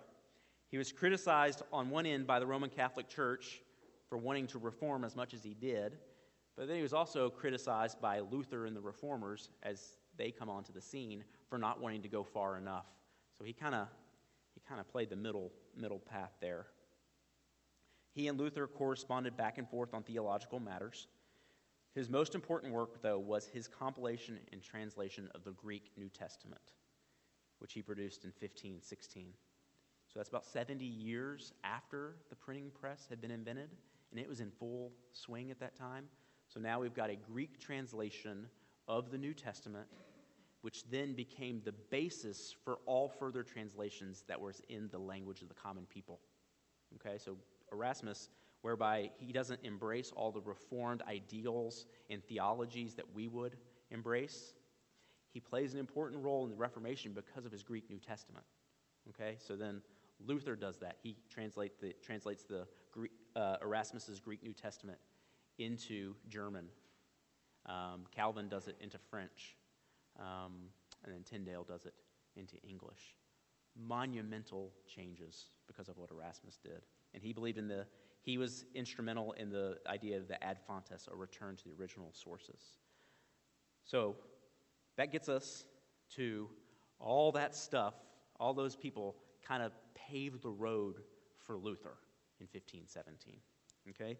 He 0.69 0.77
was 0.77 0.91
criticized 0.91 1.63
on 1.73 1.89
one 1.89 2.05
end 2.05 2.27
by 2.27 2.39
the 2.39 2.45
Roman 2.45 2.69
Catholic 2.69 3.09
Church 3.09 3.63
for 4.07 4.19
wanting 4.19 4.45
to 4.45 4.59
reform 4.59 5.03
as 5.03 5.15
much 5.15 5.33
as 5.33 5.43
he 5.43 5.55
did, 5.55 5.97
but 6.55 6.67
then 6.67 6.75
he 6.75 6.83
was 6.83 6.93
also 6.93 7.31
criticized 7.31 7.99
by 7.99 8.19
Luther 8.19 8.67
and 8.67 8.75
the 8.75 8.79
reformers 8.79 9.49
as 9.63 9.97
they 10.17 10.29
come 10.29 10.51
onto 10.51 10.71
the 10.71 10.81
scene 10.81 11.23
for 11.49 11.57
not 11.57 11.81
wanting 11.81 12.03
to 12.03 12.09
go 12.09 12.23
far 12.23 12.55
enough. 12.59 12.85
So 13.35 13.43
he 13.43 13.53
kind 13.53 13.73
of 13.73 13.87
he 14.53 14.61
kind 14.69 14.79
of 14.79 14.87
played 14.87 15.09
the 15.09 15.15
middle 15.15 15.51
middle 15.75 15.97
path 15.97 16.33
there. 16.41 16.67
He 18.11 18.27
and 18.27 18.37
Luther 18.37 18.67
corresponded 18.67 19.35
back 19.35 19.57
and 19.57 19.67
forth 19.67 19.95
on 19.95 20.03
theological 20.03 20.59
matters. 20.59 21.07
His 21.93 22.09
most 22.09 22.33
important 22.33 22.73
work, 22.73 23.01
though, 23.01 23.19
was 23.19 23.47
his 23.47 23.67
compilation 23.67 24.39
and 24.51 24.61
translation 24.61 25.29
of 25.35 25.43
the 25.43 25.51
Greek 25.51 25.91
New 25.95 26.09
Testament, 26.09 26.73
which 27.59 27.73
he 27.73 27.81
produced 27.81 28.23
in 28.23 28.29
1516. 28.29 29.33
So 30.07 30.19
that's 30.19 30.29
about 30.29 30.45
70 30.45 30.83
years 30.83 31.53
after 31.63 32.15
the 32.29 32.35
printing 32.35 32.71
press 32.71 33.05
had 33.09 33.21
been 33.21 33.31
invented, 33.31 33.69
and 34.11 34.19
it 34.19 34.27
was 34.27 34.39
in 34.39 34.51
full 34.51 34.91
swing 35.11 35.51
at 35.51 35.59
that 35.59 35.75
time. 35.75 36.05
So 36.47 36.59
now 36.59 36.79
we've 36.79 36.93
got 36.93 37.09
a 37.09 37.15
Greek 37.15 37.59
translation 37.59 38.47
of 38.87 39.11
the 39.11 39.17
New 39.17 39.33
Testament, 39.33 39.87
which 40.61 40.89
then 40.89 41.13
became 41.13 41.61
the 41.63 41.71
basis 41.71 42.55
for 42.63 42.79
all 42.85 43.07
further 43.07 43.43
translations 43.43 44.23
that 44.27 44.39
was 44.39 44.61
in 44.69 44.87
the 44.91 44.99
language 44.99 45.41
of 45.41 45.47
the 45.47 45.55
common 45.55 45.85
people. 45.85 46.19
Okay, 46.95 47.17
so 47.17 47.37
Erasmus, 47.71 48.29
whereby 48.63 49.11
he 49.19 49.31
doesn't 49.31 49.59
embrace 49.63 50.11
all 50.15 50.31
the 50.31 50.41
reformed 50.41 51.03
ideals 51.07 51.85
and 52.09 52.23
theologies 52.23 52.95
that 52.95 53.05
we 53.13 53.27
would 53.27 53.55
embrace, 53.91 54.55
he 55.31 55.39
plays 55.39 55.73
an 55.73 55.79
important 55.79 56.23
role 56.23 56.43
in 56.43 56.49
the 56.49 56.55
Reformation 56.55 57.13
because 57.13 57.45
of 57.45 57.51
his 57.51 57.61
Greek 57.61 57.87
New 57.89 57.99
Testament. 57.99 58.45
Okay, 59.09 59.37
so 59.37 59.55
then 59.55 59.81
Luther 60.25 60.55
does 60.55 60.79
that. 60.79 60.97
He 61.03 61.15
translate 61.29 61.79
the, 61.79 61.93
translates 62.01 62.43
the 62.43 62.65
uh, 63.35 63.57
Erasmus's 63.61 64.19
Greek 64.19 64.41
New 64.41 64.53
Testament 64.53 64.97
into 65.59 66.15
German 66.27 66.65
um, 67.65 68.03
Calvin 68.13 68.49
does 68.49 68.67
it 68.67 68.75
into 68.81 68.97
French, 68.97 69.55
um, 70.19 70.69
and 71.03 71.13
then 71.13 71.23
Tyndale 71.23 71.63
does 71.63 71.85
it 71.85 71.93
into 72.35 72.55
English. 72.67 73.15
Monumental 73.75 74.71
changes 74.85 75.45
because 75.67 75.87
of 75.87 75.97
what 75.97 76.11
Erasmus 76.11 76.59
did. 76.61 76.81
And 77.13 77.23
he 77.23 77.31
believed 77.31 77.57
in 77.57 77.67
the, 77.67 77.85
he 78.23 78.37
was 78.37 78.65
instrumental 78.73 79.33
in 79.33 79.49
the 79.49 79.77
idea 79.87 80.17
of 80.17 80.27
the 80.27 80.41
ad 80.43 80.57
fontes, 80.65 81.07
a 81.11 81.15
return 81.15 81.55
to 81.57 81.63
the 81.65 81.71
original 81.79 82.09
sources. 82.13 82.61
So 83.83 84.15
that 84.97 85.11
gets 85.11 85.27
us 85.27 85.65
to 86.15 86.49
all 86.99 87.33
that 87.33 87.53
stuff, 87.53 87.93
all 88.39 88.53
those 88.53 88.75
people 88.75 89.17
kind 89.45 89.61
of 89.61 89.73
paved 89.93 90.41
the 90.41 90.49
road 90.49 90.95
for 91.37 91.57
Luther 91.57 91.97
in 92.39 92.47
1517. 92.51 93.35
Okay? 93.89 94.17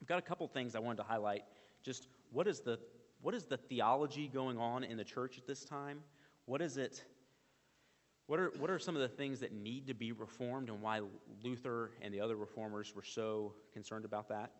I've 0.00 0.08
got 0.08 0.18
a 0.18 0.22
couple 0.22 0.46
things 0.46 0.76
I 0.76 0.78
wanted 0.78 0.98
to 0.98 1.02
highlight 1.02 1.42
just 1.82 2.06
what 2.30 2.46
is 2.46 2.60
the 2.60 2.78
what 3.22 3.34
is 3.34 3.44
the 3.44 3.56
theology 3.56 4.28
going 4.28 4.56
on 4.56 4.82
in 4.82 4.96
the 4.96 5.04
church 5.04 5.36
at 5.36 5.46
this 5.46 5.64
time? 5.64 6.00
What 6.46 6.62
is 6.62 6.78
it? 6.78 7.04
What 8.30 8.38
are, 8.38 8.52
what 8.60 8.70
are 8.70 8.78
some 8.78 8.94
of 8.94 9.02
the 9.02 9.08
things 9.08 9.40
that 9.40 9.52
need 9.52 9.88
to 9.88 9.94
be 9.94 10.12
reformed 10.12 10.68
and 10.68 10.80
why 10.80 11.00
Luther 11.42 11.90
and 12.00 12.14
the 12.14 12.20
other 12.20 12.36
reformers 12.36 12.94
were 12.94 13.02
so 13.02 13.54
concerned 13.72 14.04
about 14.04 14.28
that? 14.28 14.52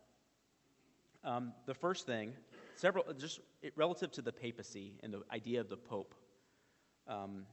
Um, 1.23 1.53
the 1.67 1.75
first 1.75 2.05
thing, 2.05 2.33
several, 2.75 3.05
just 3.17 3.39
relative 3.77 4.11
to 4.11 4.23
the 4.23 4.33
papacy 4.33 4.95
and 5.05 5.15
the 5.15 5.23
idea 5.33 5.61
of 5.61 5.69
the 5.69 5.77
Pope. 5.77 6.17
Um, 7.07 7.45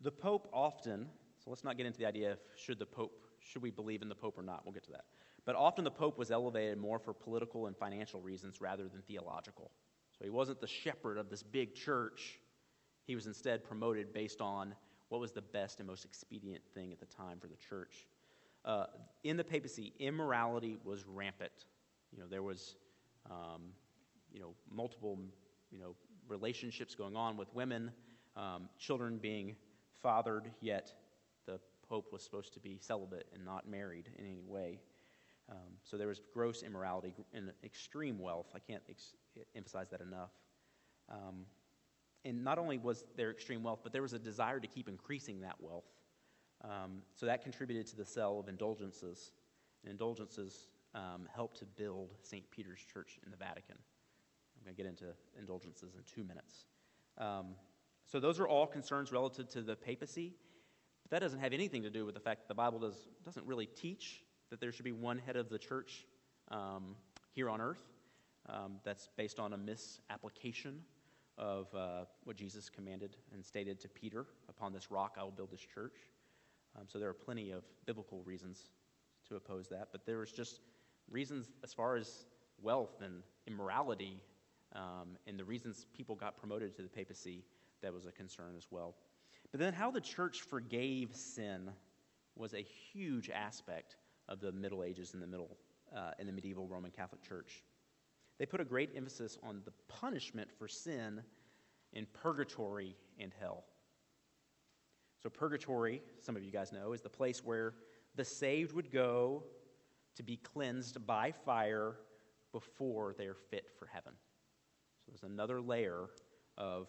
the 0.00 0.10
Pope 0.10 0.48
often, 0.50 1.06
so 1.44 1.50
let's 1.50 1.62
not 1.62 1.76
get 1.76 1.84
into 1.84 1.98
the 1.98 2.06
idea 2.06 2.32
of 2.32 2.38
should 2.56 2.78
the 2.78 2.86
Pope, 2.86 3.26
should 3.40 3.60
we 3.60 3.70
believe 3.70 4.00
in 4.00 4.08
the 4.08 4.14
Pope 4.14 4.38
or 4.38 4.42
not? 4.42 4.64
We'll 4.64 4.72
get 4.72 4.84
to 4.84 4.92
that. 4.92 5.04
But 5.44 5.56
often 5.56 5.84
the 5.84 5.90
Pope 5.90 6.16
was 6.16 6.30
elevated 6.30 6.78
more 6.78 6.98
for 6.98 7.12
political 7.12 7.66
and 7.66 7.76
financial 7.76 8.22
reasons 8.22 8.62
rather 8.62 8.88
than 8.88 9.02
theological. 9.02 9.72
So 10.18 10.24
he 10.24 10.30
wasn't 10.30 10.62
the 10.62 10.66
shepherd 10.66 11.18
of 11.18 11.28
this 11.28 11.42
big 11.42 11.74
church. 11.74 12.40
He 13.04 13.14
was 13.14 13.26
instead 13.26 13.62
promoted 13.62 14.14
based 14.14 14.40
on 14.40 14.74
what 15.08 15.20
was 15.20 15.32
the 15.32 15.42
best 15.42 15.80
and 15.80 15.88
most 15.88 16.04
expedient 16.04 16.62
thing 16.74 16.92
at 16.92 17.00
the 17.00 17.06
time 17.06 17.38
for 17.40 17.46
the 17.46 17.56
church. 17.56 18.06
Uh, 18.64 18.86
in 19.24 19.36
the 19.36 19.44
papacy, 19.44 19.92
immorality 19.98 20.76
was 20.84 21.04
rampant. 21.06 21.66
You 22.12 22.18
know, 22.18 22.26
there 22.28 22.42
was, 22.42 22.76
um, 23.30 23.62
you 24.32 24.40
know, 24.40 24.54
multiple, 24.70 25.18
you 25.70 25.78
know, 25.78 25.94
relationships 26.28 26.94
going 26.94 27.16
on 27.16 27.36
with 27.36 27.52
women, 27.54 27.90
um, 28.36 28.68
children 28.78 29.18
being 29.18 29.56
fathered, 30.02 30.50
yet 30.60 30.92
the 31.46 31.58
pope 31.88 32.12
was 32.12 32.22
supposed 32.22 32.52
to 32.54 32.60
be 32.60 32.78
celibate 32.80 33.26
and 33.34 33.44
not 33.44 33.68
married 33.68 34.08
in 34.18 34.24
any 34.24 34.38
way. 34.46 34.78
Um, 35.50 35.78
so 35.82 35.96
there 35.96 36.08
was 36.08 36.20
gross 36.34 36.62
immorality 36.62 37.14
and 37.32 37.50
extreme 37.64 38.18
wealth. 38.18 38.48
I 38.54 38.58
can't 38.58 38.82
ex- 38.88 39.14
emphasize 39.56 39.88
that 39.90 40.02
enough. 40.02 40.30
Um, 41.08 41.46
and 42.24 42.42
not 42.44 42.58
only 42.58 42.78
was 42.78 43.04
there 43.16 43.30
extreme 43.30 43.62
wealth, 43.62 43.80
but 43.82 43.92
there 43.92 44.02
was 44.02 44.12
a 44.12 44.18
desire 44.18 44.60
to 44.60 44.66
keep 44.66 44.88
increasing 44.88 45.40
that 45.40 45.56
wealth. 45.60 45.86
Um, 46.64 47.02
so 47.14 47.26
that 47.26 47.42
contributed 47.42 47.86
to 47.88 47.96
the 47.96 48.04
sale 48.04 48.40
of 48.40 48.48
indulgences. 48.48 49.32
And 49.82 49.90
indulgences 49.90 50.68
um, 50.94 51.28
helped 51.34 51.58
to 51.58 51.64
build 51.64 52.10
St. 52.22 52.50
Peter's 52.50 52.80
Church 52.80 53.18
in 53.24 53.30
the 53.30 53.36
Vatican. 53.36 53.76
I'm 53.78 54.64
going 54.64 54.74
to 54.74 54.82
get 54.82 54.88
into 54.88 55.14
indulgences 55.38 55.94
in 55.94 56.02
two 56.12 56.26
minutes. 56.26 56.64
Um, 57.16 57.54
so 58.06 58.18
those 58.18 58.40
are 58.40 58.48
all 58.48 58.66
concerns 58.66 59.12
relative 59.12 59.48
to 59.50 59.62
the 59.62 59.76
papacy. 59.76 60.34
But 61.04 61.10
that 61.12 61.20
doesn't 61.20 61.40
have 61.40 61.52
anything 61.52 61.82
to 61.82 61.90
do 61.90 62.04
with 62.04 62.14
the 62.14 62.20
fact 62.20 62.42
that 62.42 62.48
the 62.48 62.54
Bible 62.54 62.80
does, 62.80 63.08
doesn't 63.24 63.46
really 63.46 63.66
teach 63.66 64.24
that 64.50 64.60
there 64.60 64.72
should 64.72 64.84
be 64.84 64.92
one 64.92 65.18
head 65.18 65.36
of 65.36 65.48
the 65.50 65.58
church 65.58 66.06
um, 66.50 66.96
here 67.34 67.48
on 67.48 67.60
earth. 67.60 67.82
Um, 68.48 68.80
that's 68.82 69.10
based 69.16 69.38
on 69.38 69.52
a 69.52 69.58
misapplication 69.58 70.80
of 71.38 71.72
uh, 71.74 72.04
what 72.24 72.36
Jesus 72.36 72.68
commanded 72.68 73.16
and 73.32 73.44
stated 73.44 73.80
to 73.80 73.88
Peter 73.88 74.26
Upon 74.48 74.72
this 74.72 74.90
rock 74.90 75.16
I 75.18 75.22
will 75.22 75.30
build 75.30 75.52
this 75.52 75.60
church. 75.60 75.94
Um, 76.76 76.84
so 76.86 76.98
there 76.98 77.08
are 77.08 77.14
plenty 77.14 77.50
of 77.50 77.62
biblical 77.86 78.22
reasons 78.24 78.70
to 79.28 79.36
oppose 79.36 79.68
that. 79.68 79.88
But 79.92 80.04
there 80.04 80.18
was 80.18 80.32
just 80.32 80.60
reasons 81.10 81.46
as 81.62 81.72
far 81.72 81.96
as 81.96 82.24
wealth 82.60 83.00
and 83.02 83.22
immorality 83.46 84.20
um, 84.74 85.16
and 85.26 85.38
the 85.38 85.44
reasons 85.44 85.86
people 85.96 86.14
got 86.14 86.36
promoted 86.36 86.76
to 86.76 86.82
the 86.82 86.88
papacy 86.88 87.44
that 87.82 87.92
was 87.92 88.06
a 88.06 88.12
concern 88.12 88.54
as 88.56 88.66
well. 88.70 88.94
But 89.50 89.60
then 89.60 89.72
how 89.72 89.90
the 89.90 90.00
church 90.00 90.42
forgave 90.42 91.14
sin 91.14 91.70
was 92.36 92.54
a 92.54 92.62
huge 92.92 93.30
aspect 93.30 93.96
of 94.28 94.40
the 94.40 94.52
Middle 94.52 94.84
Ages 94.84 95.14
in 95.14 95.20
the 95.20 95.26
middle 95.26 95.56
uh, 95.96 96.10
in 96.18 96.26
the 96.26 96.32
medieval 96.32 96.66
Roman 96.66 96.90
Catholic 96.90 97.22
Church. 97.22 97.62
They 98.38 98.46
put 98.46 98.60
a 98.60 98.64
great 98.64 98.90
emphasis 98.96 99.36
on 99.42 99.62
the 99.64 99.72
punishment 99.88 100.50
for 100.58 100.68
sin 100.68 101.22
in 101.92 102.06
purgatory 102.12 102.96
and 103.18 103.32
hell. 103.38 103.64
So, 105.20 105.28
purgatory, 105.28 106.00
some 106.20 106.36
of 106.36 106.44
you 106.44 106.52
guys 106.52 106.72
know, 106.72 106.92
is 106.92 107.02
the 107.02 107.08
place 107.08 107.44
where 107.44 107.74
the 108.14 108.24
saved 108.24 108.72
would 108.72 108.92
go 108.92 109.42
to 110.14 110.22
be 110.22 110.36
cleansed 110.36 111.04
by 111.06 111.32
fire 111.32 111.96
before 112.52 113.14
they're 113.18 113.34
fit 113.34 113.70
for 113.76 113.86
heaven. 113.86 114.12
So, 115.04 115.10
there's 115.10 115.24
another 115.24 115.60
layer 115.60 116.10
of 116.56 116.88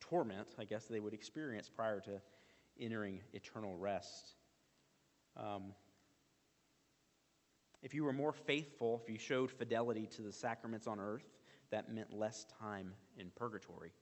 torment, 0.00 0.48
I 0.58 0.64
guess, 0.64 0.86
they 0.86 1.00
would 1.00 1.14
experience 1.14 1.68
prior 1.68 2.00
to 2.00 2.20
entering 2.78 3.20
eternal 3.32 3.76
rest. 3.76 4.34
Um, 5.36 5.72
if 7.86 7.94
you 7.94 8.02
were 8.02 8.12
more 8.12 8.32
faithful, 8.32 9.00
if 9.00 9.08
you 9.08 9.16
showed 9.16 9.48
fidelity 9.48 10.08
to 10.08 10.20
the 10.20 10.32
sacraments 10.32 10.88
on 10.88 10.98
earth, 10.98 11.22
that 11.70 11.88
meant 11.88 12.12
less 12.12 12.44
time 12.60 12.92
in 13.16 13.30
purgatory. 13.36 13.92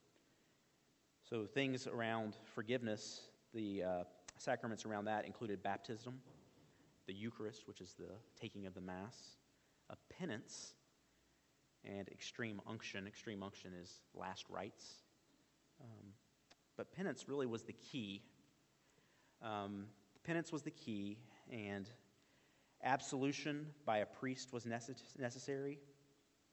So, 1.29 1.45
things 1.45 1.85
around 1.85 2.35
forgiveness, 2.55 3.27
the 3.53 3.83
uh, 3.83 4.03
sacraments 4.39 4.87
around 4.87 5.05
that 5.05 5.27
included 5.27 5.61
baptism, 5.61 6.15
the 7.05 7.13
Eucharist, 7.13 7.67
which 7.67 7.79
is 7.79 7.93
the 7.93 8.09
taking 8.41 8.65
of 8.65 8.73
the 8.73 8.81
Mass, 8.81 9.37
a 9.91 9.97
penance, 10.17 10.73
and 11.83 12.09
extreme 12.09 12.61
unction. 12.67 13.05
Extreme 13.05 13.43
unction 13.43 13.71
is 13.79 14.01
last 14.15 14.45
rites. 14.49 15.03
Um, 15.79 16.07
but 16.75 16.91
penance 16.91 17.29
really 17.29 17.45
was 17.45 17.61
the 17.61 17.73
key. 17.73 18.23
Um, 19.43 19.85
penance 20.23 20.51
was 20.51 20.63
the 20.63 20.71
key, 20.71 21.19
and 21.51 21.87
Absolution 22.83 23.67
by 23.85 23.99
a 23.99 24.05
priest 24.05 24.53
was 24.53 24.65
necessary. 24.65 25.79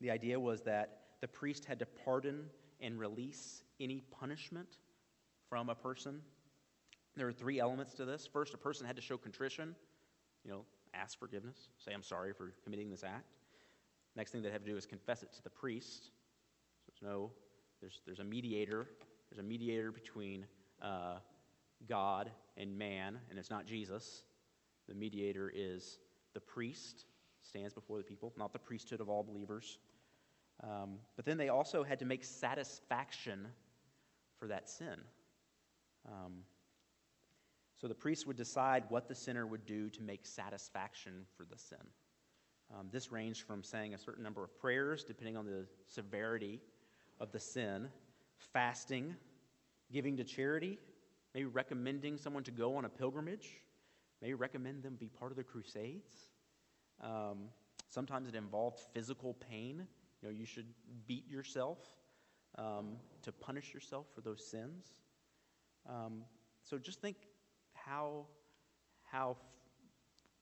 The 0.00 0.10
idea 0.10 0.38
was 0.38 0.62
that 0.62 0.98
the 1.20 1.28
priest 1.28 1.64
had 1.64 1.78
to 1.80 1.86
pardon 1.86 2.46
and 2.80 2.98
release 2.98 3.62
any 3.80 4.02
punishment 4.18 4.78
from 5.48 5.68
a 5.68 5.74
person. 5.74 6.20
There 7.16 7.28
are 7.28 7.32
three 7.32 7.60
elements 7.60 7.94
to 7.94 8.04
this. 8.04 8.26
First, 8.26 8.54
a 8.54 8.58
person 8.58 8.86
had 8.86 8.96
to 8.96 9.02
show 9.02 9.16
contrition, 9.18 9.74
you 10.44 10.50
know, 10.50 10.64
ask 10.94 11.18
forgiveness, 11.18 11.68
say, 11.78 11.92
I'm 11.92 12.02
sorry 12.02 12.32
for 12.32 12.52
committing 12.64 12.90
this 12.90 13.04
act. 13.04 13.36
Next 14.16 14.30
thing 14.30 14.42
they 14.42 14.50
have 14.50 14.64
to 14.64 14.70
do 14.70 14.76
is 14.76 14.86
confess 14.86 15.22
it 15.22 15.32
to 15.34 15.42
the 15.42 15.50
priest. 15.50 16.04
So 16.04 16.88
there's 16.88 17.12
no, 17.12 17.30
there's, 17.80 18.00
there's 18.04 18.18
a 18.18 18.24
mediator. 18.24 18.86
There's 19.30 19.38
a 19.38 19.48
mediator 19.48 19.92
between 19.92 20.46
uh, 20.82 21.16
God 21.88 22.30
and 22.56 22.76
man, 22.76 23.18
and 23.30 23.38
it's 23.38 23.50
not 23.50 23.66
Jesus. 23.66 24.24
The 24.88 24.94
mediator 24.94 25.50
is 25.54 25.98
the 26.34 26.40
priest 26.40 27.06
stands 27.42 27.74
before 27.74 27.98
the 27.98 28.04
people, 28.04 28.32
not 28.36 28.52
the 28.52 28.58
priesthood 28.58 29.00
of 29.00 29.08
all 29.08 29.22
believers. 29.22 29.78
Um, 30.62 30.98
but 31.16 31.24
then 31.24 31.38
they 31.38 31.48
also 31.48 31.82
had 31.82 31.98
to 31.98 32.04
make 32.04 32.24
satisfaction 32.24 33.46
for 34.38 34.48
that 34.48 34.68
sin. 34.68 34.96
Um, 36.06 36.44
so 37.80 37.88
the 37.88 37.94
priest 37.94 38.26
would 38.26 38.36
decide 38.36 38.84
what 38.88 39.08
the 39.08 39.14
sinner 39.14 39.46
would 39.46 39.66
do 39.66 39.90
to 39.90 40.02
make 40.02 40.24
satisfaction 40.24 41.26
for 41.36 41.44
the 41.44 41.58
sin. 41.58 41.78
Um, 42.72 42.88
this 42.92 43.10
ranged 43.10 43.42
from 43.42 43.62
saying 43.62 43.94
a 43.94 43.98
certain 43.98 44.22
number 44.22 44.44
of 44.44 44.56
prayers, 44.58 45.04
depending 45.04 45.36
on 45.36 45.44
the 45.44 45.66
severity 45.88 46.60
of 47.20 47.32
the 47.32 47.40
sin, 47.40 47.88
fasting, 48.38 49.14
giving 49.92 50.16
to 50.16 50.24
charity, 50.24 50.78
maybe 51.34 51.46
recommending 51.46 52.16
someone 52.16 52.44
to 52.44 52.50
go 52.50 52.76
on 52.76 52.84
a 52.84 52.88
pilgrimage, 52.88 53.61
Maybe 54.22 54.34
recommend 54.34 54.84
them 54.84 54.94
be 54.94 55.08
part 55.08 55.32
of 55.32 55.36
the 55.36 55.42
Crusades. 55.42 56.28
Um, 57.02 57.48
sometimes 57.88 58.28
it 58.28 58.36
involved 58.36 58.80
physical 58.94 59.34
pain. 59.34 59.86
You 60.22 60.28
know, 60.28 60.34
you 60.34 60.46
should 60.46 60.66
beat 61.08 61.28
yourself 61.28 61.78
um, 62.56 62.92
to 63.22 63.32
punish 63.32 63.74
yourself 63.74 64.06
for 64.14 64.20
those 64.20 64.48
sins. 64.48 64.86
Um, 65.88 66.22
so 66.62 66.78
just 66.78 67.00
think 67.00 67.16
how 67.74 68.26
how 69.02 69.36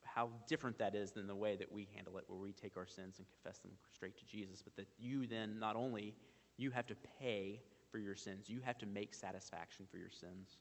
how 0.03 0.29
different 0.47 0.77
that 0.79 0.95
is 0.95 1.13
than 1.13 1.27
the 1.27 1.35
way 1.35 1.57
that 1.57 1.71
we 1.73 1.89
handle 1.95 2.19
it, 2.19 2.25
where 2.27 2.39
we 2.39 2.53
take 2.53 2.77
our 2.77 2.87
sins 2.87 3.19
and 3.19 3.27
confess 3.29 3.61
them 3.61 3.71
straight 3.93 4.17
to 4.19 4.27
Jesus. 4.27 4.61
But 4.61 4.77
that 4.77 4.89
you 4.99 5.27
then 5.27 5.59
not 5.59 5.77
only 5.77 6.15
you 6.57 6.71
have 6.73 6.87
to 6.89 6.97
pay 7.19 7.63
for 7.91 7.99
your 7.99 8.17
sins, 8.17 8.51
you 8.51 8.61
have 8.63 8.77
to 8.79 8.87
make 8.87 9.15
satisfaction 9.15 9.87
for 9.91 9.97
your 9.97 10.11
sins. 10.11 10.59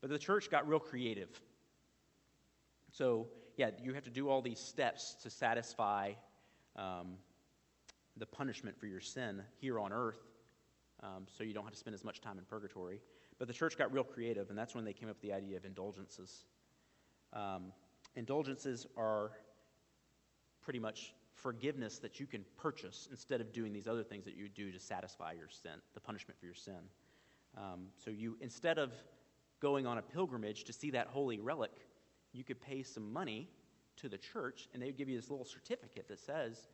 But 0.00 0.10
the 0.10 0.18
church 0.18 0.50
got 0.50 0.68
real 0.68 0.78
creative 0.78 1.40
so, 2.96 3.26
yeah, 3.58 3.70
you 3.82 3.92
have 3.92 4.04
to 4.04 4.10
do 4.10 4.30
all 4.30 4.40
these 4.40 4.58
steps 4.58 5.16
to 5.22 5.28
satisfy 5.28 6.12
um, 6.76 7.16
the 8.16 8.24
punishment 8.24 8.78
for 8.78 8.86
your 8.86 9.00
sin 9.00 9.42
here 9.60 9.78
on 9.78 9.92
earth 9.92 10.20
um, 11.02 11.26
so 11.36 11.44
you 11.44 11.52
don't 11.52 11.64
have 11.64 11.74
to 11.74 11.78
spend 11.78 11.92
as 11.92 12.04
much 12.04 12.22
time 12.22 12.38
in 12.38 12.44
purgatory. 12.44 13.02
But 13.38 13.48
the 13.48 13.54
church 13.54 13.76
got 13.76 13.92
real 13.92 14.04
creative, 14.04 14.48
and 14.48 14.58
that's 14.58 14.74
when 14.74 14.86
they 14.86 14.94
came 14.94 15.10
up 15.10 15.16
with 15.16 15.22
the 15.22 15.34
idea 15.34 15.58
of 15.58 15.66
indulgences. 15.66 16.46
Um, 17.34 17.72
indulgences 18.14 18.86
are 18.96 19.32
pretty 20.62 20.78
much 20.78 21.12
forgiveness 21.34 21.98
that 21.98 22.18
you 22.18 22.24
can 22.24 22.46
purchase 22.56 23.08
instead 23.10 23.42
of 23.42 23.52
doing 23.52 23.74
these 23.74 23.86
other 23.86 24.04
things 24.04 24.24
that 24.24 24.36
you 24.36 24.48
do 24.48 24.72
to 24.72 24.80
satisfy 24.80 25.32
your 25.32 25.50
sin, 25.50 25.82
the 25.92 26.00
punishment 26.00 26.40
for 26.40 26.46
your 26.46 26.54
sin. 26.54 26.80
Um, 27.58 27.88
so 28.02 28.10
you, 28.10 28.38
instead 28.40 28.78
of 28.78 28.90
going 29.60 29.86
on 29.86 29.98
a 29.98 30.02
pilgrimage 30.02 30.64
to 30.64 30.72
see 30.72 30.92
that 30.92 31.08
holy 31.08 31.38
relic, 31.38 31.72
you 32.36 32.44
could 32.44 32.60
pay 32.60 32.82
some 32.82 33.12
money 33.12 33.48
to 33.96 34.08
the 34.08 34.18
church, 34.18 34.68
and 34.72 34.82
they 34.82 34.86
would 34.86 34.98
give 34.98 35.08
you 35.08 35.16
this 35.16 35.30
little 35.30 35.44
certificate 35.44 36.06
that 36.08 36.20
says 36.20 36.68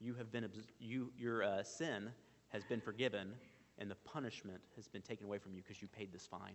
you 0.00 0.14
have 0.14 0.30
been 0.30 0.48
you, 0.78 1.10
your 1.18 1.42
uh, 1.42 1.62
sin 1.64 2.10
has 2.50 2.62
been 2.64 2.80
forgiven, 2.80 3.32
and 3.78 3.90
the 3.90 3.96
punishment 3.96 4.60
has 4.76 4.86
been 4.86 5.02
taken 5.02 5.26
away 5.26 5.38
from 5.38 5.54
you 5.54 5.62
because 5.62 5.82
you 5.82 5.88
paid 5.88 6.12
this 6.12 6.26
fine. 6.26 6.54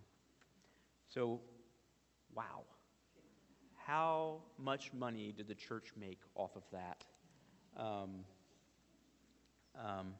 So, 1.10 1.42
wow. 2.34 2.64
How 3.86 4.40
much 4.58 4.92
money 4.94 5.34
did 5.36 5.48
the 5.48 5.56
church 5.56 5.92
make 6.00 6.20
off 6.36 6.56
of 6.56 6.64
that? 6.72 7.04
Um, 7.78 8.10
um, 9.76 10.14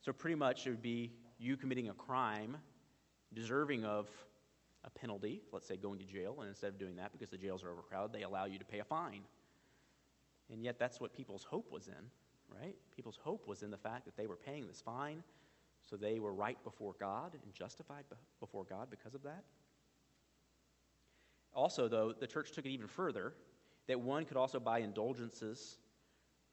so, 0.00 0.12
pretty 0.12 0.36
much 0.36 0.66
it 0.66 0.70
would 0.70 0.82
be 0.82 1.12
you 1.38 1.56
committing 1.56 1.88
a 1.88 1.94
crime 1.94 2.56
deserving 3.34 3.84
of 3.84 4.08
a 4.86 4.90
penalty, 4.90 5.42
let's 5.52 5.66
say 5.66 5.76
going 5.76 5.98
to 5.98 6.04
jail, 6.04 6.36
and 6.40 6.48
instead 6.48 6.68
of 6.68 6.78
doing 6.78 6.96
that 6.96 7.12
because 7.12 7.28
the 7.28 7.36
jails 7.36 7.62
are 7.62 7.70
overcrowded, 7.70 8.12
they 8.12 8.22
allow 8.22 8.44
you 8.44 8.58
to 8.58 8.64
pay 8.64 8.78
a 8.78 8.84
fine. 8.84 9.22
And 10.50 10.62
yet, 10.62 10.78
that's 10.78 11.00
what 11.00 11.12
people's 11.12 11.44
hope 11.44 11.72
was 11.72 11.88
in, 11.88 12.58
right? 12.60 12.76
People's 12.94 13.18
hope 13.22 13.48
was 13.48 13.62
in 13.62 13.70
the 13.70 13.76
fact 13.76 14.04
that 14.04 14.16
they 14.16 14.26
were 14.26 14.36
paying 14.36 14.66
this 14.66 14.80
fine, 14.80 15.22
so 15.82 15.96
they 15.96 16.20
were 16.20 16.32
right 16.32 16.62
before 16.64 16.94
God 16.98 17.32
and 17.34 17.52
justified 17.52 18.04
before 18.40 18.64
God 18.64 18.88
because 18.90 19.14
of 19.14 19.22
that. 19.24 19.44
Also, 21.52 21.88
though, 21.88 22.12
the 22.12 22.26
church 22.26 22.52
took 22.52 22.66
it 22.66 22.70
even 22.70 22.86
further 22.86 23.32
that 23.88 23.98
one 23.98 24.24
could 24.24 24.36
also 24.36 24.60
buy 24.60 24.80
indulgences, 24.80 25.78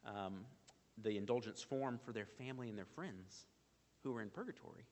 um, 0.05 0.45
the 1.01 1.17
indulgence 1.17 1.61
form 1.61 1.99
for 2.03 2.13
their 2.13 2.25
family 2.25 2.69
and 2.69 2.77
their 2.77 2.85
friends 2.85 3.47
who 4.03 4.11
were 4.11 4.21
in 4.21 4.29
purgatory. 4.29 4.85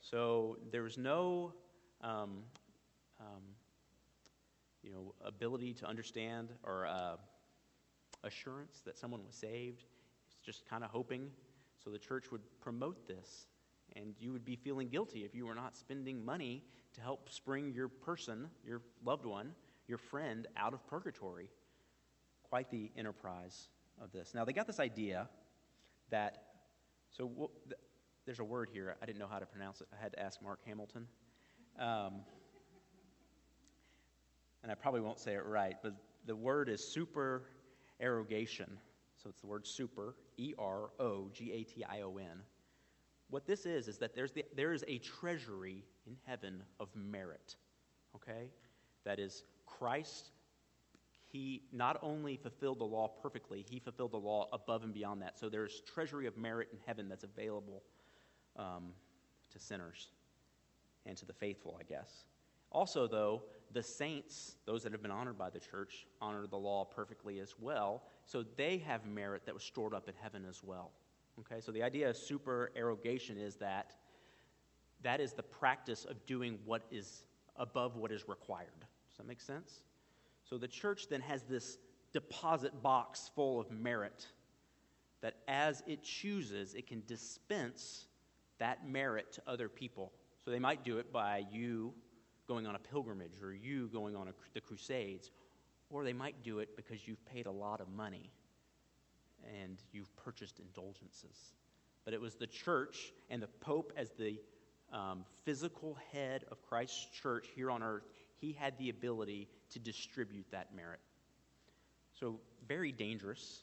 So 0.00 0.58
there 0.70 0.82
was 0.82 0.96
no 0.98 1.52
um, 2.02 2.42
um, 3.20 3.42
you 4.82 4.92
know, 4.92 5.14
ability 5.24 5.74
to 5.74 5.86
understand 5.86 6.48
or 6.64 6.86
uh, 6.86 7.16
assurance 8.24 8.80
that 8.84 8.98
someone 8.98 9.24
was 9.24 9.34
saved. 9.34 9.84
It's 10.26 10.38
just 10.44 10.68
kind 10.68 10.84
of 10.84 10.90
hoping. 10.90 11.30
So 11.82 11.90
the 11.90 11.98
church 11.98 12.30
would 12.30 12.42
promote 12.60 13.06
this, 13.06 13.46
and 13.96 14.14
you 14.18 14.32
would 14.32 14.44
be 14.44 14.56
feeling 14.56 14.88
guilty 14.88 15.24
if 15.24 15.34
you 15.34 15.46
were 15.46 15.54
not 15.54 15.76
spending 15.76 16.24
money 16.24 16.62
to 16.94 17.00
help 17.00 17.30
spring 17.30 17.72
your 17.74 17.88
person, 17.88 18.48
your 18.64 18.82
loved 19.04 19.26
one, 19.26 19.52
your 19.86 19.98
friend 19.98 20.46
out 20.56 20.74
of 20.74 20.86
purgatory. 20.86 21.48
Quite 22.42 22.70
the 22.70 22.90
enterprise 22.96 23.68
of 24.02 24.12
this. 24.12 24.34
Now, 24.34 24.44
they 24.44 24.52
got 24.52 24.66
this 24.66 24.80
idea 24.80 25.28
that, 26.10 26.42
so 27.10 27.50
there's 28.26 28.40
a 28.40 28.44
word 28.44 28.68
here, 28.72 28.96
I 29.00 29.06
didn't 29.06 29.18
know 29.18 29.28
how 29.30 29.38
to 29.38 29.46
pronounce 29.46 29.80
it. 29.80 29.88
I 29.96 30.02
had 30.02 30.12
to 30.12 30.20
ask 30.20 30.42
Mark 30.42 30.60
Hamilton. 30.66 31.06
Um, 31.80 32.20
and 34.62 34.70
I 34.70 34.74
probably 34.74 35.00
won't 35.00 35.18
say 35.18 35.32
it 35.32 35.44
right, 35.46 35.76
but 35.82 35.94
the 36.26 36.36
word 36.36 36.68
is 36.68 36.86
supererogation. 36.86 38.70
So 39.16 39.30
it's 39.30 39.40
the 39.40 39.46
word 39.46 39.66
super, 39.66 40.14
E 40.36 40.52
R 40.58 40.90
O 41.00 41.28
G 41.32 41.52
A 41.52 41.62
T 41.64 41.82
I 41.84 42.02
O 42.02 42.18
N. 42.18 42.42
What 43.30 43.46
this 43.46 43.64
is, 43.64 43.88
is 43.88 43.96
that 43.98 44.14
there's 44.14 44.32
the, 44.32 44.44
there 44.54 44.72
is 44.74 44.84
a 44.88 44.98
treasury 44.98 45.84
in 46.06 46.16
heaven 46.26 46.62
of 46.78 46.88
merit, 46.94 47.56
okay? 48.14 48.50
That 49.04 49.18
is, 49.18 49.44
Christ, 49.66 50.30
he 51.28 51.62
not 51.72 51.98
only 52.02 52.36
fulfilled 52.36 52.80
the 52.80 52.84
law 52.84 53.08
perfectly, 53.22 53.64
he 53.68 53.78
fulfilled 53.78 54.12
the 54.12 54.18
law 54.18 54.48
above 54.52 54.82
and 54.82 54.92
beyond 54.92 55.22
that. 55.22 55.38
So 55.38 55.48
there's 55.48 55.80
treasury 55.82 56.26
of 56.26 56.36
merit 56.36 56.68
in 56.72 56.78
heaven 56.86 57.08
that's 57.08 57.24
available 57.24 57.82
um, 58.56 58.88
to 59.52 59.58
sinners 59.58 60.08
and 61.06 61.16
to 61.16 61.24
the 61.24 61.32
faithful, 61.32 61.78
I 61.80 61.84
guess. 61.84 62.24
Also, 62.70 63.06
though, 63.06 63.42
the 63.72 63.82
saints, 63.82 64.56
those 64.66 64.82
that 64.82 64.92
have 64.92 65.02
been 65.02 65.10
honored 65.10 65.38
by 65.38 65.50
the 65.50 65.60
church, 65.60 66.06
honor 66.20 66.46
the 66.46 66.56
law 66.56 66.84
perfectly 66.84 67.40
as 67.40 67.54
well. 67.58 68.02
So 68.26 68.44
they 68.56 68.78
have 68.78 69.06
merit 69.06 69.46
that 69.46 69.54
was 69.54 69.62
stored 69.62 69.94
up 69.94 70.08
in 70.08 70.14
heaven 70.20 70.44
as 70.48 70.62
well. 70.62 70.92
Okay, 71.40 71.60
so 71.60 71.72
the 71.72 71.82
idea 71.82 72.10
of 72.10 72.16
supererogation 72.16 73.38
is 73.38 73.56
that 73.56 73.96
that 75.02 75.20
is 75.20 75.32
the 75.32 75.42
practice 75.42 76.04
of 76.04 76.24
doing 76.26 76.58
what 76.64 76.82
is 76.90 77.24
above 77.56 77.96
what 77.96 78.12
is 78.12 78.28
required. 78.28 78.68
Does 79.08 79.16
that 79.18 79.26
make 79.26 79.40
sense? 79.40 79.82
So 80.44 80.58
the 80.58 80.68
church 80.68 81.08
then 81.08 81.20
has 81.22 81.42
this 81.44 81.78
deposit 82.12 82.82
box 82.82 83.30
full 83.34 83.60
of 83.60 83.70
merit 83.70 84.26
that 85.20 85.36
as 85.48 85.82
it 85.86 86.02
chooses, 86.02 86.74
it 86.74 86.86
can 86.86 87.02
dispense 87.06 88.06
that 88.58 88.88
merit 88.88 89.32
to 89.32 89.42
other 89.46 89.68
people. 89.68 90.12
They 90.50 90.58
might 90.58 90.84
do 90.84 90.98
it 90.98 91.12
by 91.12 91.44
you 91.50 91.92
going 92.48 92.66
on 92.66 92.74
a 92.74 92.78
pilgrimage 92.78 93.42
or 93.42 93.54
you 93.54 93.88
going 93.88 94.16
on 94.16 94.28
a, 94.28 94.32
the 94.54 94.60
Crusades, 94.60 95.30
or 95.88 96.04
they 96.04 96.12
might 96.12 96.42
do 96.42 96.58
it 96.58 96.76
because 96.76 97.06
you've 97.06 97.24
paid 97.26 97.46
a 97.46 97.50
lot 97.50 97.80
of 97.80 97.88
money 97.88 98.30
and 99.62 99.78
you've 99.92 100.14
purchased 100.16 100.58
indulgences. 100.58 101.54
But 102.04 102.14
it 102.14 102.20
was 102.20 102.34
the 102.34 102.46
church 102.46 103.12
and 103.28 103.42
the 103.42 103.48
Pope, 103.60 103.92
as 103.96 104.10
the 104.10 104.40
um, 104.92 105.24
physical 105.44 105.96
head 106.12 106.44
of 106.50 106.62
Christ's 106.62 107.06
church 107.22 107.46
here 107.54 107.70
on 107.70 107.82
earth, 107.82 108.04
he 108.40 108.52
had 108.52 108.76
the 108.78 108.90
ability 108.90 109.48
to 109.70 109.78
distribute 109.78 110.46
that 110.50 110.74
merit. 110.74 111.00
So, 112.18 112.40
very 112.66 112.92
dangerous 112.92 113.62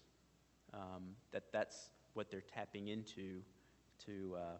um, 0.73 1.15
that 1.31 1.51
that's 1.51 1.89
what 2.13 2.31
they're 2.31 2.41
tapping 2.41 2.87
into 2.87 3.41
to, 4.05 4.35
uh, 4.37 4.57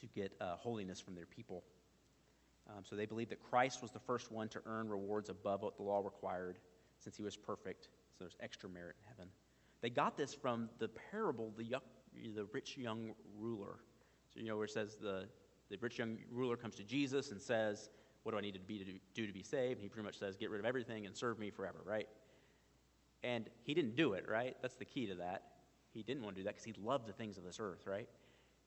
to 0.00 0.06
get 0.06 0.32
uh, 0.40 0.56
holiness 0.56 1.00
from 1.00 1.14
their 1.14 1.26
people. 1.26 1.64
Um, 2.68 2.82
so 2.82 2.96
they 2.96 3.06
believe 3.06 3.28
that 3.28 3.40
Christ 3.40 3.82
was 3.82 3.92
the 3.92 4.00
first 4.00 4.32
one 4.32 4.48
to 4.48 4.60
earn 4.66 4.88
rewards 4.88 5.28
above 5.28 5.62
what 5.62 5.76
the 5.76 5.82
law 5.82 6.00
required 6.00 6.58
since 6.98 7.16
he 7.16 7.22
was 7.22 7.36
perfect. 7.36 7.84
So 7.84 8.24
there's 8.24 8.36
extra 8.40 8.68
merit 8.68 8.96
in 9.00 9.08
heaven. 9.08 9.30
They 9.82 9.90
got 9.90 10.16
this 10.16 10.34
from 10.34 10.68
the 10.78 10.88
parable, 10.88 11.52
the, 11.56 11.76
the 12.34 12.46
rich 12.52 12.76
young 12.76 13.12
ruler. 13.38 13.76
So, 14.32 14.40
you 14.40 14.48
know, 14.48 14.56
where 14.56 14.64
it 14.64 14.70
says 14.70 14.96
the, 14.96 15.28
the 15.70 15.76
rich 15.80 15.98
young 15.98 16.18
ruler 16.30 16.56
comes 16.56 16.74
to 16.76 16.82
Jesus 16.82 17.30
and 17.30 17.40
says, 17.40 17.90
What 18.22 18.32
do 18.32 18.38
I 18.38 18.40
need 18.40 18.54
to 18.54 18.60
be 18.60 18.78
to 18.78 18.84
do 19.14 19.26
to 19.26 19.32
be 19.32 19.42
saved? 19.42 19.74
And 19.74 19.82
he 19.82 19.88
pretty 19.88 20.06
much 20.06 20.18
says, 20.18 20.36
Get 20.36 20.50
rid 20.50 20.60
of 20.60 20.66
everything 20.66 21.06
and 21.06 21.16
serve 21.16 21.38
me 21.38 21.50
forever, 21.50 21.78
right? 21.84 22.08
And 23.22 23.48
he 23.62 23.74
didn't 23.74 23.96
do 23.96 24.14
it, 24.14 24.24
right? 24.28 24.56
That's 24.62 24.76
the 24.76 24.84
key 24.84 25.06
to 25.06 25.14
that. 25.16 25.42
He 25.92 26.02
didn't 26.02 26.22
want 26.22 26.36
to 26.36 26.42
do 26.42 26.44
that 26.44 26.54
because 26.54 26.64
he 26.64 26.74
loved 26.82 27.06
the 27.06 27.12
things 27.12 27.38
of 27.38 27.44
this 27.44 27.58
earth, 27.60 27.86
right? 27.86 28.08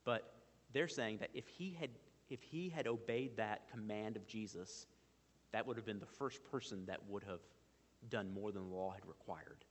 But 0.05 0.31
they're 0.73 0.87
saying 0.87 1.17
that 1.19 1.29
if 1.33 1.47
he 1.47 1.75
had 1.79 1.89
if 2.29 2.43
he 2.43 2.69
had 2.69 2.87
obeyed 2.87 3.37
that 3.37 3.69
command 3.71 4.15
of 4.15 4.27
Jesus, 4.27 4.85
that 5.51 5.65
would 5.65 5.77
have 5.77 5.85
been 5.85 5.99
the 5.99 6.05
first 6.05 6.43
person 6.43 6.85
that 6.85 6.99
would 7.09 7.23
have 7.23 7.39
done 8.09 8.31
more 8.31 8.51
than 8.51 8.69
the 8.69 8.75
law 8.75 8.91
had 8.91 9.05
required, 9.07 9.65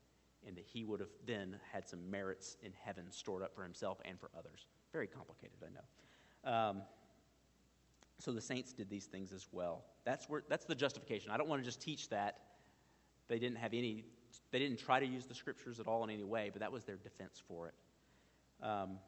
and 0.47 0.57
that 0.57 0.65
he 0.67 0.85
would 0.85 1.01
have 1.01 1.13
then 1.25 1.57
had 1.73 1.89
some 1.89 2.11
merits 2.11 2.57
in 2.63 2.73
heaven 2.85 3.05
stored 3.11 3.43
up 3.43 3.55
for 3.55 3.63
himself 3.63 3.99
and 4.05 4.19
for 4.19 4.31
others. 4.37 4.67
Very 4.93 5.07
complicated, 5.07 5.57
I 5.65 5.71
know. 5.71 6.53
Um, 6.53 6.83
so 8.19 8.33
the 8.33 8.41
saints 8.41 8.73
did 8.73 8.91
these 8.91 9.07
things 9.07 9.33
as 9.33 9.47
well. 9.53 9.85
That's 10.05 10.29
where 10.29 10.43
that's 10.49 10.65
the 10.65 10.75
justification. 10.75 11.31
I 11.31 11.37
don't 11.37 11.49
want 11.49 11.63
to 11.63 11.65
just 11.65 11.81
teach 11.81 12.09
that 12.09 12.39
they 13.29 13.39
didn't 13.39 13.59
have 13.59 13.73
any. 13.73 14.05
They 14.51 14.59
didn't 14.59 14.79
try 14.79 14.99
to 14.99 15.07
use 15.07 15.27
the 15.27 15.35
scriptures 15.35 15.79
at 15.79 15.87
all 15.87 16.03
in 16.05 16.11
any 16.11 16.25
way, 16.25 16.51
but 16.53 16.61
that 16.61 16.73
was 16.73 16.85
their 16.85 16.97
defense 16.97 17.41
for 17.47 17.69
it. 17.69 17.75
Um, 18.63 18.99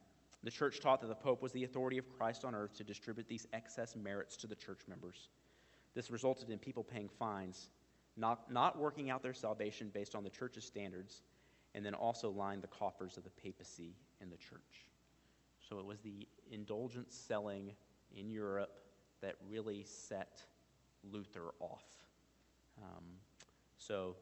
the 0.43 0.51
church 0.51 0.81
taught 0.81 1.01
that 1.01 1.09
the 1.09 1.15
Pope 1.15 1.43
was 1.43 1.53
the 1.53 1.65
authority 1.65 1.99
of 1.99 2.09
Christ 2.17 2.45
on 2.45 2.55
earth 2.55 2.75
to 2.77 2.85
distribute 2.85 3.29
these 3.29 3.47
excess 3.53 3.95
merits 3.95 4.37
to 4.39 4.47
the 4.47 4.55
church 4.55 4.81
members. 4.89 5.29
This 5.95 6.11
resulted 6.11 6.51
in 6.51 6.59
people 6.59 6.83
paying 6.83 7.09
fines, 7.09 7.69
not, 8.17 8.51
not 8.51 8.79
working 8.79 9.11
out 9.11 9.23
their 9.23 9.35
salvation 9.35 9.91
based 9.93 10.15
on 10.15 10.25
the 10.25 10.31
church's 10.31 10.65
standards, 10.65 11.23
and 11.75 11.85
then 11.85 11.95
also 11.95 12.31
lined 12.31 12.63
the 12.63 12.69
coffers 12.69 13.17
of 13.17 13.25
the 13.25 13.31
papacy 13.31 13.95
and 14.21 14.33
the 14.33 14.37
church. 14.37 14.87
So 15.69 15.79
it 15.79 15.85
was 15.85 16.01
the 16.01 16.27
indulgence 16.51 17.15
selling 17.15 17.73
in 18.17 18.31
Europe 18.31 18.81
that 19.21 19.35
really 19.49 19.85
set 19.85 20.43
Luther 21.13 21.53
off. 21.61 21.85
Um, 22.83 23.05
so 23.77 24.17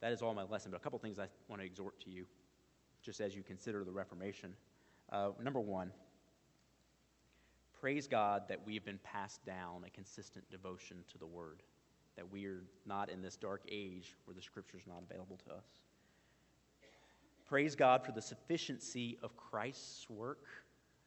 that 0.00 0.12
is 0.12 0.20
all 0.20 0.34
my 0.34 0.42
lesson, 0.42 0.70
but 0.72 0.78
a 0.78 0.82
couple 0.82 0.98
things 0.98 1.18
I 1.18 1.26
want 1.48 1.62
to 1.62 1.66
exhort 1.66 2.00
to 2.00 2.10
you 2.10 2.26
just 3.02 3.20
as 3.20 3.34
you 3.34 3.42
consider 3.42 3.84
the 3.84 3.92
Reformation. 3.92 4.54
Uh, 5.12 5.28
number 5.42 5.60
one, 5.60 5.92
praise 7.78 8.08
God 8.08 8.44
that 8.48 8.64
we 8.64 8.72
have 8.74 8.84
been 8.84 8.98
passed 9.04 9.44
down 9.44 9.84
a 9.86 9.90
consistent 9.90 10.50
devotion 10.50 11.04
to 11.12 11.18
the 11.18 11.26
Word, 11.26 11.62
that 12.16 12.32
we 12.32 12.46
are 12.46 12.64
not 12.86 13.10
in 13.10 13.20
this 13.20 13.36
dark 13.36 13.60
age 13.70 14.16
where 14.24 14.34
the 14.34 14.40
Scripture 14.40 14.78
is 14.78 14.86
not 14.86 15.02
available 15.08 15.38
to 15.46 15.52
us. 15.52 15.66
Praise 17.46 17.74
God 17.74 18.06
for 18.06 18.12
the 18.12 18.22
sufficiency 18.22 19.18
of 19.22 19.36
Christ's 19.36 20.08
work. 20.08 20.46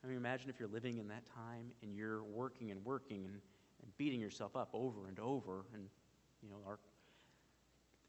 I 0.03 0.07
mean, 0.07 0.17
imagine 0.17 0.51
if 0.51 0.59
you're 0.59 0.69
living 0.69 0.99
in 0.99 1.07
that 1.07 1.23
time 1.25 1.71
and 1.81 1.95
you're 1.95 2.23
working 2.23 2.69
and 2.69 2.85
working 2.85 3.25
and, 3.25 3.41
and 3.81 3.97
beating 3.97 4.21
yourself 4.21 4.55
up 4.55 4.69
over 4.73 5.07
and 5.07 5.19
over. 5.19 5.65
And, 5.73 5.87
you 6.43 6.49
know, 6.49 6.57
our 6.67 6.77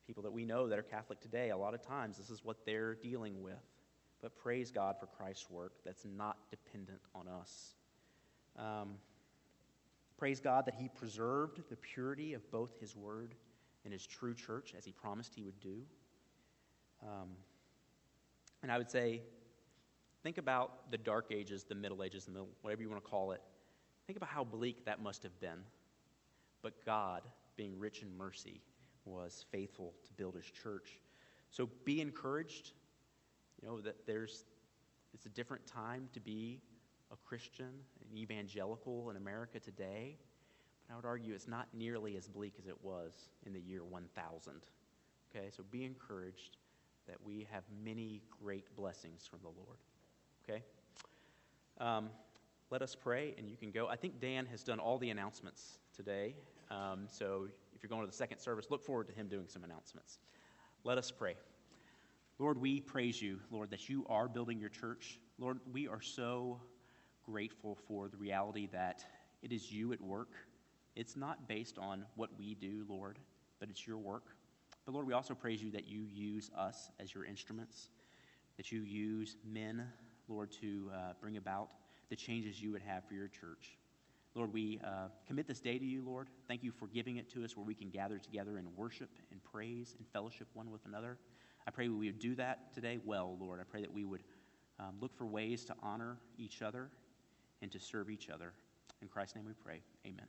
people 0.07 0.22
that 0.24 0.32
we 0.32 0.44
know 0.44 0.68
that 0.68 0.78
are 0.78 0.82
Catholic 0.82 1.20
today, 1.20 1.49
a 1.49 1.57
lot 1.57 1.72
of 1.72 1.80
times 1.80 2.18
this 2.18 2.28
is 2.28 2.44
what 2.44 2.66
they're 2.66 2.97
dealing 2.97 3.40
with 3.40 3.55
but 4.27 4.35
praise 4.35 4.72
God 4.72 4.97
for 4.99 5.07
Christ's 5.07 5.49
work 5.49 5.74
that's 5.85 6.05
not 6.05 6.37
dependent 6.51 6.99
on 7.14 7.29
us. 7.29 7.77
Um, 8.59 8.95
praise 10.18 10.41
God 10.41 10.66
that 10.66 10.74
He 10.74 10.89
preserved 10.89 11.61
the 11.70 11.77
purity 11.77 12.35
of 12.35 12.51
both 12.51 12.72
His 12.81 12.97
word 12.97 13.37
and 13.85 13.93
His 13.93 14.05
true 14.05 14.35
church 14.35 14.74
as 14.77 14.85
He 14.85 14.91
promised 14.91 15.33
He 15.33 15.45
would 15.45 15.61
do. 15.61 15.77
Um, 17.05 17.29
and 18.64 18.72
I 18.72 18.79
would 18.79 18.91
say, 18.91 19.22
think 20.24 20.39
about 20.39 20.91
the 20.91 20.99
dark 20.99 21.27
ages, 21.31 21.62
the 21.62 21.77
middle 21.77 22.03
ages, 22.03 22.24
the 22.24 22.33
middle, 22.33 22.49
whatever 22.62 22.83
you 22.83 22.91
want 22.91 23.05
to 23.05 23.09
call 23.09 23.31
it. 23.31 23.41
Think 24.09 24.16
about 24.16 24.31
how 24.31 24.43
bleak 24.43 24.87
that 24.87 25.01
must 25.01 25.22
have 25.22 25.39
been. 25.39 25.61
but 26.62 26.85
God, 26.85 27.22
being 27.57 27.79
rich 27.79 28.03
in 28.03 28.18
mercy, 28.18 28.61
was 29.05 29.45
faithful 29.53 29.95
to 30.05 30.12
build 30.14 30.35
his 30.35 30.47
church. 30.47 30.99
So 31.49 31.70
be 31.85 32.01
encouraged. 32.01 32.72
You 33.61 33.69
know 33.69 33.81
that 33.81 34.07
there's 34.07 34.45
it's 35.15 35.27
a 35.27 35.31
different 35.31 35.67
time 35.67 36.09
to 36.13 36.21
be 36.21 36.61
a 37.13 37.17
Christian, 37.17 37.71
an 38.11 38.17
evangelical 38.17 39.11
in 39.11 39.17
America 39.17 39.59
today. 39.59 40.17
But 40.87 40.93
I 40.93 40.97
would 40.97 41.05
argue 41.05 41.35
it's 41.35 41.49
not 41.49 41.69
nearly 41.73 42.17
as 42.17 42.29
bleak 42.29 42.55
as 42.59 42.67
it 42.67 42.77
was 42.83 43.13
in 43.45 43.53
the 43.53 43.61
year 43.61 43.85
1000. 43.85 44.53
Okay, 45.31 45.47
so 45.51 45.63
be 45.71 45.85
encouraged 45.85 46.59
that 47.07 47.17
we 47.25 47.47
have 47.51 47.63
many 47.85 48.23
great 48.43 48.75
blessings 48.77 49.27
from 49.27 49.41
the 49.43 49.49
Lord. 49.49 49.79
Okay? 50.45 50.63
Um, 51.79 52.11
let 52.71 52.83
us 52.83 52.95
pray, 52.95 53.35
and 53.39 53.49
you 53.49 53.57
can 53.57 53.71
go. 53.71 53.87
I 53.89 53.97
think 53.97 54.21
Dan 54.21 54.47
has 54.47 54.63
done 54.63 54.81
all 54.81 54.99
the 54.99 55.11
announcements 55.11 55.79
today. 55.95 56.35
Um, 56.71 57.07
so 57.09 57.47
if 57.75 57.83
you're 57.83 57.89
going 57.89 58.03
to 58.03 58.07
the 58.07 58.17
second 58.17 58.39
service, 58.39 58.67
look 58.71 58.83
forward 58.83 59.07
to 59.09 59.13
him 59.13 59.29
doing 59.29 59.47
some 59.49 59.63
announcements. 59.63 60.19
Let 60.85 60.99
us 60.99 61.11
pray. 61.11 61.37
Lord, 62.39 62.61
we 62.61 62.80
praise 62.80 63.22
you, 63.22 63.41
Lord, 63.51 63.70
that 63.70 63.89
you 63.89 64.05
are 64.11 64.28
building 64.28 64.61
your 64.61 64.68
church. 64.68 65.18
Lord, 65.39 65.59
we 65.72 65.89
are 65.89 66.03
so 66.03 66.61
grateful 67.24 67.78
for 67.89 68.09
the 68.09 68.18
reality 68.18 68.68
that 68.72 69.03
it 69.43 69.53
is 69.53 69.72
you 69.72 69.95
at 69.95 70.01
work. 70.03 70.34
It's 70.97 71.16
not 71.16 71.49
based 71.49 71.78
on 71.78 72.05
what 72.14 72.28
we 72.39 72.55
do, 72.55 72.84
Lord, 72.91 73.18
but 73.59 73.70
it's 73.70 73.87
your 73.87 73.97
work. 73.97 74.24
But 74.84 74.93
Lord, 74.93 75.07
we 75.07 75.14
also 75.14 75.34
praise 75.34 75.62
you 75.62 75.70
that 75.70 75.89
you 75.89 76.05
use 76.12 76.51
us 76.55 76.91
as 77.01 77.14
your 77.14 77.24
instruments, 77.24 77.89
that 78.59 78.70
you 78.70 78.82
use 78.82 79.37
men, 79.51 79.87
Lord, 80.28 80.53
to 80.61 80.91
uh, 80.95 80.99
bring 81.18 81.39
about 81.39 81.70
the 82.11 82.16
changes 82.16 82.61
you 82.61 82.70
would 82.70 82.82
have 82.82 83.03
for 83.07 83.14
your 83.14 83.28
church. 83.28 83.78
Lord, 84.34 84.53
we 84.53 84.78
uh, 84.84 85.09
commit 85.26 85.49
this 85.49 85.61
day 85.61 85.78
to 85.78 85.84
you, 85.87 86.03
Lord. 86.05 86.28
Thank 86.49 86.62
you 86.62 86.70
for 86.70 86.87
giving 86.87 87.16
it 87.16 87.30
to 87.30 87.45
us 87.47 87.57
where 87.57 87.64
we 87.64 87.74
can 87.74 87.89
gather 87.89 88.18
together 88.18 88.59
and 88.59 88.68
worship 88.76 89.09
and 89.30 89.43
praise 89.43 89.95
and 89.97 90.07
fellowship 90.12 90.49
one 90.53 90.70
with 90.70 90.84
another. 90.84 91.16
I 91.67 91.71
pray 91.71 91.89
we 91.89 92.07
would 92.07 92.19
do 92.19 92.35
that 92.37 92.73
today 92.75 92.99
well, 93.05 93.37
Lord. 93.41 93.61
I 93.61 93.64
pray 93.64 93.81
that 93.83 93.93
we 93.93 94.05
would 94.05 94.23
um, 94.79 94.95
look 95.01 95.17
for 95.17 95.27
ways 95.27 95.64
to 95.67 95.75
honor 95.83 96.17
each 96.39 96.62
other 96.62 96.89
and 97.62 97.71
to 97.73 97.81
serve 97.81 98.11
each 98.11 98.29
other. 98.31 98.53
In 99.03 99.09
Christ's 99.09 99.37
name 99.37 99.47
we 99.47 99.53
pray. 99.53 99.81
Amen. 100.07 100.27